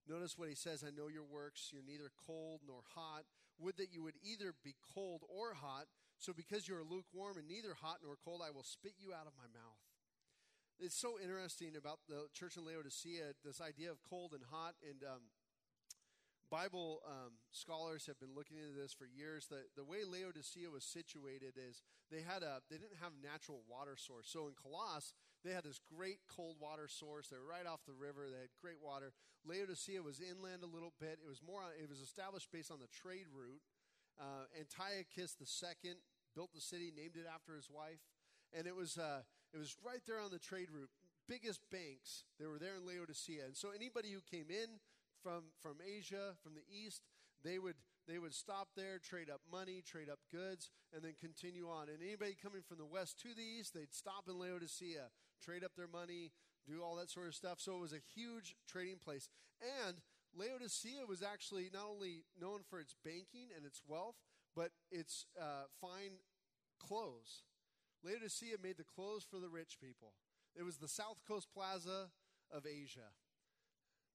Notice 0.09 0.39
what 0.39 0.49
he 0.49 0.55
says 0.55 0.81
I 0.81 0.89
know 0.89 1.05
your 1.05 1.27
works. 1.27 1.69
You're 1.69 1.85
neither 1.85 2.09
cold 2.25 2.61
nor 2.65 2.81
hot. 2.95 3.29
Would 3.61 3.77
that 3.77 3.93
you 3.93 4.01
would 4.01 4.17
either 4.25 4.53
be 4.63 4.75
cold 4.93 5.21
or 5.29 5.53
hot. 5.53 5.85
So 6.17 6.33
because 6.33 6.67
you 6.67 6.75
are 6.75 6.83
lukewarm 6.83 7.37
and 7.37 7.47
neither 7.47 7.77
hot 7.77 8.01
nor 8.03 8.17
cold, 8.25 8.41
I 8.41 8.49
will 8.49 8.65
spit 8.65 8.93
you 8.97 9.13
out 9.13 9.29
of 9.29 9.37
my 9.37 9.45
mouth. 9.53 9.77
It's 10.81 10.97
so 10.97 11.21
interesting 11.21 11.77
about 11.77 11.99
the 12.09 12.25
church 12.33 12.57
in 12.57 12.65
Laodicea, 12.65 13.37
this 13.45 13.61
idea 13.61 13.91
of 13.91 14.01
cold 14.01 14.33
and 14.33 14.41
hot. 14.49 14.73
And 14.81 15.05
um, 15.05 15.29
Bible 16.49 16.99
um, 17.07 17.37
scholars 17.51 18.07
have 18.07 18.19
been 18.19 18.33
looking 18.35 18.57
into 18.57 18.73
this 18.73 18.91
for 18.91 19.05
years. 19.05 19.45
The, 19.45 19.69
the 19.77 19.85
way 19.85 20.01
Laodicea 20.03 20.73
was 20.73 20.83
situated 20.83 21.53
is 21.53 21.81
they 22.09 22.25
had 22.25 22.41
a 22.43 22.65
they 22.69 22.81
didn't 22.81 22.99
have 22.99 23.13
natural 23.21 23.61
water 23.69 23.95
source. 23.95 24.25
So 24.27 24.49
in 24.49 24.53
Colossus, 24.57 25.13
they 25.43 25.51
had 25.51 25.63
this 25.63 25.79
great 25.89 26.19
cold 26.29 26.57
water 26.59 26.87
source. 26.87 27.27
They 27.27 27.37
were 27.37 27.49
right 27.49 27.65
off 27.65 27.81
the 27.85 27.97
river. 27.97 28.29
They 28.29 28.45
had 28.45 28.53
great 28.61 28.77
water. 28.81 29.13
Laodicea 29.45 30.01
was 30.01 30.21
inland 30.21 30.61
a 30.63 30.69
little 30.69 30.93
bit. 30.99 31.17
It 31.23 31.27
was 31.27 31.41
more. 31.41 31.61
It 31.73 31.89
was 31.89 31.99
established 31.99 32.51
based 32.51 32.69
on 32.69 32.79
the 32.79 32.91
trade 32.91 33.25
route. 33.33 33.61
Uh, 34.19 34.45
Antiochus 34.53 35.35
II 35.41 35.97
built 36.35 36.53
the 36.53 36.61
city, 36.61 36.93
named 36.95 37.17
it 37.17 37.25
after 37.25 37.55
his 37.55 37.69
wife, 37.69 38.05
and 38.53 38.67
it 38.67 38.75
was 38.75 38.97
uh, 38.97 39.25
it 39.53 39.57
was 39.57 39.75
right 39.83 40.01
there 40.05 40.19
on 40.19 40.31
the 40.31 40.39
trade 40.39 40.69
route. 40.69 40.89
Biggest 41.27 41.61
banks. 41.71 42.23
They 42.39 42.45
were 42.45 42.59
there 42.59 42.75
in 42.75 42.85
Laodicea, 42.85 43.45
and 43.45 43.55
so 43.55 43.69
anybody 43.73 44.11
who 44.11 44.21
came 44.29 44.49
in 44.49 44.79
from, 45.23 45.53
from 45.61 45.77
Asia, 45.81 46.33
from 46.43 46.53
the 46.53 46.65
East, 46.67 47.01
they 47.43 47.59
would, 47.59 47.75
they 48.07 48.17
would 48.17 48.33
stop 48.33 48.69
there, 48.75 48.99
trade 48.99 49.29
up 49.29 49.41
money, 49.51 49.83
trade 49.85 50.09
up 50.09 50.19
goods, 50.31 50.69
and 50.93 51.03
then 51.03 51.13
continue 51.19 51.69
on. 51.69 51.89
And 51.89 52.01
anybody 52.01 52.35
coming 52.41 52.61
from 52.67 52.77
the 52.77 52.85
West 52.85 53.19
to 53.21 53.29
the 53.35 53.43
East, 53.43 53.73
they'd 53.73 53.93
stop 53.93 54.25
in 54.27 54.39
Laodicea, 54.39 55.09
trade 55.43 55.63
up 55.63 55.75
their 55.75 55.87
money, 55.87 56.31
do 56.67 56.81
all 56.83 56.95
that 56.95 57.09
sort 57.09 57.27
of 57.27 57.35
stuff. 57.35 57.59
So 57.59 57.77
it 57.77 57.81
was 57.81 57.93
a 57.93 58.03
huge 58.15 58.55
trading 58.67 58.97
place. 58.97 59.29
And 59.85 59.97
Laodicea 60.33 61.05
was 61.07 61.21
actually 61.21 61.69
not 61.73 61.85
only 61.89 62.23
known 62.39 62.61
for 62.69 62.79
its 62.79 62.95
banking 63.03 63.49
and 63.55 63.65
its 63.65 63.81
wealth, 63.87 64.15
but 64.55 64.71
its 64.91 65.25
uh, 65.39 65.67
fine 65.79 66.19
clothes. 66.79 67.43
Laodicea 68.03 68.57
made 68.61 68.77
the 68.77 68.83
clothes 68.83 69.25
for 69.29 69.39
the 69.39 69.49
rich 69.49 69.77
people. 69.79 70.13
It 70.55 70.63
was 70.63 70.77
the 70.77 70.87
South 70.87 71.21
Coast 71.27 71.47
Plaza 71.53 72.09
of 72.51 72.65
Asia. 72.65 73.13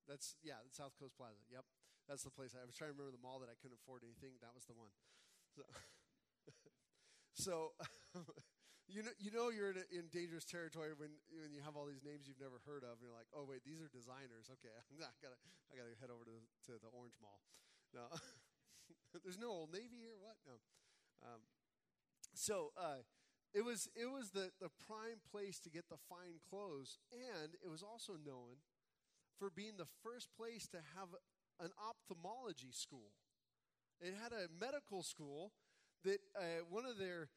That's 0.09 0.37
yeah, 0.43 0.61
the 0.65 0.75
South 0.75 0.93
Coast 0.99 1.17
Plaza. 1.17 1.41
Yep, 1.51 1.65
that's 2.07 2.23
the 2.23 2.31
place. 2.31 2.55
I 2.55 2.63
was 2.63 2.79
trying 2.79 2.95
to 2.95 2.97
remember 2.97 3.15
the 3.15 3.23
mall 3.23 3.43
that 3.43 3.51
I 3.51 3.59
couldn't 3.59 3.79
afford 3.83 4.07
anything. 4.07 4.39
That 4.39 4.55
was 4.55 4.67
the 4.71 4.79
one. 4.79 4.95
So, 5.55 5.63
so 7.35 7.55
you 8.95 9.03
know 9.03 9.15
you 9.19 9.31
know 9.35 9.51
you're 9.51 9.75
in, 9.75 9.83
a, 9.83 9.87
in, 9.91 10.07
dangerous 10.15 10.47
territory 10.47 10.95
when 10.95 11.11
when 11.35 11.51
you 11.51 11.61
have 11.67 11.75
all 11.75 11.85
these 11.85 12.07
names 12.07 12.31
you've 12.31 12.43
never 12.43 12.63
heard 12.63 12.87
of, 12.87 13.03
and 13.03 13.03
you're 13.03 13.15
like, 13.15 13.31
oh 13.35 13.43
wait, 13.43 13.67
these 13.67 13.83
are 13.83 13.91
designers. 13.91 14.47
Okay, 14.55 14.71
I 14.79 15.19
gotta 15.19 15.39
I 15.69 15.75
gotta 15.75 15.95
head 15.99 16.15
over 16.15 16.23
to 16.25 16.39
to 16.71 16.79
the 16.79 16.91
Orange 16.95 17.19
Mall. 17.19 17.43
No, 17.91 18.07
there's 19.27 19.41
no 19.41 19.51
Old 19.51 19.75
Navy 19.75 19.99
here. 19.99 20.17
What? 20.17 20.39
No. 20.47 20.63
Um, 21.27 21.43
so. 22.33 22.71
Uh, 22.79 23.03
it 23.55 23.65
was, 23.65 23.89
it 23.97 24.13
was 24.13 24.37
the, 24.37 24.53
the 24.61 24.69
prime 24.85 25.25
place 25.33 25.59
to 25.61 25.71
get 25.71 25.89
the 25.89 25.97
fine 26.11 26.45
clothes, 26.45 26.99
and 27.09 27.57
it 27.65 27.71
was 27.71 27.81
also 27.81 28.13
known 28.13 28.61
for 29.39 29.49
being 29.49 29.77
the 29.77 29.89
first 30.03 30.29
place 30.37 30.69
to 30.69 30.79
have 30.97 31.09
an 31.61 31.71
ophthalmology 31.79 32.73
school. 32.73 33.13
It 34.01 34.15
had 34.21 34.33
a 34.33 34.49
medical 34.61 35.03
school 35.03 35.53
that 36.05 36.21
uh, 36.37 36.65
one 36.69 36.85
of 36.85 36.99
their 36.99 37.29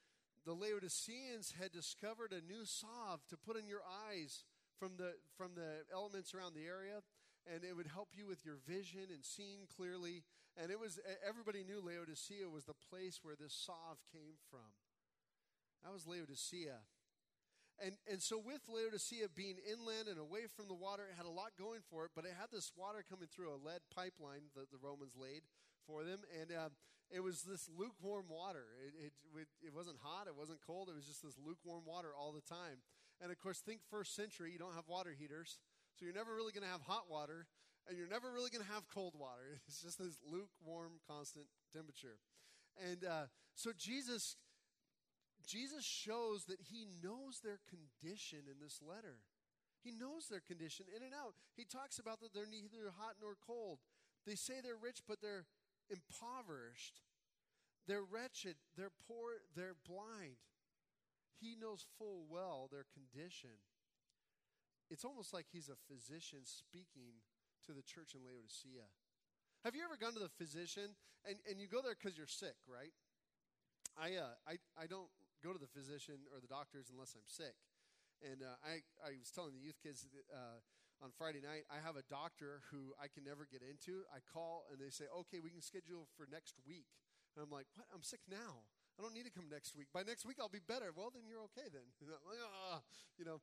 the 0.45 0.53
Laodiceans 0.53 1.53
had 1.59 1.71
discovered 1.71 2.31
a 2.31 2.45
new 2.45 2.65
salve 2.65 3.21
to 3.29 3.37
put 3.37 3.57
in 3.57 3.67
your 3.67 3.83
eyes 4.09 4.43
from 4.79 4.95
the 4.97 5.13
from 5.37 5.51
the 5.55 5.83
elements 5.93 6.33
around 6.33 6.55
the 6.55 6.65
area, 6.65 7.03
and 7.45 7.63
it 7.63 7.75
would 7.75 7.87
help 7.87 8.09
you 8.15 8.25
with 8.25 8.45
your 8.45 8.57
vision 8.67 9.11
and 9.11 9.23
seeing 9.23 9.67
clearly. 9.75 10.23
And 10.57 10.71
it 10.71 10.79
was 10.79 10.99
everybody 11.27 11.63
knew 11.63 11.79
Laodicea 11.79 12.49
was 12.49 12.65
the 12.65 12.77
place 12.89 13.19
where 13.21 13.35
this 13.35 13.53
salve 13.53 13.99
came 14.11 14.39
from. 14.49 14.73
That 15.83 15.93
was 15.93 16.07
Laodicea. 16.07 16.83
And, 17.79 17.95
and 18.11 18.21
so, 18.21 18.35
with 18.35 18.67
Laodicea 18.67 19.31
being 19.35 19.55
inland 19.63 20.11
and 20.11 20.19
away 20.19 20.51
from 20.51 20.67
the 20.67 20.75
water, 20.75 21.07
it 21.07 21.15
had 21.15 21.25
a 21.25 21.31
lot 21.31 21.55
going 21.57 21.79
for 21.87 22.03
it, 22.03 22.11
but 22.15 22.25
it 22.25 22.35
had 22.35 22.51
this 22.51 22.71
water 22.75 23.03
coming 23.07 23.31
through 23.31 23.55
a 23.55 23.59
lead 23.59 23.79
pipeline 23.87 24.51
that 24.55 24.71
the 24.71 24.81
Romans 24.81 25.15
laid 25.15 25.47
for 25.87 26.03
them. 26.03 26.19
And 26.35 26.51
uh, 26.51 26.69
it 27.09 27.23
was 27.23 27.41
this 27.41 27.69
lukewarm 27.71 28.27
water. 28.29 28.75
It, 28.85 29.13
it, 29.31 29.47
it 29.63 29.73
wasn't 29.73 29.97
hot, 30.03 30.27
it 30.27 30.35
wasn't 30.35 30.59
cold, 30.61 30.89
it 30.89 30.95
was 30.95 31.07
just 31.07 31.23
this 31.23 31.39
lukewarm 31.39 31.83
water 31.85 32.11
all 32.11 32.31
the 32.31 32.43
time. 32.43 32.83
And 33.21 33.31
of 33.31 33.39
course, 33.39 33.59
think 33.59 33.81
first 33.89 34.15
century, 34.15 34.51
you 34.51 34.59
don't 34.59 34.75
have 34.75 34.87
water 34.87 35.15
heaters, 35.17 35.59
so 35.95 36.05
you're 36.05 36.15
never 36.15 36.35
really 36.35 36.53
going 36.53 36.63
to 36.63 36.71
have 36.71 36.81
hot 36.81 37.09
water, 37.09 37.47
and 37.87 37.97
you're 37.97 38.07
never 38.07 38.31
really 38.31 38.49
going 38.49 38.63
to 38.63 38.71
have 38.71 38.87
cold 38.87 39.15
water. 39.17 39.59
It's 39.67 39.81
just 39.81 39.99
this 39.99 40.19
lukewarm, 40.23 40.99
constant 41.07 41.47
temperature. 41.73 42.19
And 42.79 43.03
uh, 43.03 43.27
so, 43.55 43.71
Jesus 43.75 44.37
Jesus 45.45 45.83
shows 45.83 46.45
that 46.45 46.61
he 46.71 46.87
knows 47.03 47.39
their 47.39 47.59
condition 47.69 48.39
in 48.49 48.59
this 48.61 48.81
letter. 48.85 49.21
He 49.81 49.91
knows 49.91 50.27
their 50.27 50.43
condition 50.43 50.85
in 50.91 51.03
and 51.03 51.13
out. 51.13 51.35
He 51.55 51.63
talks 51.63 51.99
about 51.99 52.19
that 52.19 52.33
they're 52.33 52.49
neither 52.49 52.91
hot 52.97 53.15
nor 53.21 53.35
cold. 53.39 53.79
They 54.27 54.35
say 54.35 54.59
they're 54.61 54.75
rich, 54.75 55.01
but 55.07 55.21
they're 55.21 55.47
impoverished. 55.89 57.01
They're 57.87 58.03
wretched. 58.03 58.55
They're 58.75 58.93
poor. 59.07 59.39
They're 59.55 59.79
blind. 59.87 60.43
He 61.39 61.55
knows 61.55 61.87
full 61.97 62.25
well 62.29 62.67
their 62.69 62.85
condition. 62.91 63.63
It's 64.91 65.05
almost 65.05 65.33
like 65.33 65.45
he's 65.51 65.69
a 65.69 65.79
physician 65.87 66.43
speaking 66.43 67.23
to 67.65 67.71
the 67.71 67.83
church 67.83 68.13
in 68.13 68.21
Laodicea. 68.25 68.89
Have 69.63 69.75
you 69.75 69.83
ever 69.83 69.95
gone 69.95 70.13
to 70.13 70.19
the 70.19 70.33
physician 70.37 70.95
and, 71.27 71.37
and 71.49 71.59
you 71.59 71.67
go 71.67 71.81
there 71.81 71.95
because 71.95 72.17
you're 72.17 72.27
sick, 72.27 72.55
right? 72.67 72.91
I, 73.99 74.15
uh, 74.15 74.35
I, 74.47 74.55
I 74.79 74.87
don't 74.87 75.11
go 75.43 75.55
to 75.55 75.61
the 75.61 75.69
physician 75.69 76.27
or 76.31 76.39
the 76.39 76.51
doctors 76.51 76.91
unless 76.91 77.15
I'm 77.15 77.27
sick. 77.27 77.55
And 78.19 78.43
uh, 78.43 78.59
I, 78.59 78.83
I 78.99 79.15
was 79.15 79.31
telling 79.31 79.55
the 79.55 79.63
youth 79.63 79.79
kids 79.79 80.03
uh, 80.27 80.59
on 80.99 81.15
Friday 81.15 81.39
night, 81.39 81.63
I 81.71 81.79
have 81.79 81.95
a 81.95 82.03
doctor 82.11 82.59
who 82.71 82.91
I 82.99 83.07
can 83.07 83.23
never 83.23 83.47
get 83.47 83.63
into. 83.63 84.03
I 84.11 84.19
call 84.19 84.67
and 84.67 84.79
they 84.79 84.91
say, 84.91 85.07
okay, 85.23 85.39
we 85.39 85.51
can 85.51 85.63
schedule 85.63 86.11
for 86.19 86.27
next 86.27 86.59
week. 86.67 86.91
And 87.35 87.47
I'm 87.47 87.51
like, 87.51 87.71
what? 87.79 87.87
I'm 87.95 88.03
sick 88.03 88.19
now. 88.27 88.67
I 88.99 89.01
don't 89.01 89.15
need 89.15 89.23
to 89.23 89.31
come 89.31 89.47
next 89.47 89.79
week. 89.79 89.87
By 89.95 90.03
next 90.03 90.27
week, 90.27 90.43
I'll 90.43 90.51
be 90.51 90.59
better. 90.59 90.91
Well, 90.91 91.07
then 91.07 91.23
you're 91.23 91.47
okay 91.55 91.71
then. 91.71 91.87
you 93.19 93.23
know. 93.23 93.39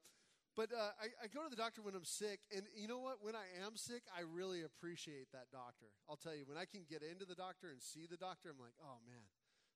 But 0.53 0.73
uh, 0.73 0.93
I, 0.97 1.13
I, 1.21 1.27
go 1.29 1.45
to 1.45 1.53
the 1.53 1.61
doctor 1.61 1.85
when 1.85 1.93
I'm 1.93 2.09
sick, 2.09 2.41
and 2.49 2.65
you 2.73 2.89
know 2.89 2.97
what? 2.97 3.21
When 3.21 3.37
I 3.37 3.45
am 3.61 3.77
sick, 3.77 4.09
I 4.09 4.25
really 4.25 4.65
appreciate 4.65 5.29
that 5.37 5.53
doctor. 5.53 5.93
I'll 6.09 6.17
tell 6.17 6.33
you, 6.33 6.49
when 6.49 6.57
I 6.57 6.65
can 6.65 6.89
get 6.89 7.05
into 7.05 7.29
the 7.29 7.37
doctor 7.37 7.69
and 7.69 7.77
see 7.77 8.09
the 8.09 8.17
doctor, 8.17 8.49
I'm 8.49 8.57
like, 8.57 8.73
oh 8.81 9.05
man, 9.05 9.29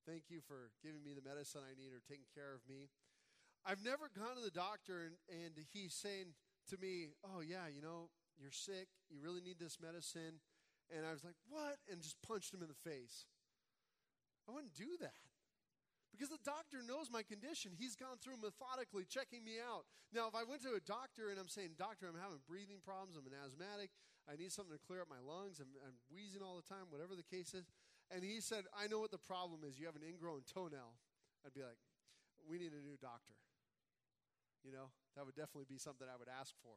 Thank 0.06 0.32
you 0.32 0.40
for 0.40 0.72
giving 0.82 1.04
me 1.04 1.12
the 1.12 1.24
medicine 1.24 1.60
I 1.64 1.76
need 1.76 1.92
or 1.92 2.00
taking 2.00 2.28
care 2.32 2.56
of 2.56 2.64
me. 2.64 2.88
I've 3.64 3.84
never 3.84 4.08
gone 4.08 4.36
to 4.36 4.44
the 4.44 4.54
doctor 4.54 5.04
and, 5.04 5.16
and 5.28 5.52
he's 5.72 5.92
saying 5.92 6.32
to 6.72 6.80
me, 6.80 7.12
Oh, 7.20 7.44
yeah, 7.44 7.68
you 7.68 7.84
know, 7.84 8.08
you're 8.40 8.54
sick. 8.54 8.88
You 9.12 9.20
really 9.20 9.44
need 9.44 9.60
this 9.60 9.76
medicine. 9.76 10.40
And 10.88 11.04
I 11.04 11.12
was 11.12 11.24
like, 11.24 11.36
What? 11.48 11.76
And 11.90 12.00
just 12.00 12.16
punched 12.24 12.54
him 12.54 12.64
in 12.64 12.72
the 12.72 12.82
face. 12.88 13.28
I 14.48 14.52
wouldn't 14.52 14.74
do 14.74 14.96
that. 15.04 15.20
Because 16.10 16.30
the 16.30 16.42
doctor 16.42 16.82
knows 16.82 17.06
my 17.06 17.22
condition. 17.22 17.70
He's 17.70 17.94
gone 17.94 18.18
through 18.18 18.42
methodically 18.42 19.06
checking 19.06 19.46
me 19.46 19.62
out. 19.62 19.86
Now, 20.10 20.26
if 20.26 20.34
I 20.34 20.42
went 20.42 20.66
to 20.66 20.74
a 20.74 20.82
doctor 20.82 21.30
and 21.30 21.38
I'm 21.38 21.46
saying, 21.46 21.78
Doctor, 21.78 22.10
I'm 22.10 22.18
having 22.18 22.42
breathing 22.50 22.82
problems, 22.82 23.14
I'm 23.14 23.30
an 23.30 23.38
asthmatic, 23.38 23.94
I 24.26 24.34
need 24.34 24.50
something 24.50 24.74
to 24.74 24.82
clear 24.82 25.06
up 25.06 25.08
my 25.08 25.22
lungs, 25.22 25.62
I'm, 25.62 25.70
I'm 25.86 25.94
wheezing 26.10 26.42
all 26.42 26.58
the 26.58 26.66
time, 26.66 26.90
whatever 26.90 27.14
the 27.14 27.26
case 27.26 27.54
is, 27.54 27.62
and 28.11 28.25
he 28.25 28.40
said, 28.40 28.64
I 28.75 28.87
know 28.87 28.99
what 28.99 29.11
the 29.11 29.23
problem 29.23 29.61
is. 29.66 29.79
You 29.79 29.87
have 29.87 29.96
an 29.96 30.03
ingrown 30.07 30.42
toenail. 30.53 30.99
I'd 31.46 31.55
be 31.55 31.62
like, 31.62 31.79
we 32.49 32.59
need 32.59 32.73
a 32.73 32.83
new 32.83 32.99
doctor. 33.01 33.38
You 34.64 34.73
know, 34.73 34.92
that 35.16 35.25
would 35.25 35.35
definitely 35.35 35.70
be 35.70 35.79
something 35.79 36.07
I 36.07 36.18
would 36.18 36.29
ask 36.29 36.53
for. 36.62 36.77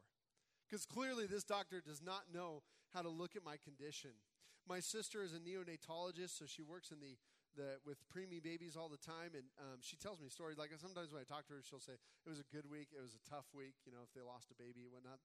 Because 0.64 0.86
clearly, 0.86 1.26
this 1.26 1.44
doctor 1.44 1.82
does 1.84 2.00
not 2.00 2.32
know 2.32 2.62
how 2.94 3.02
to 3.02 3.10
look 3.10 3.36
at 3.36 3.44
my 3.44 3.56
condition. 3.60 4.16
My 4.64 4.80
sister 4.80 5.20
is 5.22 5.36
a 5.36 5.40
neonatologist, 5.42 6.38
so 6.40 6.46
she 6.48 6.62
works 6.64 6.88
in 6.88 6.96
the, 7.04 7.20
the 7.52 7.76
with 7.84 8.00
preemie 8.08 8.40
babies 8.40 8.72
all 8.72 8.88
the 8.88 8.96
time, 8.96 9.36
and 9.36 9.44
um, 9.60 9.84
she 9.84 9.96
tells 10.00 10.22
me 10.24 10.32
stories. 10.32 10.56
Like 10.56 10.72
sometimes 10.80 11.12
when 11.12 11.20
I 11.20 11.28
talk 11.28 11.44
to 11.52 11.54
her, 11.54 11.60
she'll 11.60 11.84
say 11.84 12.00
it 12.00 12.30
was 12.30 12.40
a 12.40 12.48
good 12.48 12.64
week, 12.64 12.88
it 12.96 13.02
was 13.04 13.12
a 13.12 13.24
tough 13.28 13.44
week, 13.52 13.76
you 13.84 13.92
know, 13.92 14.00
if 14.00 14.14
they 14.16 14.24
lost 14.24 14.48
a 14.48 14.56
baby 14.56 14.88
and 14.88 14.92
whatnot. 14.96 15.20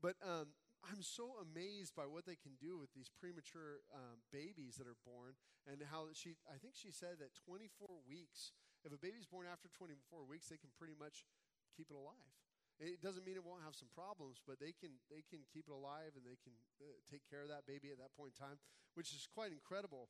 But 0.00 0.16
um, 0.24 0.56
I'm 0.86 1.02
so 1.02 1.36
amazed 1.42 1.98
by 1.98 2.06
what 2.06 2.24
they 2.24 2.38
can 2.38 2.54
do 2.58 2.78
with 2.78 2.94
these 2.94 3.10
premature 3.10 3.82
um, 3.90 4.22
babies 4.30 4.78
that 4.78 4.86
are 4.86 4.98
born, 5.02 5.34
and 5.66 5.82
how 5.90 6.08
she, 6.14 6.38
I 6.46 6.56
think 6.62 6.78
she 6.78 6.94
said 6.94 7.18
that 7.18 7.34
24 7.34 7.90
weeks, 8.06 8.54
if 8.86 8.94
a 8.94 9.00
baby's 9.00 9.26
born 9.26 9.50
after 9.50 9.66
24 9.74 10.22
weeks, 10.24 10.48
they 10.48 10.60
can 10.60 10.70
pretty 10.78 10.94
much 10.94 11.26
keep 11.74 11.90
it 11.90 11.98
alive. 11.98 12.30
It 12.78 13.02
doesn't 13.02 13.26
mean 13.26 13.34
it 13.34 13.42
won't 13.42 13.66
have 13.66 13.74
some 13.74 13.90
problems, 13.90 14.38
but 14.46 14.62
they 14.62 14.70
can 14.70 15.02
they 15.10 15.26
can 15.26 15.42
keep 15.50 15.66
it 15.66 15.74
alive 15.74 16.14
and 16.14 16.22
they 16.22 16.38
can 16.38 16.54
uh, 16.78 16.94
take 17.10 17.26
care 17.26 17.42
of 17.42 17.50
that 17.50 17.66
baby 17.66 17.90
at 17.90 17.98
that 17.98 18.14
point 18.14 18.38
in 18.38 18.38
time, 18.38 18.62
which 18.94 19.10
is 19.10 19.26
quite 19.26 19.50
incredible. 19.50 20.06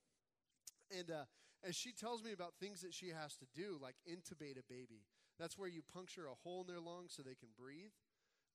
And 0.92 1.08
uh, 1.08 1.24
as 1.64 1.72
she 1.72 1.96
tells 1.96 2.20
me 2.20 2.36
about 2.36 2.60
things 2.60 2.84
that 2.84 2.92
she 2.92 3.08
has 3.08 3.40
to 3.40 3.48
do, 3.56 3.80
like 3.80 3.96
intubate 4.04 4.60
a 4.60 4.66
baby, 4.68 5.08
that's 5.40 5.56
where 5.56 5.68
you 5.68 5.80
puncture 5.80 6.28
a 6.28 6.36
hole 6.44 6.60
in 6.60 6.68
their 6.68 6.80
lung 6.80 7.08
so 7.08 7.24
they 7.24 7.40
can 7.40 7.48
breathe 7.56 7.96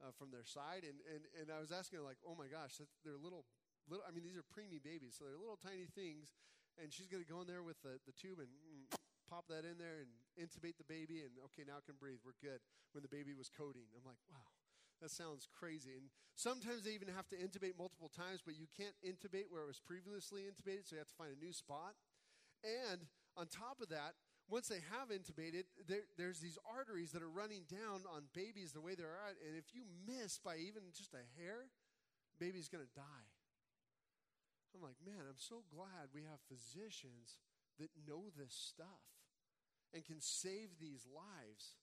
uh, 0.03 0.11
from 0.11 0.29
their 0.35 0.43
side. 0.43 0.83
And, 0.83 0.99
and 1.07 1.23
and 1.39 1.47
I 1.47 1.63
was 1.63 1.71
asking 1.71 2.03
her 2.03 2.05
like, 2.05 2.19
oh 2.27 2.35
my 2.35 2.51
gosh, 2.51 2.75
they're 3.07 3.15
little 3.15 3.47
little. 3.87 4.03
I 4.03 4.11
mean, 4.11 4.27
these 4.27 4.35
are 4.35 4.43
preemie 4.43 4.83
babies, 4.83 5.15
so 5.15 5.23
they're 5.23 5.39
little 5.39 5.57
tiny 5.57 5.87
things. 5.87 6.35
And 6.75 6.91
she's 6.91 7.05
going 7.05 7.21
to 7.21 7.29
go 7.29 7.37
in 7.39 7.47
there 7.47 7.61
with 7.61 7.77
the, 7.85 8.01
the 8.09 8.15
tube 8.17 8.41
and 8.41 8.49
mm, 8.49 8.89
pop 9.29 9.45
that 9.53 9.61
in 9.61 9.77
there 9.77 10.01
and 10.01 10.09
intubate 10.37 10.81
the 10.81 10.89
baby, 10.89 11.21
and 11.21 11.33
okay, 11.49 11.61
now 11.61 11.77
it 11.77 11.85
can 11.85 11.97
breathe. 12.01 12.21
We're 12.25 12.37
good. 12.41 12.65
When 12.97 13.05
the 13.05 13.13
baby 13.13 13.37
was 13.37 13.45
coding, 13.45 13.85
I'm 13.93 14.01
like, 14.05 14.17
wow, 14.25 14.49
that 15.01 15.13
sounds 15.13 15.45
crazy. 15.45 15.93
And 15.93 16.09
sometimes 16.33 16.85
they 16.85 16.97
even 16.97 17.13
have 17.13 17.29
to 17.29 17.37
intubate 17.37 17.77
multiple 17.77 18.09
times, 18.09 18.41
but 18.41 18.57
you 18.57 18.65
can't 18.73 18.97
intubate 19.05 19.53
where 19.53 19.61
it 19.61 19.69
was 19.69 19.77
previously 19.77 20.49
intubated, 20.49 20.89
so 20.89 20.97
you 20.97 21.01
have 21.01 21.13
to 21.13 21.17
find 21.17 21.29
a 21.29 21.37
new 21.37 21.53
spot. 21.53 21.93
And 22.65 23.05
on 23.37 23.45
top 23.49 23.81
of 23.81 23.89
that, 23.89 24.17
once 24.49 24.67
they 24.67 24.83
have 24.91 25.09
intubated, 25.09 25.63
there, 25.87 26.03
there's 26.17 26.39
these 26.39 26.57
arteries 26.67 27.11
that 27.11 27.23
are 27.23 27.29
running 27.29 27.63
down 27.69 28.03
on 28.11 28.27
babies 28.33 28.73
the 28.73 28.81
way 28.81 28.95
they're 28.95 29.19
at, 29.27 29.39
and 29.47 29.57
if 29.57 29.73
you 29.73 29.83
miss 30.05 30.37
by 30.37 30.57
even 30.57 30.83
just 30.95 31.13
a 31.13 31.23
hair, 31.39 31.71
baby's 32.39 32.67
going 32.67 32.83
to 32.83 32.95
die. 32.95 33.27
I'm 34.75 34.81
like, 34.81 34.97
man, 35.05 35.29
I'm 35.29 35.39
so 35.39 35.63
glad 35.69 36.11
we 36.13 36.25
have 36.25 36.41
physicians 36.49 37.37
that 37.79 37.93
know 38.07 38.33
this 38.33 38.53
stuff 38.53 39.05
and 39.93 40.03
can 40.03 40.19
save 40.19 40.81
these 40.81 41.05
lives. 41.05 41.77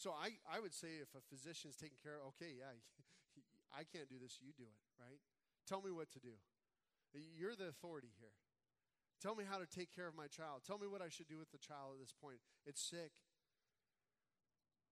So 0.00 0.10
I, 0.10 0.40
I 0.48 0.58
would 0.58 0.72
say 0.72 0.98
if 1.04 1.12
a 1.14 1.22
physician 1.28 1.68
is 1.68 1.76
taking 1.76 2.00
care 2.02 2.16
of, 2.16 2.32
okay, 2.34 2.56
yeah, 2.56 2.72
I 3.78 3.84
can't 3.84 4.08
do 4.08 4.16
this, 4.16 4.40
you 4.40 4.56
do 4.56 4.64
it, 4.64 4.80
right? 4.96 5.20
Tell 5.68 5.84
me 5.84 5.92
what 5.92 6.10
to 6.16 6.20
do. 6.20 6.34
You're 7.12 7.54
the 7.54 7.68
authority 7.68 8.08
here. 8.18 8.32
Tell 9.22 9.38
me 9.38 9.46
how 9.46 9.62
to 9.62 9.70
take 9.70 9.94
care 9.94 10.10
of 10.10 10.18
my 10.18 10.26
child. 10.26 10.66
Tell 10.66 10.82
me 10.82 10.90
what 10.90 10.98
I 10.98 11.06
should 11.06 11.30
do 11.30 11.38
with 11.38 11.54
the 11.54 11.62
child 11.62 11.94
at 11.94 12.02
this 12.02 12.10
point. 12.10 12.42
It's 12.66 12.82
sick. 12.82 13.14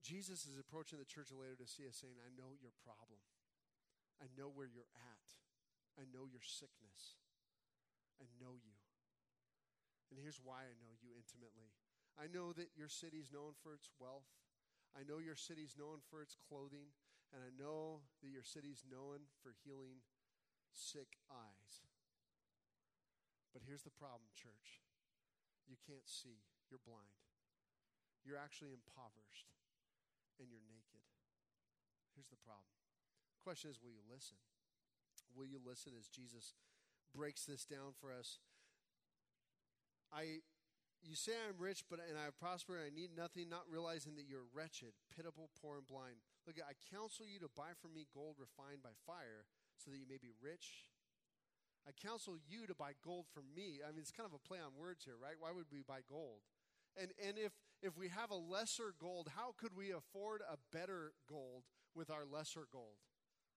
Jesus 0.07 0.47
is 0.47 0.55
approaching 0.55 1.03
the 1.03 1.11
church 1.11 1.35
of 1.35 1.43
Laodicea 1.43 1.91
saying, 1.91 2.15
I 2.23 2.31
know 2.39 2.55
your 2.63 2.71
problem. 2.87 3.19
I 4.23 4.31
know 4.39 4.47
where 4.47 4.71
you're 4.71 4.95
at. 4.95 5.27
I 5.99 6.07
know 6.15 6.31
your 6.31 6.47
sickness. 6.47 7.19
I 8.23 8.31
know 8.39 8.55
you. 8.55 8.79
And 10.15 10.23
here's 10.23 10.39
why 10.39 10.63
I 10.63 10.79
know 10.79 10.95
you 11.03 11.11
intimately 11.11 11.75
I 12.15 12.27
know 12.31 12.53
that 12.53 12.75
your 12.77 12.91
city's 12.91 13.33
known 13.33 13.59
for 13.59 13.75
its 13.75 13.91
wealth. 13.99 14.31
I 14.95 15.03
know 15.07 15.19
your 15.19 15.39
city's 15.39 15.75
known 15.79 16.05
for 16.07 16.23
its 16.23 16.37
clothing. 16.37 16.95
And 17.35 17.43
I 17.43 17.51
know 17.51 18.07
that 18.23 18.31
your 18.31 18.47
city's 18.47 18.87
known 18.87 19.27
for 19.43 19.55
healing 19.65 20.07
sick 20.71 21.19
eyes. 21.31 21.90
But 23.53 23.67
here's 23.67 23.83
the 23.83 23.95
problem, 23.95 24.31
church 24.35 24.83
you 25.71 25.79
can't 25.87 26.07
see, 26.11 26.43
you're 26.67 26.83
blind. 26.83 27.15
You're 28.27 28.43
actually 28.43 28.75
impoverished, 28.75 29.55
and 30.43 30.51
you're 30.51 30.67
naked. 30.67 31.07
Here's 32.19 32.27
the 32.27 32.43
problem. 32.43 32.75
The 33.39 33.47
question 33.47 33.71
is 33.71 33.79
will 33.79 33.95
you 33.95 34.03
listen? 34.11 34.37
Will 35.31 35.47
you 35.47 35.63
listen 35.63 35.95
as 35.95 36.11
Jesus 36.11 36.59
breaks 37.15 37.47
this 37.47 37.63
down 37.63 37.95
for 37.95 38.11
us? 38.11 38.43
I 40.11 40.43
you 41.01 41.17
say 41.17 41.33
I'm 41.33 41.57
rich, 41.57 41.87
but 41.89 42.03
and 42.03 42.19
I 42.19 42.29
prosper, 42.35 42.77
and 42.77 42.85
I 42.85 42.93
need 42.93 43.17
nothing, 43.17 43.49
not 43.49 43.65
realizing 43.71 44.19
that 44.21 44.29
you're 44.29 44.51
wretched, 44.53 44.93
pitiable, 45.09 45.49
poor, 45.63 45.81
and 45.81 45.87
blind. 45.87 46.21
Look, 46.45 46.61
I 46.61 46.77
counsel 46.93 47.25
you 47.25 47.41
to 47.41 47.49
buy 47.57 47.73
from 47.81 47.97
me 47.97 48.05
gold 48.13 48.37
refined 48.37 48.85
by 48.85 48.93
fire, 49.09 49.49
so 49.81 49.89
that 49.89 49.97
you 49.97 50.05
may 50.05 50.21
be 50.21 50.37
rich. 50.43 50.90
I 51.91 52.07
counsel 52.07 52.37
you 52.49 52.67
to 52.67 52.75
buy 52.75 52.93
gold 53.05 53.27
from 53.35 53.45
me. 53.55 53.81
I 53.83 53.91
mean, 53.91 53.99
it's 54.01 54.13
kind 54.13 54.29
of 54.29 54.35
a 54.35 54.39
play 54.39 54.59
on 54.59 54.79
words 54.79 55.05
here, 55.05 55.17
right? 55.21 55.35
Why 55.39 55.51
would 55.51 55.67
we 55.73 55.83
buy 55.83 56.01
gold? 56.09 56.47
And 56.97 57.11
and 57.19 57.37
if 57.37 57.53
if 57.83 57.97
we 57.99 58.09
have 58.09 58.31
a 58.31 58.37
lesser 58.37 58.95
gold, 59.01 59.31
how 59.35 59.55
could 59.59 59.77
we 59.77 59.91
afford 59.91 60.43
a 60.43 60.57
better 60.71 61.13
gold 61.29 61.65
with 61.95 62.11
our 62.11 62.25
lesser 62.25 62.67
gold, 62.71 63.03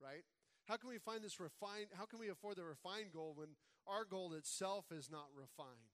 right? 0.02 0.24
How 0.66 0.78
can 0.78 0.90
we 0.90 0.98
find 0.98 1.24
this 1.24 1.40
refined? 1.40 1.88
How 1.94 2.06
can 2.06 2.20
we 2.20 2.30
afford 2.30 2.58
the 2.58 2.64
refined 2.64 3.12
gold 3.14 3.38
when 3.38 3.50
our 3.86 4.06
gold 4.06 4.34
itself 4.34 4.86
is 4.92 5.12
not 5.12 5.28
refined? 5.36 5.94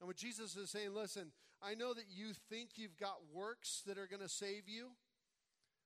And 0.00 0.06
what 0.06 0.16
Jesus 0.16 0.56
is 0.56 0.70
saying, 0.70 0.94
listen, 0.94 1.32
I 1.60 1.74
know 1.74 1.92
that 1.92 2.06
you 2.08 2.32
think 2.48 2.70
you've 2.76 2.96
got 2.96 3.32
works 3.32 3.82
that 3.86 3.98
are 3.98 4.06
going 4.06 4.22
to 4.22 4.28
save 4.28 4.68
you. 4.68 4.92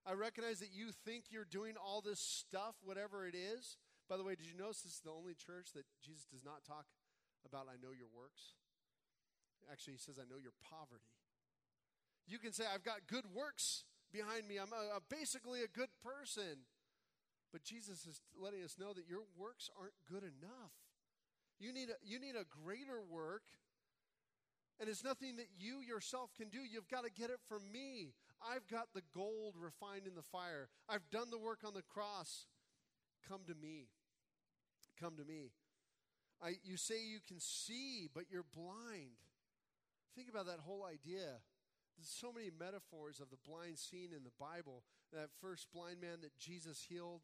I 0.07 0.13
recognize 0.13 0.61
that 0.61 0.73
you 0.73 0.91
think 1.05 1.25
you're 1.31 1.45
doing 1.45 1.75
all 1.77 2.01
this 2.01 2.21
stuff, 2.21 2.77
whatever 2.85 3.27
it 3.27 3.35
is. 3.35 3.77
By 4.09 4.17
the 4.17 4.25
way, 4.25 4.35
did 4.35 4.47
you 4.47 4.55
notice 4.57 4.83
this 4.83 4.99
is 4.99 5.05
the 5.05 5.11
only 5.11 5.35
church 5.35 5.75
that 5.75 5.85
Jesus 6.03 6.27
does 6.31 6.45
not 6.45 6.63
talk 6.63 6.87
about, 7.45 7.67
I 7.67 7.75
know 7.83 7.91
your 7.91 8.11
works? 8.15 8.55
Actually, 9.71 9.99
he 9.99 10.03
says, 10.03 10.19
I 10.19 10.27
know 10.31 10.39
your 10.39 10.55
poverty. 10.63 11.11
You 12.27 12.39
can 12.39 12.53
say, 12.53 12.65
I've 12.67 12.87
got 12.87 13.07
good 13.11 13.27
works 13.35 13.83
behind 14.13 14.47
me. 14.47 14.59
I'm 14.59 14.71
a, 14.71 14.99
a 14.99 15.01
basically 15.11 15.63
a 15.63 15.71
good 15.71 15.91
person. 16.03 16.71
But 17.51 17.65
Jesus 17.65 18.07
is 18.07 18.23
letting 18.39 18.63
us 18.63 18.79
know 18.79 18.93
that 18.93 19.09
your 19.09 19.27
works 19.37 19.71
aren't 19.79 19.99
good 20.07 20.23
enough. 20.23 20.75
You 21.59 21.73
need 21.73 21.91
a, 21.91 21.99
you 22.03 22.21
need 22.21 22.37
a 22.37 22.47
greater 22.47 23.03
work 23.03 23.43
and 24.79 24.89
it's 24.89 25.03
nothing 25.03 25.37
that 25.37 25.49
you 25.59 25.81
yourself 25.81 26.31
can 26.37 26.49
do. 26.49 26.59
You've 26.61 26.89
got 26.89 27.05
to 27.05 27.11
get 27.11 27.31
it 27.31 27.41
from 27.49 27.63
me. 27.73 28.13
I've 28.45 28.69
got 28.69 28.93
the 28.95 29.03
gold 29.15 29.55
refined 29.59 30.07
in 30.07 30.15
the 30.15 30.23
fire. 30.23 30.69
I've 30.89 31.09
done 31.11 31.31
the 31.31 31.39
work 31.39 31.61
on 31.65 31.73
the 31.73 31.83
cross. 31.83 32.47
Come 33.29 33.41
to 33.49 33.55
me. 33.55 33.89
Come 35.01 35.17
to 35.17 35.25
me. 35.25 35.53
I, 36.43 36.55
you 36.65 36.77
say 36.77 36.95
you 37.01 37.21
can 37.27 37.41
see, 37.41 38.09
but 38.13 38.25
you're 38.31 38.47
blind. 38.55 39.17
Think 40.15 40.29
about 40.29 40.47
that 40.47 40.61
whole 40.61 40.85
idea. 40.85 41.41
There's 41.97 42.13
so 42.13 42.33
many 42.33 42.51
metaphors 42.53 43.21
of 43.21 43.31
the 43.31 43.41
blind 43.41 43.79
seen 43.79 44.13
in 44.13 44.23
the 44.23 44.37
Bible. 44.39 44.85
That 45.13 45.31
first 45.41 45.69
blind 45.73 46.01
man 46.01 46.21
that 46.23 46.37
Jesus 46.37 46.85
healed, 46.89 47.23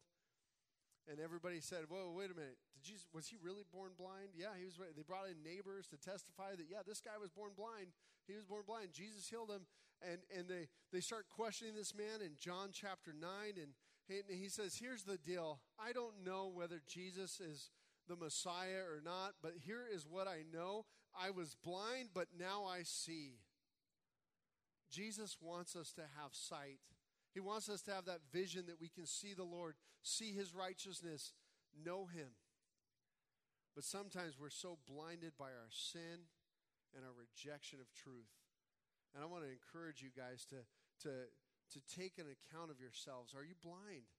and 1.07 1.19
everybody 1.19 1.61
said, 1.61 1.85
"Whoa, 1.89 2.09
wait 2.15 2.31
a 2.31 2.33
minute! 2.33 2.57
Did 2.73 2.89
you, 2.89 2.97
was 3.13 3.27
he 3.27 3.37
really 3.37 3.63
born 3.71 3.91
blind?" 3.97 4.33
Yeah, 4.33 4.57
he 4.57 4.65
was. 4.65 4.77
They 4.77 5.03
brought 5.05 5.29
in 5.29 5.43
neighbors 5.43 5.85
to 5.89 5.97
testify 5.97 6.55
that, 6.57 6.65
yeah, 6.69 6.81
this 6.85 7.01
guy 7.01 7.17
was 7.21 7.29
born 7.29 7.51
blind. 7.55 7.93
He 8.25 8.33
was 8.33 8.45
born 8.45 8.63
blind. 8.65 8.93
Jesus 8.93 9.29
healed 9.29 9.51
him, 9.51 9.67
and 10.01 10.19
and 10.35 10.47
they 10.47 10.69
they 10.91 11.01
start 11.01 11.29
questioning 11.29 11.75
this 11.75 11.93
man 11.93 12.21
in 12.25 12.33
John 12.39 12.69
chapter 12.73 13.13
nine, 13.13 13.61
and 13.61 13.77
and 14.09 14.37
he 14.39 14.49
says, 14.49 14.75
"Here's 14.75 15.03
the 15.03 15.17
deal. 15.17 15.61
I 15.79 15.91
don't 15.93 16.23
know 16.25 16.51
whether 16.53 16.81
Jesus 16.87 17.39
is 17.39 17.71
the 18.07 18.15
Messiah 18.15 18.83
or 18.89 19.01
not, 19.03 19.35
but 19.41 19.53
here 19.65 19.85
is 19.91 20.07
what 20.07 20.27
I 20.27 20.43
know: 20.51 20.85
I 21.17 21.29
was 21.31 21.55
blind, 21.55 22.09
but 22.13 22.27
now 22.37 22.65
I 22.65 22.83
see." 22.83 23.39
Jesus 24.91 25.37
wants 25.41 25.75
us 25.75 25.91
to 25.93 26.01
have 26.01 26.33
sight. 26.33 26.79
He 27.33 27.39
wants 27.39 27.67
us 27.67 27.81
to 27.83 27.91
have 27.91 28.05
that 28.05 28.21
vision 28.31 28.67
that 28.67 28.79
we 28.79 28.89
can 28.89 29.07
see 29.07 29.33
the 29.33 29.43
Lord, 29.43 29.75
see 30.03 30.33
His 30.33 30.53
righteousness, 30.53 31.33
know 31.83 32.05
Him. 32.05 32.29
But 33.73 33.83
sometimes 33.83 34.37
we're 34.39 34.53
so 34.53 34.77
blinded 34.87 35.33
by 35.37 35.49
our 35.49 35.71
sin 35.71 36.29
and 36.95 37.03
our 37.03 37.13
rejection 37.17 37.79
of 37.81 37.91
truth. 37.91 38.29
And 39.13 39.23
I 39.23 39.27
want 39.27 39.43
to 39.43 39.49
encourage 39.49 40.01
you 40.01 40.09
guys 40.15 40.45
to, 40.49 40.61
to, 41.07 41.09
to 41.73 41.81
take 41.89 42.17
an 42.17 42.29
account 42.29 42.71
of 42.71 42.79
yourselves. 42.79 43.33
Are 43.33 43.43
you 43.45 43.57
blind? 43.61 44.09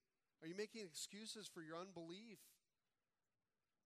Are 0.43 0.49
you 0.49 0.55
making 0.59 0.83
excuses 0.83 1.49
for 1.49 1.63
your 1.63 1.79
unbelief? 1.79 2.43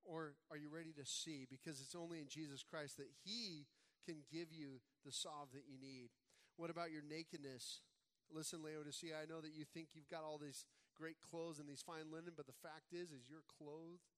Or 0.05 0.35
are 0.51 0.57
you 0.57 0.73
ready 0.73 0.97
to 0.97 1.05
see? 1.05 1.45
Because 1.45 1.81
it's 1.81 1.95
only 1.95 2.19
in 2.19 2.29
Jesus 2.29 2.65
Christ 2.65 2.97
that 2.97 3.13
He 3.25 3.69
can 4.09 4.25
give 4.33 4.49
you 4.51 4.81
the 5.05 5.13
salve 5.13 5.53
that 5.53 5.69
you 5.69 5.77
need. 5.77 6.09
What 6.57 6.71
about 6.73 6.91
your 6.91 7.05
nakedness? 7.05 7.85
Listen, 8.33 8.65
Laodicea, 8.65 9.13
I 9.15 9.29
know 9.29 9.41
that 9.41 9.53
you 9.53 9.65
think 9.65 9.93
you've 9.93 10.09
got 10.09 10.25
all 10.25 10.41
these 10.41 10.65
great 10.97 11.21
clothes 11.21 11.61
and 11.61 11.69
these 11.69 11.85
fine 11.85 12.11
linen, 12.11 12.33
but 12.37 12.49
the 12.49 12.61
fact 12.65 12.93
is, 12.93 13.13
is 13.13 13.29
you're 13.29 13.47
clothed, 13.47 14.09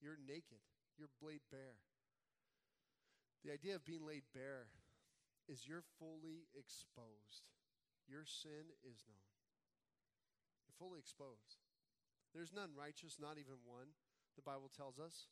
you're 0.00 0.18
naked, 0.18 0.64
you're 0.98 1.12
laid 1.22 1.44
bare. 1.52 1.78
The 3.44 3.52
idea 3.52 3.76
of 3.76 3.84
being 3.84 4.04
laid 4.04 4.24
bare 4.32 4.72
is 5.48 5.68
you're 5.68 5.84
fully 6.00 6.48
exposed. 6.56 7.44
Your 8.08 8.24
sin 8.24 8.72
is 8.84 9.04
known. 9.08 9.32
You're 10.66 10.78
fully 10.78 10.98
exposed. 10.98 11.62
There's 12.34 12.52
none 12.52 12.70
righteous, 12.76 13.16
not 13.20 13.38
even 13.38 13.62
one, 13.64 13.94
the 14.36 14.42
Bible 14.42 14.70
tells 14.74 14.98
us. 14.98 15.28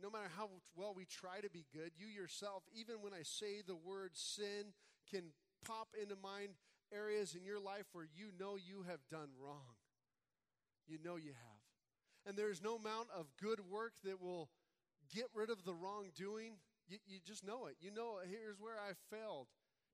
no 0.00 0.08
matter 0.08 0.30
how 0.36 0.48
well 0.74 0.94
we 0.96 1.04
try 1.04 1.40
to 1.40 1.50
be 1.50 1.66
good, 1.72 1.92
you 1.96 2.06
yourself, 2.06 2.62
even 2.72 3.02
when 3.02 3.12
I 3.12 3.22
say 3.22 3.60
the 3.60 3.76
word 3.76 4.12
sin, 4.14 4.72
can 5.10 5.34
pop 5.66 5.88
into 6.00 6.16
mind 6.16 6.54
areas 6.94 7.34
in 7.34 7.44
your 7.44 7.60
life 7.60 7.84
where 7.92 8.08
you 8.14 8.30
know 8.38 8.56
you 8.56 8.84
have 8.88 9.00
done 9.10 9.28
wrong. 9.38 9.76
You 10.86 10.98
know 11.04 11.16
you 11.16 11.32
have. 11.32 11.62
And 12.26 12.36
there's 12.36 12.62
no 12.62 12.76
amount 12.76 13.08
of 13.14 13.26
good 13.40 13.60
work 13.68 13.94
that 14.04 14.20
will 14.20 14.48
get 15.12 15.26
rid 15.34 15.50
of 15.50 15.64
the 15.64 15.74
wrongdoing. 15.74 16.56
You, 16.88 16.98
you 17.06 17.18
just 17.24 17.44
know 17.44 17.66
it. 17.66 17.76
You 17.80 17.90
know, 17.90 18.18
here's 18.24 18.60
where 18.60 18.78
I 18.78 18.92
failed. 19.14 19.48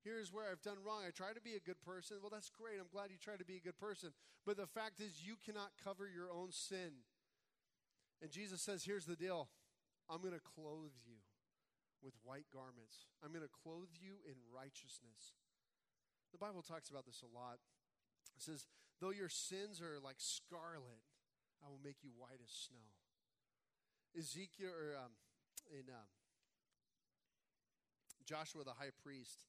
Here's 0.09 0.33
where 0.33 0.49
I've 0.49 0.64
done 0.64 0.81
wrong. 0.81 1.05
I 1.05 1.12
try 1.12 1.37
to 1.37 1.44
be 1.44 1.53
a 1.53 1.61
good 1.61 1.77
person. 1.85 2.16
Well, 2.25 2.33
that's 2.33 2.49
great. 2.49 2.81
I'm 2.81 2.88
glad 2.88 3.12
you 3.12 3.21
try 3.21 3.37
to 3.37 3.44
be 3.44 3.61
a 3.61 3.64
good 3.64 3.77
person. 3.77 4.16
But 4.49 4.57
the 4.57 4.64
fact 4.64 5.05
is, 5.05 5.21
you 5.21 5.37
cannot 5.44 5.77
cover 5.85 6.09
your 6.09 6.33
own 6.33 6.49
sin. 6.49 7.05
And 8.25 8.33
Jesus 8.33 8.64
says, 8.64 8.88
Here's 8.88 9.05
the 9.05 9.21
deal 9.21 9.53
I'm 10.09 10.25
going 10.25 10.33
to 10.33 10.40
clothe 10.40 10.97
you 11.05 11.21
with 12.01 12.16
white 12.25 12.49
garments, 12.49 13.05
I'm 13.21 13.37
going 13.37 13.44
to 13.44 13.53
clothe 13.53 13.92
you 14.01 14.25
in 14.25 14.40
righteousness. 14.49 15.37
The 16.33 16.40
Bible 16.40 16.64
talks 16.64 16.88
about 16.88 17.05
this 17.05 17.21
a 17.21 17.29
lot. 17.29 17.61
It 18.37 18.42
says, 18.42 18.64
Though 19.01 19.12
your 19.12 19.29
sins 19.29 19.83
are 19.85 20.01
like 20.01 20.16
scarlet, 20.16 21.05
I 21.61 21.68
will 21.68 21.85
make 21.85 22.01
you 22.01 22.16
white 22.16 22.40
as 22.40 22.49
snow. 22.49 22.97
Ezekiel, 24.16 24.73
or 24.73 24.97
um, 24.97 25.12
in 25.68 25.85
um, 25.92 26.09
Joshua 28.25 28.64
the 28.64 28.79
high 28.79 28.97
priest, 29.05 29.44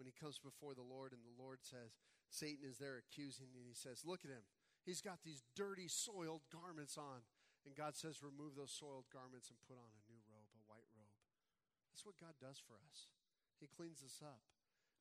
when 0.00 0.08
he 0.08 0.16
comes 0.16 0.40
before 0.40 0.72
the 0.72 0.80
Lord, 0.80 1.12
and 1.12 1.20
the 1.20 1.36
Lord 1.36 1.60
says, 1.60 2.00
Satan 2.32 2.64
is 2.64 2.80
there 2.80 2.96
accusing, 2.96 3.52
and 3.52 3.68
he 3.68 3.76
says, 3.76 4.00
Look 4.00 4.24
at 4.24 4.32
him. 4.32 4.48
He's 4.80 5.04
got 5.04 5.20
these 5.20 5.44
dirty, 5.52 5.92
soiled 5.92 6.48
garments 6.48 6.96
on. 6.96 7.20
And 7.68 7.76
God 7.76 7.92
says, 7.92 8.24
Remove 8.24 8.56
those 8.56 8.72
soiled 8.72 9.12
garments 9.12 9.52
and 9.52 9.60
put 9.68 9.76
on 9.76 9.92
a 9.92 10.02
new 10.08 10.24
robe, 10.24 10.48
a 10.56 10.64
white 10.72 10.88
robe. 10.96 11.12
That's 11.92 12.08
what 12.08 12.16
God 12.16 12.32
does 12.40 12.56
for 12.64 12.80
us. 12.88 13.12
He 13.60 13.68
cleans 13.68 14.00
us 14.00 14.24
up. 14.24 14.40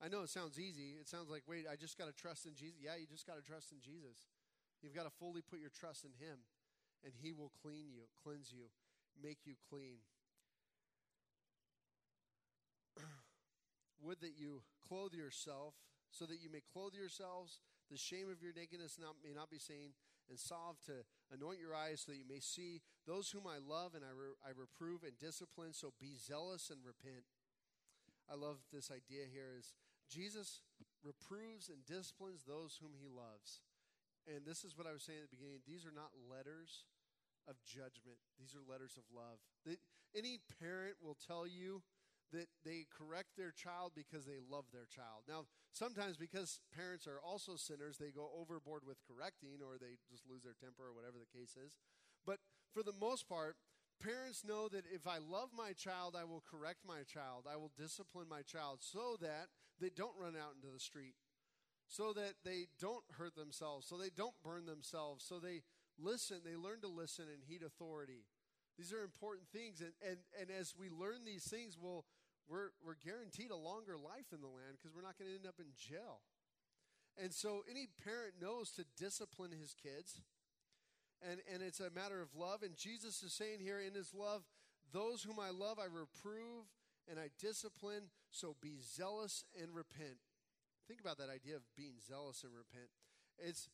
I 0.03 0.11
know 0.11 0.27
it 0.27 0.35
sounds 0.35 0.59
easy. 0.59 0.99
It 0.99 1.07
sounds 1.07 1.31
like, 1.31 1.47
wait, 1.47 1.63
I 1.63 1.79
just 1.79 1.95
got 1.95 2.11
to 2.11 2.15
trust 2.15 2.43
in 2.43 2.55
Jesus. 2.59 2.83
Yeah, 2.83 2.99
you 2.99 3.07
just 3.07 3.27
got 3.27 3.39
to 3.39 3.43
trust 3.43 3.71
in 3.71 3.79
Jesus. 3.79 4.27
You've 4.83 4.95
got 4.95 5.07
to 5.07 5.15
fully 5.15 5.39
put 5.39 5.63
your 5.63 5.71
trust 5.71 6.03
in 6.03 6.11
Him, 6.19 6.43
and 7.07 7.15
He 7.15 7.31
will 7.31 7.51
clean 7.63 7.87
you, 7.87 8.07
cleanse 8.19 8.51
you, 8.51 8.67
make 9.15 9.47
you 9.47 9.55
clean. 9.71 10.03
Would 14.01 14.21
that 14.21 14.37
you 14.37 14.61
clothe 14.87 15.13
yourself 15.13 15.75
so 16.11 16.25
that 16.25 16.41
you 16.41 16.49
may 16.51 16.61
clothe 16.61 16.93
yourselves. 16.93 17.61
The 17.91 17.97
shame 17.97 18.29
of 18.29 18.41
your 18.41 18.53
nakedness 18.53 18.97
not, 18.99 19.17
may 19.23 19.33
not 19.33 19.49
be 19.49 19.57
seen, 19.57 19.93
and 20.29 20.37
salve 20.37 20.77
to 20.85 21.05
anoint 21.33 21.57
your 21.57 21.73
eyes 21.73 22.05
so 22.05 22.11
that 22.11 22.21
you 22.21 22.27
may 22.29 22.39
see 22.39 22.81
those 23.05 23.29
whom 23.29 23.49
I 23.49 23.57
love 23.57 23.97
and 23.97 24.05
I, 24.05 24.13
re- 24.13 24.37
I 24.45 24.53
reprove 24.53 25.01
and 25.01 25.17
discipline. 25.17 25.73
So 25.73 25.93
be 25.97 26.13
zealous 26.13 26.69
and 26.69 26.85
repent. 26.85 27.25
I 28.29 28.37
love 28.37 28.61
this 28.69 28.93
idea 28.93 29.25
here 29.25 29.57
is 29.57 29.73
Jesus 30.05 30.61
reproves 31.01 31.69
and 31.69 31.81
disciplines 31.85 32.45
those 32.45 32.77
whom 32.77 32.93
he 32.93 33.09
loves. 33.09 33.61
And 34.29 34.45
this 34.45 34.61
is 34.61 34.77
what 34.77 34.85
I 34.85 34.93
was 34.93 35.01
saying 35.01 35.25
at 35.25 35.33
the 35.33 35.37
beginning. 35.37 35.65
These 35.65 35.85
are 35.85 35.95
not 35.95 36.13
letters 36.29 36.85
of 37.49 37.57
judgment, 37.65 38.21
these 38.37 38.53
are 38.53 38.61
letters 38.61 38.93
of 38.93 39.09
love. 39.09 39.41
any 40.13 40.37
parent 40.61 41.01
will 41.01 41.17
tell 41.17 41.47
you 41.47 41.81
that 42.31 42.47
they 42.63 42.85
correct 42.89 43.37
their 43.37 43.51
child 43.51 43.93
because 43.95 44.25
they 44.25 44.39
love 44.39 44.65
their 44.71 44.85
child. 44.85 45.25
Now, 45.27 45.45
sometimes 45.73 46.17
because 46.17 46.61
parents 46.75 47.07
are 47.07 47.19
also 47.19 47.55
sinners, 47.55 47.97
they 47.97 48.11
go 48.11 48.29
overboard 48.37 48.83
with 48.85 48.97
correcting 49.05 49.61
or 49.61 49.77
they 49.77 49.97
just 50.09 50.29
lose 50.29 50.43
their 50.43 50.57
temper 50.59 50.87
or 50.87 50.93
whatever 50.93 51.17
the 51.17 51.37
case 51.37 51.57
is. 51.57 51.73
But 52.25 52.39
for 52.73 52.83
the 52.83 52.93
most 52.93 53.27
part, 53.27 53.55
parents 54.01 54.43
know 54.45 54.69
that 54.69 54.85
if 54.93 55.07
I 55.07 55.17
love 55.17 55.49
my 55.55 55.73
child, 55.73 56.15
I 56.19 56.23
will 56.23 56.43
correct 56.45 56.79
my 56.85 57.01
child. 57.03 57.45
I 57.49 57.57
will 57.57 57.71
discipline 57.77 58.27
my 58.29 58.41
child 58.41 58.79
so 58.81 59.17
that 59.21 59.47
they 59.79 59.89
don't 59.89 60.17
run 60.19 60.35
out 60.35 60.55
into 60.55 60.71
the 60.73 60.79
street, 60.79 61.15
so 61.87 62.13
that 62.13 62.35
they 62.45 62.67
don't 62.79 63.03
hurt 63.17 63.35
themselves, 63.35 63.87
so 63.87 63.97
they 63.97 64.11
don't 64.15 64.35
burn 64.43 64.65
themselves, 64.65 65.25
so 65.27 65.39
they 65.39 65.63
listen, 65.97 66.41
they 66.45 66.55
learn 66.55 66.81
to 66.81 66.87
listen 66.87 67.25
and 67.31 67.43
heed 67.47 67.63
authority. 67.63 68.25
These 68.77 68.93
are 68.93 69.03
important 69.03 69.49
things. 69.51 69.81
And, 69.81 69.91
and, 69.99 70.17
and 70.39 70.49
as 70.49 70.73
we 70.79 70.89
learn 70.89 71.25
these 71.25 71.43
things, 71.43 71.77
we'll, 71.79 72.05
we're, 72.49 72.73
we're 72.83 72.97
guaranteed 72.97 73.51
a 73.51 73.55
longer 73.55 73.93
life 73.93 74.33
in 74.33 74.41
the 74.41 74.49
land 74.49 74.81
because 74.81 74.95
we're 74.95 75.05
not 75.05 75.17
going 75.21 75.29
to 75.29 75.37
end 75.37 75.45
up 75.45 75.61
in 75.61 75.69
jail. 75.77 76.25
And 77.21 77.33
so 77.33 77.61
any 77.69 77.87
parent 78.03 78.41
knows 78.41 78.71
to 78.73 78.85
discipline 78.97 79.51
his 79.53 79.75
kids. 79.77 80.21
And, 81.21 81.39
and 81.51 81.61
it's 81.61 81.79
a 81.79 81.93
matter 81.93 82.21
of 82.21 82.33
love. 82.33 82.63
And 82.63 82.75
Jesus 82.75 83.21
is 83.21 83.33
saying 83.33 83.59
here 83.61 83.79
in 83.79 83.93
his 83.93 84.13
love, 84.15 84.41
those 84.91 85.21
whom 85.21 85.37
I 85.37 85.53
love, 85.53 85.77
I 85.77 85.85
reprove 85.85 86.65
and 87.05 87.19
I 87.19 87.29
discipline, 87.37 88.09
so 88.31 88.55
be 88.61 88.77
zealous 88.81 89.45
and 89.53 89.73
repent. 89.73 90.21
Think 90.87 91.01
about 91.01 91.17
that 91.21 91.29
idea 91.29 91.57
of 91.57 91.65
being 91.77 92.01
zealous 92.01 92.41
and 92.41 92.53
repent. 92.53 92.89
It's 93.37 93.69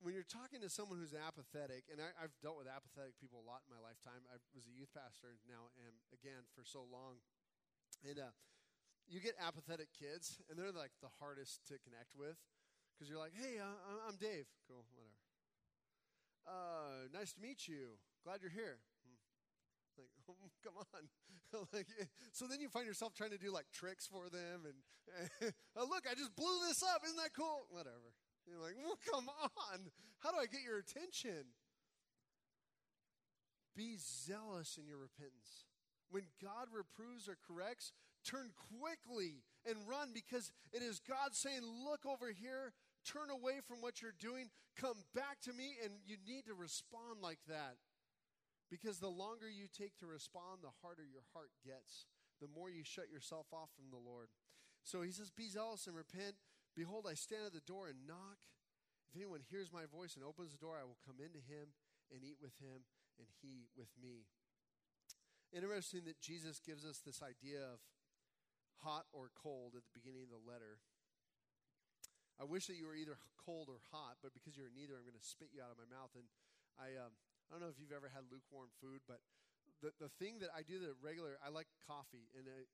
when 0.00 0.12
you're 0.12 0.26
talking 0.26 0.58
to 0.64 0.72
someone 0.72 0.98
who's 0.98 1.14
apathetic, 1.14 1.86
and 1.86 2.02
I, 2.02 2.10
have 2.18 2.34
dealt 2.42 2.58
with 2.58 2.66
apathetic 2.66 3.14
people 3.22 3.40
a 3.40 3.46
lot 3.46 3.62
in 3.64 3.70
my 3.70 3.78
lifetime. 3.78 4.26
I 4.26 4.40
was 4.50 4.66
a 4.66 4.74
youth 4.74 4.90
pastor, 4.90 5.38
now 5.46 5.70
am 5.86 5.94
again 6.10 6.48
for 6.52 6.66
so 6.66 6.82
long. 6.82 7.22
And 8.00 8.18
uh, 8.18 8.32
you 9.08 9.20
get 9.20 9.34
apathetic 9.36 9.92
kids, 9.92 10.40
and 10.48 10.58
they're 10.58 10.72
like 10.72 10.92
the 11.00 11.12
hardest 11.20 11.66
to 11.68 11.76
connect 11.84 12.16
with 12.16 12.40
because 12.94 13.10
you're 13.10 13.20
like, 13.20 13.34
hey, 13.34 13.58
uh, 13.58 14.08
I'm 14.08 14.16
Dave. 14.16 14.46
Cool, 14.68 14.84
whatever. 14.94 15.16
Uh, 16.46 17.08
nice 17.12 17.32
to 17.34 17.40
meet 17.40 17.68
you. 17.68 17.98
Glad 18.24 18.42
you're 18.42 18.50
here. 18.50 18.78
Like, 19.98 20.10
oh, 20.30 20.50
come 20.62 20.78
on. 20.78 21.02
like, 21.72 21.86
so 22.32 22.46
then 22.46 22.60
you 22.60 22.68
find 22.68 22.86
yourself 22.86 23.14
trying 23.14 23.30
to 23.30 23.38
do 23.38 23.52
like 23.52 23.66
tricks 23.72 24.06
for 24.06 24.28
them 24.28 24.64
and, 24.64 24.78
and 25.42 25.52
oh, 25.76 25.86
look, 25.88 26.04
I 26.10 26.14
just 26.14 26.34
blew 26.36 26.58
this 26.68 26.82
up. 26.82 27.02
Isn't 27.04 27.16
that 27.16 27.34
cool? 27.36 27.66
Whatever. 27.70 28.14
You're 28.46 28.62
like, 28.62 28.74
well, 28.82 28.98
come 29.10 29.28
on. 29.28 29.90
How 30.18 30.30
do 30.30 30.38
I 30.38 30.46
get 30.46 30.62
your 30.62 30.78
attention? 30.78 31.54
Be 33.76 33.96
zealous 33.98 34.78
in 34.78 34.86
your 34.86 34.98
repentance. 34.98 35.66
When 36.12 36.28
God 36.44 36.68
reproves 36.68 37.24
or 37.26 37.40
corrects, 37.40 37.92
turn 38.20 38.52
quickly 38.52 39.40
and 39.64 39.88
run 39.88 40.12
because 40.12 40.52
it 40.72 40.84
is 40.84 41.00
God 41.00 41.32
saying, 41.32 41.64
Look 41.64 42.04
over 42.04 42.28
here, 42.28 42.76
turn 43.00 43.32
away 43.32 43.64
from 43.64 43.80
what 43.80 44.04
you're 44.04 44.14
doing, 44.20 44.52
come 44.76 45.08
back 45.16 45.40
to 45.48 45.56
me, 45.56 45.80
and 45.82 46.04
you 46.04 46.20
need 46.20 46.44
to 46.46 46.54
respond 46.54 47.24
like 47.24 47.40
that. 47.48 47.80
Because 48.68 49.00
the 49.00 49.08
longer 49.08 49.48
you 49.48 49.72
take 49.72 49.96
to 49.98 50.06
respond, 50.06 50.60
the 50.60 50.76
harder 50.84 51.04
your 51.04 51.24
heart 51.32 51.50
gets, 51.64 52.04
the 52.40 52.48
more 52.48 52.68
you 52.68 52.84
shut 52.84 53.08
yourself 53.08 53.48
off 53.52 53.72
from 53.72 53.88
the 53.88 54.00
Lord. 54.00 54.28
So 54.84 55.00
he 55.00 55.12
says, 55.12 55.32
Be 55.32 55.48
zealous 55.48 55.86
and 55.86 55.96
repent. 55.96 56.36
Behold, 56.76 57.08
I 57.08 57.14
stand 57.14 57.48
at 57.48 57.52
the 57.52 57.64
door 57.64 57.88
and 57.88 58.06
knock. 58.06 58.40
If 59.08 59.16
anyone 59.16 59.44
hears 59.48 59.72
my 59.72 59.84
voice 59.88 60.16
and 60.16 60.24
opens 60.24 60.52
the 60.52 60.60
door, 60.60 60.76
I 60.80 60.84
will 60.84 61.00
come 61.04 61.20
into 61.20 61.40
him 61.40 61.76
and 62.08 62.24
eat 62.24 62.40
with 62.40 62.56
him, 62.60 62.84
and 63.20 63.28
he 63.40 63.68
with 63.76 63.92
me. 64.00 64.24
Interesting 65.52 66.08
that 66.08 66.16
Jesus 66.24 66.64
gives 66.64 66.80
us 66.88 67.04
this 67.04 67.20
idea 67.20 67.60
of 67.60 67.84
hot 68.80 69.04
or 69.12 69.28
cold 69.36 69.76
at 69.76 69.84
the 69.84 69.92
beginning 69.92 70.24
of 70.24 70.32
the 70.32 70.40
letter. 70.40 70.80
I 72.40 72.48
wish 72.48 72.72
that 72.72 72.80
you 72.80 72.88
were 72.88 72.96
either 72.96 73.20
cold 73.36 73.68
or 73.68 73.84
hot, 73.92 74.16
but 74.24 74.32
because 74.32 74.56
you're 74.56 74.72
neither, 74.72 74.96
I'm 74.96 75.04
going 75.04 75.12
to 75.12 75.20
spit 75.20 75.52
you 75.52 75.60
out 75.60 75.68
of 75.68 75.76
my 75.76 75.84
mouth. 75.92 76.16
And 76.16 76.24
I, 76.80 76.96
um, 76.96 77.12
I 77.12 77.52
don't 77.52 77.60
know 77.60 77.68
if 77.68 77.76
you've 77.76 77.92
ever 77.92 78.08
had 78.08 78.32
lukewarm 78.32 78.72
food, 78.80 79.04
but 79.04 79.20
the, 79.84 79.92
the 80.00 80.08
thing 80.16 80.40
that 80.40 80.48
I 80.56 80.64
do 80.64 80.80
the 80.80 80.96
regular, 81.04 81.36
I 81.44 81.52
like 81.52 81.68
coffee. 81.84 82.32
And 82.32 82.48
I, 82.48 82.64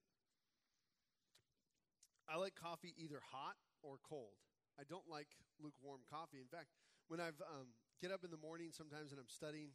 I 2.31 2.39
like 2.39 2.55
coffee 2.55 2.95
either 2.95 3.19
hot 3.19 3.59
or 3.83 3.99
cold. 4.07 4.39
I 4.79 4.87
don't 4.87 5.11
like 5.11 5.35
lukewarm 5.59 6.07
coffee. 6.07 6.39
In 6.39 6.47
fact, 6.47 6.71
when 7.11 7.19
I've 7.19 7.43
um, 7.43 7.75
get 7.99 8.15
up 8.15 8.23
in 8.23 8.31
the 8.31 8.39
morning 8.39 8.71
sometimes 8.71 9.11
and 9.11 9.19
I'm 9.19 9.27
studying 9.27 9.75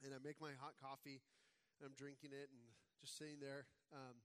and 0.00 0.16
I 0.16 0.18
make 0.24 0.40
my 0.40 0.56
hot 0.56 0.80
coffee 0.80 1.20
I'm 1.82 1.96
drinking 1.96 2.30
it 2.36 2.52
and 2.52 2.62
just 3.00 3.16
sitting 3.18 3.40
there, 3.40 3.66
um, 3.92 4.20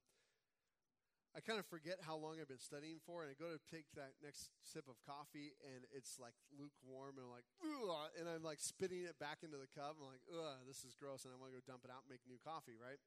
I 1.38 1.46
kind 1.46 1.62
of 1.62 1.66
forget 1.70 2.02
how 2.02 2.18
long 2.18 2.42
I've 2.42 2.50
been 2.50 2.62
studying 2.62 2.98
for, 3.06 3.22
and 3.22 3.30
I 3.30 3.38
go 3.38 3.54
to 3.54 3.62
take 3.70 3.86
that 3.94 4.18
next 4.18 4.50
sip 4.66 4.90
of 4.90 4.98
coffee, 5.06 5.54
and 5.62 5.86
it's 5.94 6.18
like 6.18 6.34
lukewarm, 6.50 7.22
and 7.22 7.30
I'm 7.30 7.34
like, 7.34 7.46
Ugh, 7.62 8.10
and 8.18 8.26
I'm 8.26 8.42
like 8.42 8.58
spitting 8.58 9.06
it 9.06 9.22
back 9.22 9.46
into 9.46 9.62
the 9.62 9.70
cup. 9.70 10.02
I'm 10.02 10.10
like, 10.10 10.26
ugh, 10.26 10.66
this 10.66 10.82
is 10.82 10.98
gross, 10.98 11.30
and 11.30 11.34
I 11.34 11.38
want 11.38 11.54
to 11.54 11.62
go 11.62 11.66
dump 11.70 11.86
it 11.86 11.94
out 11.94 12.02
and 12.02 12.10
make 12.10 12.26
new 12.26 12.42
coffee, 12.42 12.74
right? 12.74 12.98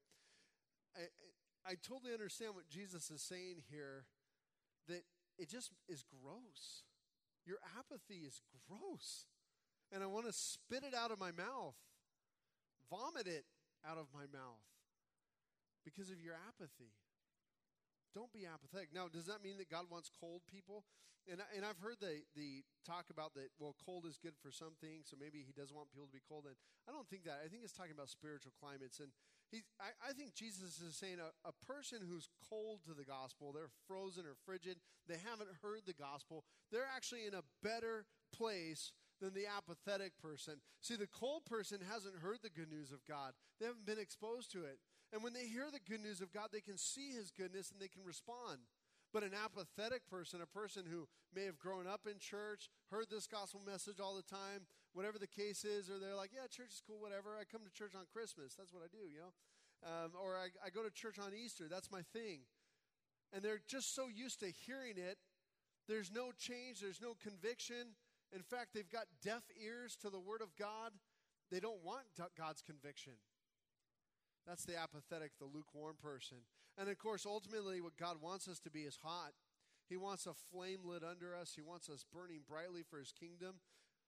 I, 0.95 1.11
I 1.67 1.73
totally 1.83 2.15
understand 2.15 2.55
what 2.55 2.71
Jesus 2.71 3.11
is 3.11 3.19
saying 3.19 3.67
here, 3.67 4.07
that 4.87 5.03
it 5.35 5.51
just 5.51 5.75
is 5.91 6.07
gross. 6.07 6.87
Your 7.43 7.59
apathy 7.75 8.23
is 8.23 8.39
gross, 8.55 9.27
and 9.91 9.99
I 9.99 10.07
want 10.07 10.31
to 10.31 10.33
spit 10.33 10.87
it 10.87 10.95
out 10.95 11.11
of 11.11 11.19
my 11.19 11.35
mouth, 11.35 11.75
vomit 12.87 13.27
it 13.27 13.43
out 13.87 13.97
of 13.97 14.07
my 14.13 14.25
mouth 14.31 14.65
because 15.83 16.09
of 16.09 16.19
your 16.19 16.35
apathy. 16.47 16.95
Don't 18.15 18.31
be 18.31 18.45
apathetic. 18.45 18.93
Now, 18.93 19.09
does 19.09 19.25
that 19.25 19.43
mean 19.43 19.57
that 19.57 19.69
God 19.69 19.89
wants 19.89 20.09
cold 20.09 20.45
people? 20.45 20.85
And, 21.25 21.39
and 21.55 21.63
I've 21.63 21.79
heard 21.79 21.97
the, 22.03 22.21
the 22.35 22.67
talk 22.83 23.07
about 23.09 23.33
that, 23.39 23.49
well, 23.57 23.75
cold 23.79 24.05
is 24.05 24.19
good 24.19 24.35
for 24.37 24.51
something, 24.51 25.07
so 25.07 25.15
maybe 25.15 25.39
he 25.39 25.55
doesn't 25.55 25.73
want 25.73 25.89
people 25.89 26.05
to 26.05 26.13
be 26.13 26.23
cold. 26.27 26.45
And 26.45 26.59
I 26.87 26.91
don't 26.91 27.07
think 27.07 27.23
that. 27.23 27.39
I 27.41 27.47
think 27.47 27.63
it's 27.63 27.73
talking 27.73 27.95
about 27.95 28.11
spiritual 28.11 28.51
climates. 28.59 28.99
And 28.99 29.09
he, 29.49 29.63
I, 29.79 29.95
I 30.03 30.11
think 30.11 30.35
Jesus 30.35 30.83
is 30.83 30.99
saying 30.99 31.23
a, 31.23 31.31
a 31.47 31.55
person 31.63 32.03
who's 32.03 32.27
cold 32.49 32.83
to 32.85 32.93
the 32.93 33.07
gospel, 33.07 33.55
they're 33.55 33.71
frozen 33.87 34.27
or 34.27 34.35
frigid, 34.45 34.77
they 35.07 35.17
haven't 35.17 35.49
heard 35.63 35.87
the 35.87 35.95
gospel, 35.95 36.43
they're 36.71 36.89
actually 36.91 37.25
in 37.25 37.33
a 37.33 37.47
better 37.63 38.05
place 38.35 38.91
than 39.23 39.33
the 39.33 39.47
apathetic 39.47 40.19
person. 40.19 40.59
See, 40.83 40.99
the 40.99 41.07
cold 41.07 41.47
person 41.47 41.79
hasn't 41.79 42.19
heard 42.19 42.43
the 42.43 42.51
good 42.51 42.67
news 42.67 42.91
of 42.91 43.07
God, 43.07 43.31
they 43.59 43.65
haven't 43.65 43.87
been 43.87 43.99
exposed 43.99 44.51
to 44.51 44.67
it. 44.67 44.83
And 45.13 45.23
when 45.23 45.31
they 45.31 45.47
hear 45.47 45.71
the 45.71 45.79
good 45.79 46.01
news 46.01 46.19
of 46.19 46.33
God, 46.33 46.49
they 46.51 46.59
can 46.59 46.77
see 46.77 47.13
his 47.13 47.31
goodness 47.31 47.71
and 47.71 47.79
they 47.79 47.87
can 47.87 48.03
respond. 48.03 48.65
But 49.13 49.21
an 49.21 49.37
apathetic 49.37 50.09
person, 50.09 50.41
a 50.41 50.49
person 50.49 50.89
who 50.89 51.07
may 51.35 51.45
have 51.45 51.59
grown 51.59 51.85
up 51.85 52.09
in 52.09 52.17
church, 52.17 52.67
heard 52.89 53.05
this 53.11 53.27
gospel 53.27 53.61
message 53.63 54.01
all 54.01 54.17
the 54.17 54.25
time, 54.25 54.65
whatever 54.91 55.19
the 55.19 55.29
case 55.29 55.63
is, 55.63 55.87
or 55.87 55.99
they're 55.99 56.17
like, 56.17 56.33
yeah, 56.33 56.49
church 56.49 56.73
is 56.73 56.81
cool, 56.81 56.99
whatever. 56.99 57.37
I 57.39 57.45
come 57.45 57.61
to 57.61 57.71
church 57.71 57.93
on 57.93 58.09
Christmas. 58.11 58.57
That's 58.57 58.73
what 58.73 58.81
I 58.81 58.89
do, 58.89 59.05
you 59.05 59.21
know? 59.21 59.33
Um, 59.85 60.11
or 60.17 60.33
I, 60.33 60.49
I 60.65 60.73
go 60.73 60.81
to 60.81 60.89
church 60.89 61.19
on 61.19 61.31
Easter. 61.31 61.69
That's 61.69 61.91
my 61.91 62.01
thing. 62.11 62.49
And 63.31 63.45
they're 63.45 63.61
just 63.67 63.93
so 63.93 64.07
used 64.09 64.39
to 64.39 64.49
hearing 64.65 64.97
it, 64.97 65.17
there's 65.87 66.11
no 66.11 66.31
change, 66.37 66.79
there's 66.79 67.01
no 67.01 67.13
conviction. 67.21 67.93
In 68.33 68.41
fact, 68.41 68.73
they've 68.73 68.89
got 68.89 69.05
deaf 69.23 69.43
ears 69.63 69.95
to 70.01 70.09
the 70.09 70.19
Word 70.19 70.41
of 70.41 70.55
God. 70.57 70.91
They 71.51 71.59
don't 71.59 71.83
want 71.83 72.05
God's 72.37 72.61
conviction. 72.61 73.13
That's 74.47 74.65
the 74.65 74.75
apathetic, 74.75 75.31
the 75.39 75.45
lukewarm 75.45 75.95
person. 76.01 76.37
And 76.77 76.89
of 76.89 76.97
course, 76.97 77.25
ultimately, 77.25 77.79
what 77.79 77.95
God 77.95 78.17
wants 78.21 78.47
us 78.47 78.59
to 78.61 78.71
be 78.71 78.81
is 78.81 78.97
hot. 79.03 79.33
He 79.87 79.97
wants 79.97 80.25
a 80.25 80.33
flame 80.33 80.79
lit 80.83 81.03
under 81.03 81.35
us, 81.35 81.53
He 81.55 81.61
wants 81.61 81.89
us 81.89 82.05
burning 82.11 82.41
brightly 82.47 82.81
for 82.81 82.97
His 82.97 83.11
kingdom. 83.11 83.61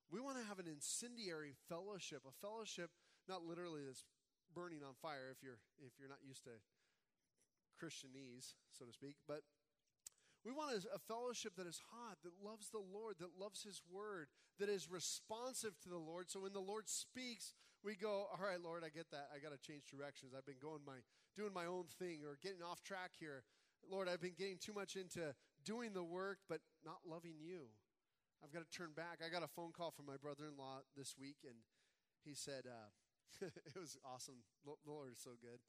We 0.10 0.20
want 0.20 0.38
to 0.38 0.48
have 0.48 0.60
an 0.60 0.68
incendiary 0.68 1.54
fellowship, 1.70 2.22
a 2.28 2.34
fellowship 2.42 2.90
not 3.28 3.44
literally 3.44 3.82
that's 3.86 4.06
burning 4.54 4.82
on 4.86 4.94
fire 5.02 5.34
if 5.34 5.42
you're 5.42 5.60
if 5.82 5.94
you're 6.00 6.10
not 6.10 6.24
used 6.26 6.44
to 6.46 6.56
Christianese, 7.76 8.56
so 8.72 8.86
to 8.86 8.94
speak, 8.94 9.16
but 9.28 9.42
we 10.46 10.52
want 10.52 10.78
a, 10.78 11.00
fellowship 11.00 11.54
that 11.58 11.66
is 11.66 11.82
hot, 11.90 12.18
that 12.24 12.34
loves 12.44 12.70
the 12.70 12.84
Lord, 12.94 13.16
that 13.20 13.34
loves 13.40 13.64
His 13.64 13.82
Word, 13.92 14.28
that 14.60 14.70
is 14.70 14.90
responsive 14.90 15.74
to 15.82 15.90
the 15.90 15.98
Lord. 15.98 16.30
So 16.30 16.40
when 16.40 16.54
the 16.54 16.62
Lord 16.62 16.88
speaks, 16.88 17.56
we 17.84 17.96
go, 17.96 18.30
"All 18.32 18.40
right, 18.40 18.62
Lord, 18.62 18.84
I 18.86 18.90
get 18.90 19.10
that. 19.10 19.30
I 19.34 19.40
got 19.40 19.52
to 19.52 19.60
change 19.60 19.90
directions. 19.90 20.34
I've 20.38 20.46
been 20.46 20.62
going 20.62 20.86
my 20.86 21.02
doing 21.36 21.54
my 21.54 21.66
own 21.66 21.86
thing 21.98 22.22
or 22.24 22.38
getting 22.42 22.62
off 22.62 22.84
track 22.84 23.12
here. 23.20 23.44
Lord, 23.90 24.08
I've 24.08 24.22
been 24.22 24.38
getting 24.38 24.58
too 24.58 24.74
much 24.74 24.96
into 24.96 25.34
doing 25.66 25.94
the 25.94 26.04
work, 26.04 26.40
but 26.48 26.62
not 26.86 27.02
loving 27.06 27.36
You. 27.42 27.74
I've 28.44 28.54
got 28.54 28.62
to 28.62 28.70
turn 28.70 28.94
back. 28.96 29.20
I 29.26 29.30
got 29.30 29.44
a 29.44 29.48
phone 29.48 29.72
call 29.72 29.92
from 29.92 30.06
my 30.06 30.18
brother-in-law 30.18 30.82
this 30.96 31.16
week, 31.18 31.38
and 31.44 31.56
he 32.24 32.34
said 32.34 32.66
uh, 32.66 32.90
it 33.46 33.80
was 33.80 33.98
awesome. 34.06 34.46
The 34.64 34.74
Lord 34.86 35.12
is 35.12 35.20
so 35.20 35.32
good 35.42 35.60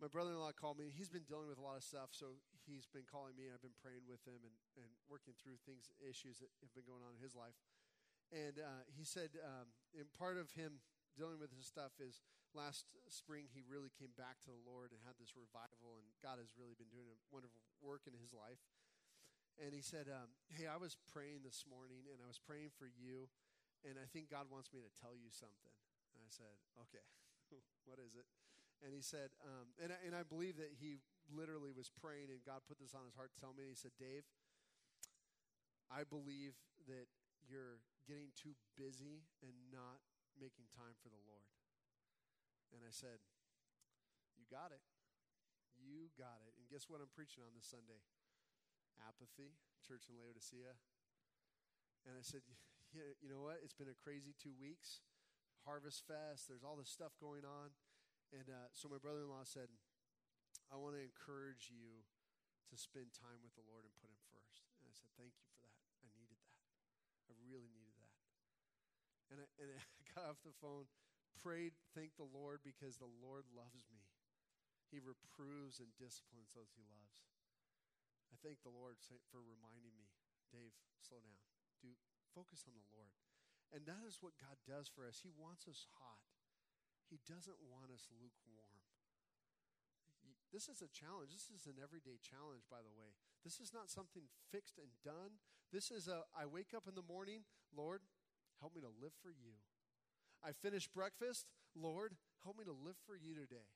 my 0.00 0.08
brother-in-law 0.08 0.56
called 0.56 0.80
me. 0.80 0.88
He's 0.88 1.12
been 1.12 1.28
dealing 1.28 1.52
with 1.52 1.60
a 1.60 1.64
lot 1.64 1.76
of 1.76 1.84
stuff, 1.84 2.16
so 2.16 2.40
he's 2.64 2.88
been 2.88 3.04
calling 3.04 3.36
me. 3.36 3.52
I've 3.52 3.60
been 3.60 3.76
praying 3.76 4.08
with 4.08 4.24
him 4.24 4.40
and, 4.40 4.56
and 4.80 4.88
working 5.12 5.36
through 5.36 5.60
things, 5.68 5.92
issues 6.00 6.40
that 6.40 6.48
have 6.64 6.72
been 6.72 6.88
going 6.88 7.04
on 7.04 7.12
in 7.12 7.20
his 7.20 7.36
life. 7.36 7.60
And 8.32 8.56
uh, 8.56 8.88
he 8.88 9.04
said, 9.04 9.36
um, 9.44 9.68
and 9.92 10.08
part 10.16 10.40
of 10.40 10.56
him 10.56 10.80
dealing 11.12 11.36
with 11.36 11.52
his 11.52 11.68
stuff 11.68 11.92
is 12.00 12.24
last 12.56 12.88
spring 13.12 13.46
he 13.52 13.60
really 13.60 13.92
came 13.92 14.16
back 14.16 14.40
to 14.42 14.50
the 14.50 14.64
Lord 14.64 14.96
and 14.96 15.04
had 15.04 15.20
this 15.20 15.36
revival, 15.36 16.00
and 16.00 16.08
God 16.24 16.40
has 16.40 16.56
really 16.56 16.74
been 16.74 16.90
doing 16.90 17.12
a 17.12 17.18
wonderful 17.28 17.60
work 17.84 18.08
in 18.08 18.16
his 18.16 18.32
life. 18.32 18.64
And 19.60 19.76
he 19.76 19.84
said, 19.84 20.08
um, 20.08 20.32
"Hey, 20.48 20.64
I 20.64 20.80
was 20.80 20.96
praying 21.10 21.44
this 21.44 21.68
morning, 21.68 22.08
and 22.08 22.22
I 22.22 22.30
was 22.30 22.40
praying 22.40 22.72
for 22.72 22.88
you, 22.88 23.28
and 23.84 24.00
I 24.00 24.08
think 24.08 24.32
God 24.32 24.48
wants 24.48 24.72
me 24.72 24.80
to 24.80 24.92
tell 24.96 25.12
you 25.12 25.28
something." 25.28 25.74
And 26.16 26.22
I 26.24 26.30
said, 26.32 26.54
"Okay, 26.88 27.04
what 27.84 28.00
is 28.00 28.16
it?" 28.16 28.24
And 28.80 28.96
he 28.96 29.04
said, 29.04 29.28
um, 29.44 29.68
and, 29.76 29.92
I, 29.92 29.98
and 30.08 30.12
I 30.16 30.24
believe 30.24 30.56
that 30.56 30.72
he 30.80 31.04
literally 31.28 31.70
was 31.70 31.92
praying, 31.92 32.32
and 32.32 32.40
God 32.40 32.64
put 32.64 32.80
this 32.80 32.96
on 32.96 33.04
his 33.04 33.12
heart 33.12 33.36
to 33.36 33.38
tell 33.38 33.52
me. 33.52 33.68
He 33.68 33.76
said, 33.76 33.92
Dave, 34.00 34.24
I 35.92 36.08
believe 36.08 36.56
that 36.88 37.12
you're 37.44 37.84
getting 38.08 38.32
too 38.32 38.56
busy 38.78 39.28
and 39.44 39.52
not 39.68 40.00
making 40.38 40.70
time 40.72 40.96
for 41.02 41.12
the 41.12 41.20
Lord. 41.28 41.44
And 42.72 42.80
I 42.86 42.92
said, 42.94 43.20
You 44.38 44.46
got 44.48 44.72
it. 44.72 44.80
You 45.76 46.08
got 46.16 46.40
it. 46.46 46.54
And 46.56 46.64
guess 46.70 46.86
what 46.86 47.02
I'm 47.02 47.10
preaching 47.12 47.42
on 47.44 47.52
this 47.52 47.66
Sunday? 47.66 48.00
Apathy, 49.02 49.58
church 49.82 50.08
in 50.08 50.16
Laodicea. 50.16 50.78
And 52.06 52.14
I 52.16 52.24
said, 52.24 52.46
You 52.94 53.28
know 53.28 53.42
what? 53.42 53.60
It's 53.60 53.76
been 53.76 53.90
a 53.90 53.98
crazy 53.98 54.32
two 54.38 54.54
weeks. 54.56 55.02
Harvest 55.68 56.06
Fest, 56.08 56.48
there's 56.48 56.64
all 56.64 56.78
this 56.78 56.88
stuff 56.88 57.12
going 57.20 57.44
on. 57.44 57.76
And 58.30 58.46
uh, 58.46 58.70
so 58.74 58.86
my 58.86 59.02
brother 59.02 59.26
in 59.26 59.30
law 59.30 59.42
said, 59.42 59.66
I 60.70 60.78
want 60.78 60.94
to 60.94 61.02
encourage 61.02 61.66
you 61.66 62.06
to 62.70 62.74
spend 62.78 63.10
time 63.10 63.42
with 63.42 63.58
the 63.58 63.66
Lord 63.66 63.82
and 63.82 63.94
put 63.98 64.06
Him 64.06 64.22
first. 64.30 64.70
And 64.78 64.86
I 64.86 64.94
said, 64.94 65.10
Thank 65.18 65.34
you 65.34 65.46
for 65.50 65.58
that. 65.66 65.82
I 65.98 66.06
needed 66.14 66.38
that. 66.46 66.62
I 67.26 67.34
really 67.42 67.66
needed 67.74 67.94
that. 67.98 68.14
And 69.34 69.36
I, 69.42 69.46
and 69.58 69.68
I 69.98 70.02
got 70.14 70.30
off 70.30 70.46
the 70.46 70.54
phone, 70.62 70.86
prayed, 71.34 71.74
thanked 71.90 72.22
the 72.22 72.30
Lord 72.30 72.62
because 72.62 73.02
the 73.02 73.10
Lord 73.10 73.50
loves 73.50 73.90
me. 73.90 74.06
He 74.94 75.02
reproves 75.02 75.82
and 75.82 75.90
disciplines 75.98 76.54
those 76.54 76.70
He 76.78 76.86
loves. 76.86 77.26
I 78.30 78.38
thank 78.38 78.62
the 78.62 78.74
Lord 78.74 78.98
for 79.02 79.42
reminding 79.42 79.94
me, 79.98 80.06
Dave, 80.54 80.74
slow 81.02 81.18
down. 81.18 81.38
Do 81.82 81.90
focus 82.30 82.62
on 82.66 82.78
the 82.78 82.90
Lord. 82.94 83.10
And 83.74 83.86
that 83.90 84.06
is 84.06 84.22
what 84.22 84.38
God 84.38 84.58
does 84.66 84.86
for 84.86 85.06
us. 85.06 85.22
He 85.22 85.30
wants 85.34 85.66
us 85.66 85.86
hot. 85.98 86.29
He 87.10 87.18
doesn't 87.26 87.58
want 87.66 87.90
us 87.90 88.06
lukewarm. 88.14 88.80
This 90.54 90.66
is 90.66 90.82
a 90.82 90.90
challenge. 90.90 91.30
This 91.30 91.50
is 91.50 91.66
an 91.66 91.78
everyday 91.78 92.18
challenge, 92.22 92.66
by 92.66 92.82
the 92.82 92.94
way. 92.94 93.14
This 93.46 93.62
is 93.62 93.70
not 93.74 93.90
something 93.90 94.26
fixed 94.50 94.78
and 94.78 94.90
done. 95.06 95.38
This 95.70 95.90
is 95.90 96.10
a 96.10 96.26
I 96.34 96.46
wake 96.46 96.74
up 96.74 96.90
in 96.90 96.98
the 96.98 97.06
morning, 97.06 97.46
Lord, 97.70 98.02
help 98.58 98.74
me 98.74 98.82
to 98.82 98.90
live 98.98 99.14
for 99.22 99.30
you. 99.30 99.62
I 100.42 100.50
finish 100.50 100.90
breakfast, 100.90 101.46
Lord, 101.78 102.18
help 102.42 102.58
me 102.58 102.64
to 102.66 102.74
live 102.74 102.98
for 103.06 103.14
you 103.14 103.34
today. 103.34 103.70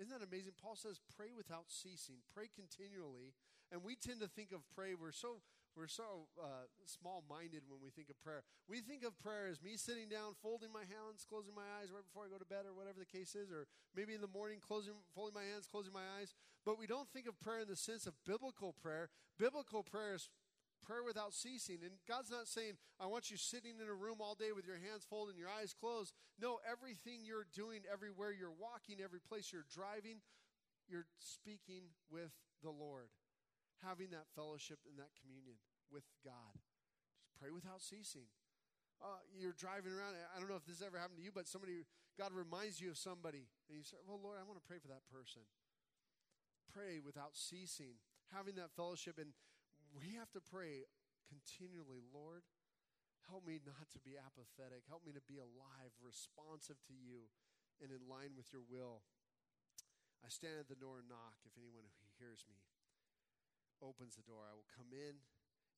Isn't 0.00 0.12
that 0.12 0.24
amazing? 0.24 0.56
Paul 0.60 0.76
says, 0.76 1.00
pray 1.16 1.32
without 1.36 1.68
ceasing, 1.68 2.24
pray 2.32 2.48
continually. 2.52 3.36
And 3.72 3.82
we 3.82 3.96
tend 3.96 4.20
to 4.20 4.28
think 4.28 4.52
of 4.52 4.64
pray, 4.72 4.94
we're 4.94 5.12
so 5.12 5.40
we're 5.76 5.92
so 5.92 6.24
uh, 6.40 6.64
small 6.88 7.22
minded 7.28 7.68
when 7.68 7.84
we 7.84 7.92
think 7.92 8.08
of 8.08 8.16
prayer. 8.24 8.40
We 8.64 8.80
think 8.80 9.04
of 9.04 9.12
prayer 9.20 9.46
as 9.52 9.60
me 9.60 9.76
sitting 9.76 10.08
down, 10.08 10.32
folding 10.40 10.72
my 10.72 10.88
hands, 10.88 11.28
closing 11.28 11.52
my 11.52 11.68
eyes 11.76 11.92
right 11.92 12.02
before 12.02 12.24
I 12.24 12.32
go 12.32 12.40
to 12.40 12.48
bed, 12.48 12.64
or 12.64 12.72
whatever 12.72 12.96
the 13.04 13.12
case 13.12 13.36
is, 13.36 13.52
or 13.52 13.68
maybe 13.92 14.16
in 14.16 14.24
the 14.24 14.32
morning, 14.32 14.56
closing, 14.58 14.96
folding 15.12 15.36
my 15.36 15.44
hands, 15.44 15.68
closing 15.68 15.92
my 15.92 16.08
eyes. 16.16 16.32
But 16.64 16.80
we 16.80 16.88
don't 16.88 17.12
think 17.12 17.28
of 17.28 17.36
prayer 17.38 17.60
in 17.60 17.68
the 17.68 17.76
sense 17.76 18.08
of 18.08 18.16
biblical 18.24 18.72
prayer. 18.72 19.12
Biblical 19.38 19.84
prayer 19.84 20.16
is 20.16 20.32
prayer 20.80 21.04
without 21.04 21.34
ceasing. 21.34 21.84
And 21.84 21.92
God's 22.08 22.30
not 22.32 22.48
saying, 22.48 22.80
I 22.96 23.06
want 23.06 23.30
you 23.30 23.36
sitting 23.36 23.76
in 23.76 23.88
a 23.88 23.94
room 23.94 24.18
all 24.24 24.34
day 24.34 24.56
with 24.56 24.64
your 24.64 24.80
hands 24.80 25.04
folded 25.04 25.36
and 25.36 25.38
your 25.38 25.52
eyes 25.52 25.74
closed. 25.76 26.16
No, 26.40 26.58
everything 26.64 27.20
you're 27.20 27.46
doing, 27.52 27.84
everywhere 27.92 28.32
you're 28.32 28.54
walking, 28.54 29.04
every 29.04 29.20
place 29.20 29.52
you're 29.52 29.68
driving, 29.68 30.24
you're 30.88 31.06
speaking 31.20 31.92
with 32.08 32.32
the 32.62 32.70
Lord 32.70 33.12
having 33.84 34.12
that 34.12 34.28
fellowship 34.32 34.80
and 34.88 34.96
that 34.96 35.12
communion 35.18 35.60
with 35.92 36.06
God. 36.24 36.56
Just 37.20 37.32
pray 37.36 37.52
without 37.52 37.80
ceasing. 37.80 38.28
Uh, 38.96 39.20
you're 39.36 39.56
driving 39.56 39.92
around. 39.92 40.16
I 40.16 40.40
don't 40.40 40.48
know 40.48 40.56
if 40.56 40.64
this 40.64 40.80
ever 40.80 40.96
happened 40.96 41.20
to 41.20 41.26
you, 41.26 41.34
but 41.34 41.44
somebody, 41.44 41.84
God 42.16 42.32
reminds 42.32 42.80
you 42.80 42.88
of 42.88 42.96
somebody, 42.96 43.44
and 43.68 43.76
you 43.76 43.84
say, 43.84 44.00
Well, 44.08 44.16
Lord, 44.16 44.40
I 44.40 44.44
want 44.48 44.56
to 44.56 44.64
pray 44.64 44.80
for 44.80 44.88
that 44.88 45.04
person. 45.12 45.44
Pray 46.72 47.04
without 47.04 47.36
ceasing, 47.36 48.00
having 48.32 48.56
that 48.56 48.72
fellowship. 48.72 49.20
And 49.20 49.36
we 49.92 50.16
have 50.16 50.32
to 50.32 50.40
pray 50.40 50.88
continually, 51.28 52.00
Lord, 52.08 52.40
help 53.28 53.44
me 53.44 53.60
not 53.60 53.92
to 53.92 54.00
be 54.00 54.16
apathetic. 54.16 54.88
Help 54.88 55.04
me 55.04 55.12
to 55.12 55.24
be 55.28 55.36
alive, 55.36 55.92
responsive 56.00 56.80
to 56.88 56.96
you, 56.96 57.28
and 57.84 57.92
in 57.92 58.00
line 58.08 58.32
with 58.32 58.48
your 58.48 58.64
will. 58.64 59.04
I 60.24 60.32
stand 60.32 60.56
at 60.56 60.72
the 60.72 60.78
door 60.78 61.04
and 61.04 61.08
knock. 61.12 61.36
If 61.44 61.54
anyone 61.60 61.84
hears 62.16 62.48
me 62.48 62.56
opens 63.82 64.16
the 64.16 64.26
door. 64.26 64.44
I 64.48 64.56
will 64.56 64.68
come 64.72 64.92
in 64.92 65.20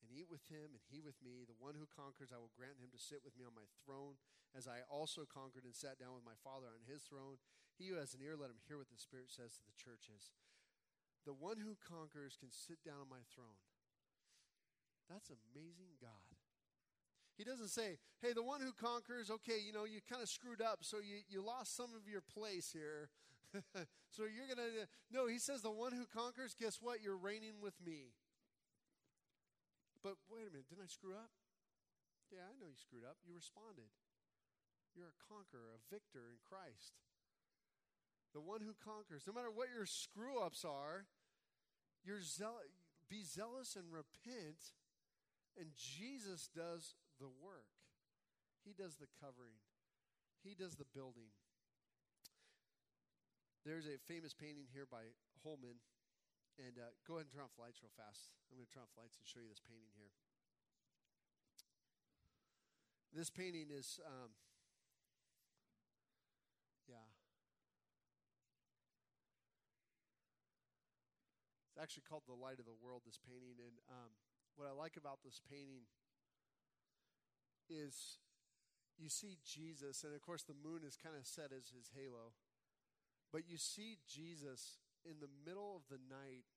and 0.03 0.09
eat 0.15 0.31
with 0.31 0.47
him 0.47 0.75
and 0.75 0.83
he 0.87 1.03
with 1.03 1.19
me. 1.21 1.43
The 1.43 1.59
one 1.59 1.75
who 1.75 1.91
conquers, 1.91 2.31
I 2.31 2.39
will 2.39 2.55
grant 2.55 2.79
him 2.79 2.91
to 2.95 3.01
sit 3.01 3.27
with 3.27 3.35
me 3.35 3.43
on 3.43 3.55
my 3.55 3.67
throne, 3.83 4.21
as 4.55 4.71
I 4.71 4.87
also 4.87 5.27
conquered 5.27 5.67
and 5.67 5.75
sat 5.75 5.99
down 5.99 6.15
with 6.15 6.27
my 6.27 6.39
Father 6.41 6.71
on 6.71 6.87
his 6.87 7.05
throne. 7.05 7.43
He 7.75 7.91
who 7.91 7.99
has 7.99 8.15
an 8.15 8.23
ear, 8.23 8.39
let 8.39 8.51
him 8.51 8.63
hear 8.67 8.79
what 8.79 8.91
the 8.91 8.99
Spirit 8.99 9.31
says 9.31 9.59
to 9.59 9.65
the 9.67 9.79
churches. 9.79 10.35
The 11.27 11.35
one 11.35 11.63
who 11.63 11.79
conquers 11.79 12.39
can 12.39 12.51
sit 12.51 12.83
down 12.83 13.07
on 13.07 13.11
my 13.11 13.23
throne. 13.35 13.59
That's 15.11 15.31
amazing 15.31 15.99
God. 16.01 16.39
He 17.39 17.45
doesn't 17.45 17.71
say, 17.71 17.99
hey, 18.21 18.35
the 18.35 18.43
one 18.43 18.61
who 18.61 18.73
conquers, 18.75 19.31
okay, 19.31 19.63
you 19.63 19.73
know, 19.73 19.85
you 19.85 20.01
kind 20.11 20.23
of 20.23 20.29
screwed 20.29 20.61
up, 20.61 20.83
so 20.83 20.99
you, 20.99 21.23
you 21.31 21.39
lost 21.39 21.77
some 21.77 21.95
of 21.95 22.11
your 22.11 22.21
place 22.21 22.75
here. 22.75 23.11
so 24.13 24.29
you're 24.29 24.49
going 24.49 24.61
to. 24.61 24.87
No, 25.11 25.27
he 25.27 25.39
says 25.39 25.63
the 25.63 25.73
one 25.73 25.93
who 25.93 26.05
conquers, 26.05 26.55
guess 26.55 26.79
what? 26.81 27.01
You're 27.03 27.17
reigning 27.17 27.61
with 27.63 27.75
me. 27.85 28.13
But 30.03 30.21
wait 30.31 30.47
a 30.47 30.53
minute, 30.53 30.69
didn't 30.69 30.85
I 30.85 30.93
screw 30.93 31.17
up? 31.17 31.33
Yeah, 32.31 32.45
I 32.45 32.55
know 32.61 32.69
you 32.69 32.79
screwed 32.79 33.09
up. 33.09 33.17
You 33.25 33.35
responded. 33.35 33.89
You're 34.95 35.11
a 35.13 35.21
conqueror, 35.25 35.75
a 35.75 35.81
victor 35.89 36.29
in 36.29 36.39
Christ. 36.45 37.01
The 38.37 38.45
one 38.45 38.61
who 38.61 38.77
conquers. 38.77 39.25
No 39.27 39.33
matter 39.33 39.51
what 39.51 39.73
your 39.73 39.87
screw 39.87 40.39
ups 40.39 40.65
are, 40.65 41.09
you're 42.05 42.23
zeal- 42.23 42.69
be 43.09 43.25
zealous 43.25 43.75
and 43.75 43.89
repent, 43.89 44.77
and 45.57 45.73
Jesus 45.75 46.49
does 46.53 46.95
the 47.19 47.29
work. 47.29 47.73
He 48.65 48.73
does 48.77 48.97
the 48.97 49.09
covering, 49.21 49.65
He 50.45 50.55
does 50.55 50.77
the 50.77 50.87
building. 50.95 51.33
There's 53.69 53.85
a 53.85 54.01
famous 54.09 54.33
painting 54.33 54.65
here 54.73 54.89
by 54.89 55.13
Holman, 55.45 55.77
And 56.57 56.81
uh, 56.81 56.89
go 57.05 57.21
ahead 57.21 57.29
and 57.29 57.33
turn 57.37 57.45
off 57.45 57.53
the 57.53 57.61
lights 57.61 57.85
real 57.85 57.93
fast. 57.93 58.33
I'm 58.49 58.57
going 58.57 58.65
to 58.65 58.73
turn 58.73 58.81
off 58.81 58.97
the 58.97 59.05
lights 59.05 59.21
and 59.21 59.29
show 59.29 59.45
you 59.45 59.53
this 59.53 59.61
painting 59.61 59.93
here. 59.93 60.09
This 63.13 63.29
painting 63.29 63.69
is, 63.69 64.01
um, 64.09 64.33
yeah. 66.89 67.13
It's 71.69 71.77
actually 71.77 72.09
called 72.09 72.25
The 72.25 72.41
Light 72.41 72.57
of 72.57 72.65
the 72.65 72.81
World, 72.81 73.05
this 73.05 73.21
painting. 73.21 73.61
And 73.61 73.77
um, 73.93 74.17
what 74.57 74.65
I 74.65 74.73
like 74.73 74.97
about 74.97 75.21
this 75.21 75.45
painting 75.45 75.85
is 77.69 78.17
you 78.97 79.13
see 79.13 79.37
Jesus, 79.45 80.09
and 80.09 80.17
of 80.17 80.25
course, 80.25 80.41
the 80.41 80.57
moon 80.57 80.89
is 80.89 80.97
kind 80.97 81.21
of 81.21 81.29
set 81.29 81.53
as 81.53 81.69
his 81.69 81.93
halo, 81.93 82.33
but 83.33 83.49
you 83.49 83.59
see 83.59 83.99
Jesus 84.09 84.79
in 85.05 85.21
the 85.21 85.31
middle 85.45 85.77
of 85.77 85.83
the 85.91 86.01
night, 86.09 86.49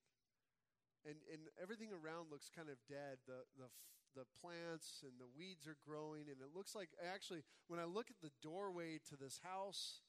and, 1.06 1.18
and 1.32 1.50
everything 1.62 1.90
around 1.90 2.30
looks 2.30 2.50
kind 2.54 2.70
of 2.70 2.78
dead. 2.88 3.18
The, 3.26 3.48
the, 3.58 3.70
the 4.14 4.28
plants 4.40 5.02
and 5.02 5.18
the 5.18 5.30
weeds 5.34 5.68
are 5.68 5.78
growing, 5.82 6.30
and 6.30 6.38
it 6.40 6.54
looks 6.54 6.76
like 6.76 6.90
actually, 7.00 7.44
when 7.68 7.80
I 7.80 7.86
look 7.86 8.10
at 8.10 8.22
the 8.22 8.32
doorway 8.42 9.00
to 9.10 9.16
this 9.18 9.40
house, 9.42 10.02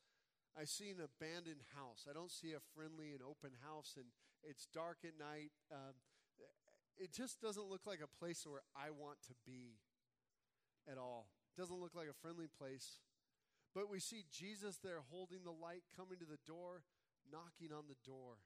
I 0.52 0.64
see 0.64 0.90
an 0.92 1.00
abandoned 1.00 1.64
house. 1.72 2.04
I 2.04 2.12
don't 2.12 2.30
see 2.30 2.52
a 2.52 2.60
friendly 2.76 3.12
and 3.12 3.24
open 3.24 3.56
house, 3.64 3.96
and 3.96 4.06
it's 4.44 4.68
dark 4.68 5.00
at 5.04 5.16
night. 5.16 5.52
Um, 5.72 5.96
it 6.98 7.12
just 7.12 7.40
doesn't 7.40 7.68
look 7.70 7.86
like 7.86 8.00
a 8.04 8.10
place 8.20 8.44
where 8.44 8.60
I 8.76 8.90
want 8.92 9.16
to 9.28 9.34
be 9.46 9.80
at 10.90 10.98
all. 10.98 11.28
It 11.56 11.60
Doesn't 11.60 11.80
look 11.80 11.94
like 11.94 12.08
a 12.08 12.16
friendly 12.20 12.48
place. 12.58 13.00
But 13.74 13.88
we 13.88 14.00
see 14.00 14.24
Jesus 14.28 14.78
there 14.82 15.00
holding 15.10 15.44
the 15.44 15.54
light, 15.54 15.82
coming 15.96 16.18
to 16.20 16.28
the 16.28 16.40
door, 16.46 16.84
knocking 17.32 17.72
on 17.72 17.88
the 17.88 18.00
door. 18.04 18.44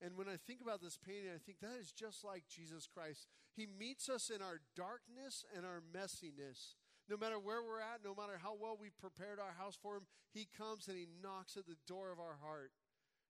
And 0.00 0.16
when 0.16 0.28
I 0.28 0.36
think 0.36 0.60
about 0.60 0.80
this 0.80 0.96
painting, 1.00 1.32
I 1.32 1.40
think 1.40 1.60
that 1.60 1.80
is 1.80 1.92
just 1.92 2.24
like 2.24 2.44
Jesus 2.48 2.88
Christ. 2.88 3.28
He 3.52 3.64
meets 3.64 4.08
us 4.08 4.28
in 4.28 4.40
our 4.40 4.60
darkness 4.76 5.44
and 5.56 5.64
our 5.64 5.80
messiness. 5.80 6.76
No 7.08 7.16
matter 7.16 7.38
where 7.38 7.62
we're 7.64 7.80
at, 7.80 8.04
no 8.04 8.12
matter 8.12 8.36
how 8.40 8.56
well 8.56 8.76
we've 8.76 8.96
prepared 8.98 9.40
our 9.40 9.56
house 9.56 9.76
for 9.80 9.96
Him, 9.96 10.08
He 10.32 10.48
comes 10.48 10.88
and 10.88 10.96
He 10.96 11.08
knocks 11.08 11.56
at 11.56 11.64
the 11.64 11.80
door 11.88 12.12
of 12.12 12.20
our 12.20 12.36
heart. 12.42 12.72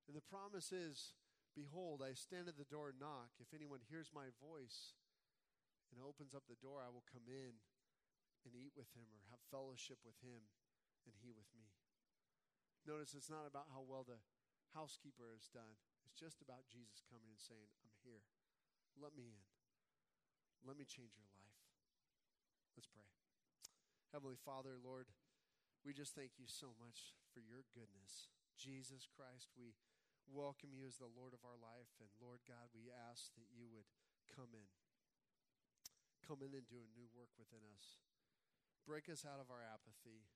And 0.07 0.17
the 0.17 0.27
promise 0.27 0.71
is 0.71 1.15
Behold, 1.55 2.05
I 2.05 2.13
stand 2.13 2.53
at 2.53 2.61
the 2.61 2.69
door 2.69 2.93
and 2.93 3.01
knock. 3.01 3.33
If 3.41 3.57
anyone 3.57 3.81
hears 3.89 4.13
my 4.13 4.29
voice 4.37 4.93
and 5.89 5.97
opens 6.05 6.37
up 6.37 6.45
the 6.45 6.61
door, 6.61 6.85
I 6.85 6.93
will 6.93 7.07
come 7.09 7.25
in 7.33 7.57
and 8.45 8.53
eat 8.53 8.77
with 8.77 8.93
him 8.93 9.09
or 9.09 9.25
have 9.33 9.41
fellowship 9.49 9.97
with 10.05 10.21
him 10.21 10.45
and 11.07 11.15
he 11.23 11.31
with 11.31 11.49
me. 11.55 11.71
Notice 12.85 13.15
it's 13.15 13.33
not 13.33 13.47
about 13.47 13.71
how 13.71 13.83
well 13.83 14.07
the 14.07 14.23
housekeeper 14.75 15.33
has 15.33 15.49
done, 15.49 15.79
it's 16.05 16.19
just 16.19 16.45
about 16.45 16.69
Jesus 16.69 17.03
coming 17.07 17.33
and 17.33 17.41
saying, 17.41 17.73
I'm 17.83 17.97
here. 18.05 18.27
Let 18.95 19.17
me 19.17 19.33
in. 19.33 19.47
Let 20.63 20.77
me 20.77 20.85
change 20.87 21.15
your 21.15 21.31
life. 21.33 21.59
Let's 22.75 22.91
pray. 22.91 23.09
Heavenly 24.13 24.39
Father, 24.39 24.77
Lord, 24.79 25.11
we 25.85 25.95
just 25.95 26.15
thank 26.15 26.37
you 26.41 26.49
so 26.49 26.75
much 26.77 27.15
for 27.31 27.43
your 27.43 27.63
goodness. 27.71 28.33
Jesus 28.57 29.05
Christ, 29.07 29.53
we 29.55 29.77
welcome 30.27 30.75
you 30.75 30.89
as 30.89 30.99
the 30.99 31.13
Lord 31.13 31.37
of 31.37 31.45
our 31.45 31.59
life. 31.59 31.93
And 32.01 32.11
Lord 32.19 32.43
God, 32.49 32.73
we 32.73 32.89
ask 32.89 33.31
that 33.37 33.53
you 33.53 33.69
would 33.71 33.87
come 34.33 34.57
in. 34.57 34.71
Come 36.25 36.43
in 36.43 36.57
and 36.57 36.67
do 36.67 36.83
a 36.83 36.95
new 36.97 37.07
work 37.15 37.31
within 37.39 37.63
us. 37.71 38.03
Break 38.83 39.07
us 39.07 39.23
out 39.23 39.39
of 39.39 39.53
our 39.53 39.63
apathy. 39.63 40.27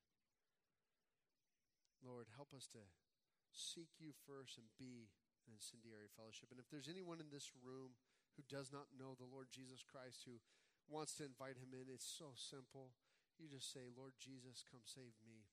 Lord, 2.01 2.33
help 2.35 2.53
us 2.57 2.69
to 2.77 2.83
seek 3.53 3.99
you 4.01 4.17
first 4.27 4.57
and 4.57 4.69
be 4.81 5.11
an 5.49 5.57
incendiary 5.57 6.09
fellowship. 6.13 6.53
And 6.53 6.61
if 6.61 6.69
there's 6.69 6.91
anyone 6.91 7.21
in 7.21 7.33
this 7.33 7.53
room 7.61 7.97
who 8.37 8.43
does 8.47 8.71
not 8.73 8.95
know 8.97 9.17
the 9.17 9.29
Lord 9.29 9.53
Jesus 9.53 9.85
Christ, 9.85 10.25
who 10.25 10.41
wants 10.89 11.17
to 11.19 11.29
invite 11.29 11.61
him 11.61 11.75
in, 11.75 11.91
it's 11.91 12.07
so 12.07 12.33
simple. 12.35 12.95
You 13.37 13.49
just 13.51 13.73
say, 13.73 13.89
Lord 13.91 14.15
Jesus, 14.21 14.67
come 14.67 14.85
save 14.85 15.17
me. 15.25 15.49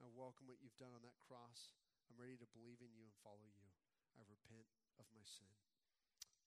I 0.00 0.08
welcome 0.08 0.48
what 0.48 0.60
you've 0.64 0.80
done 0.80 0.96
on 0.96 1.04
that 1.04 1.20
cross. 1.20 1.76
I'm 2.08 2.16
ready 2.16 2.40
to 2.40 2.48
believe 2.56 2.80
in 2.80 2.96
you 2.96 3.04
and 3.04 3.14
follow 3.20 3.44
you. 3.44 3.68
I 4.16 4.24
repent 4.24 4.66
of 4.96 5.06
my 5.12 5.22
sin. 5.22 5.52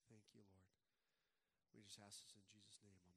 Thank 0.10 0.26
you, 0.34 0.42
Lord. 0.50 0.74
We 1.78 1.86
just 1.86 2.02
ask 2.02 2.18
this 2.26 2.34
in 2.34 2.44
Jesus' 2.50 2.82
name. 2.82 3.13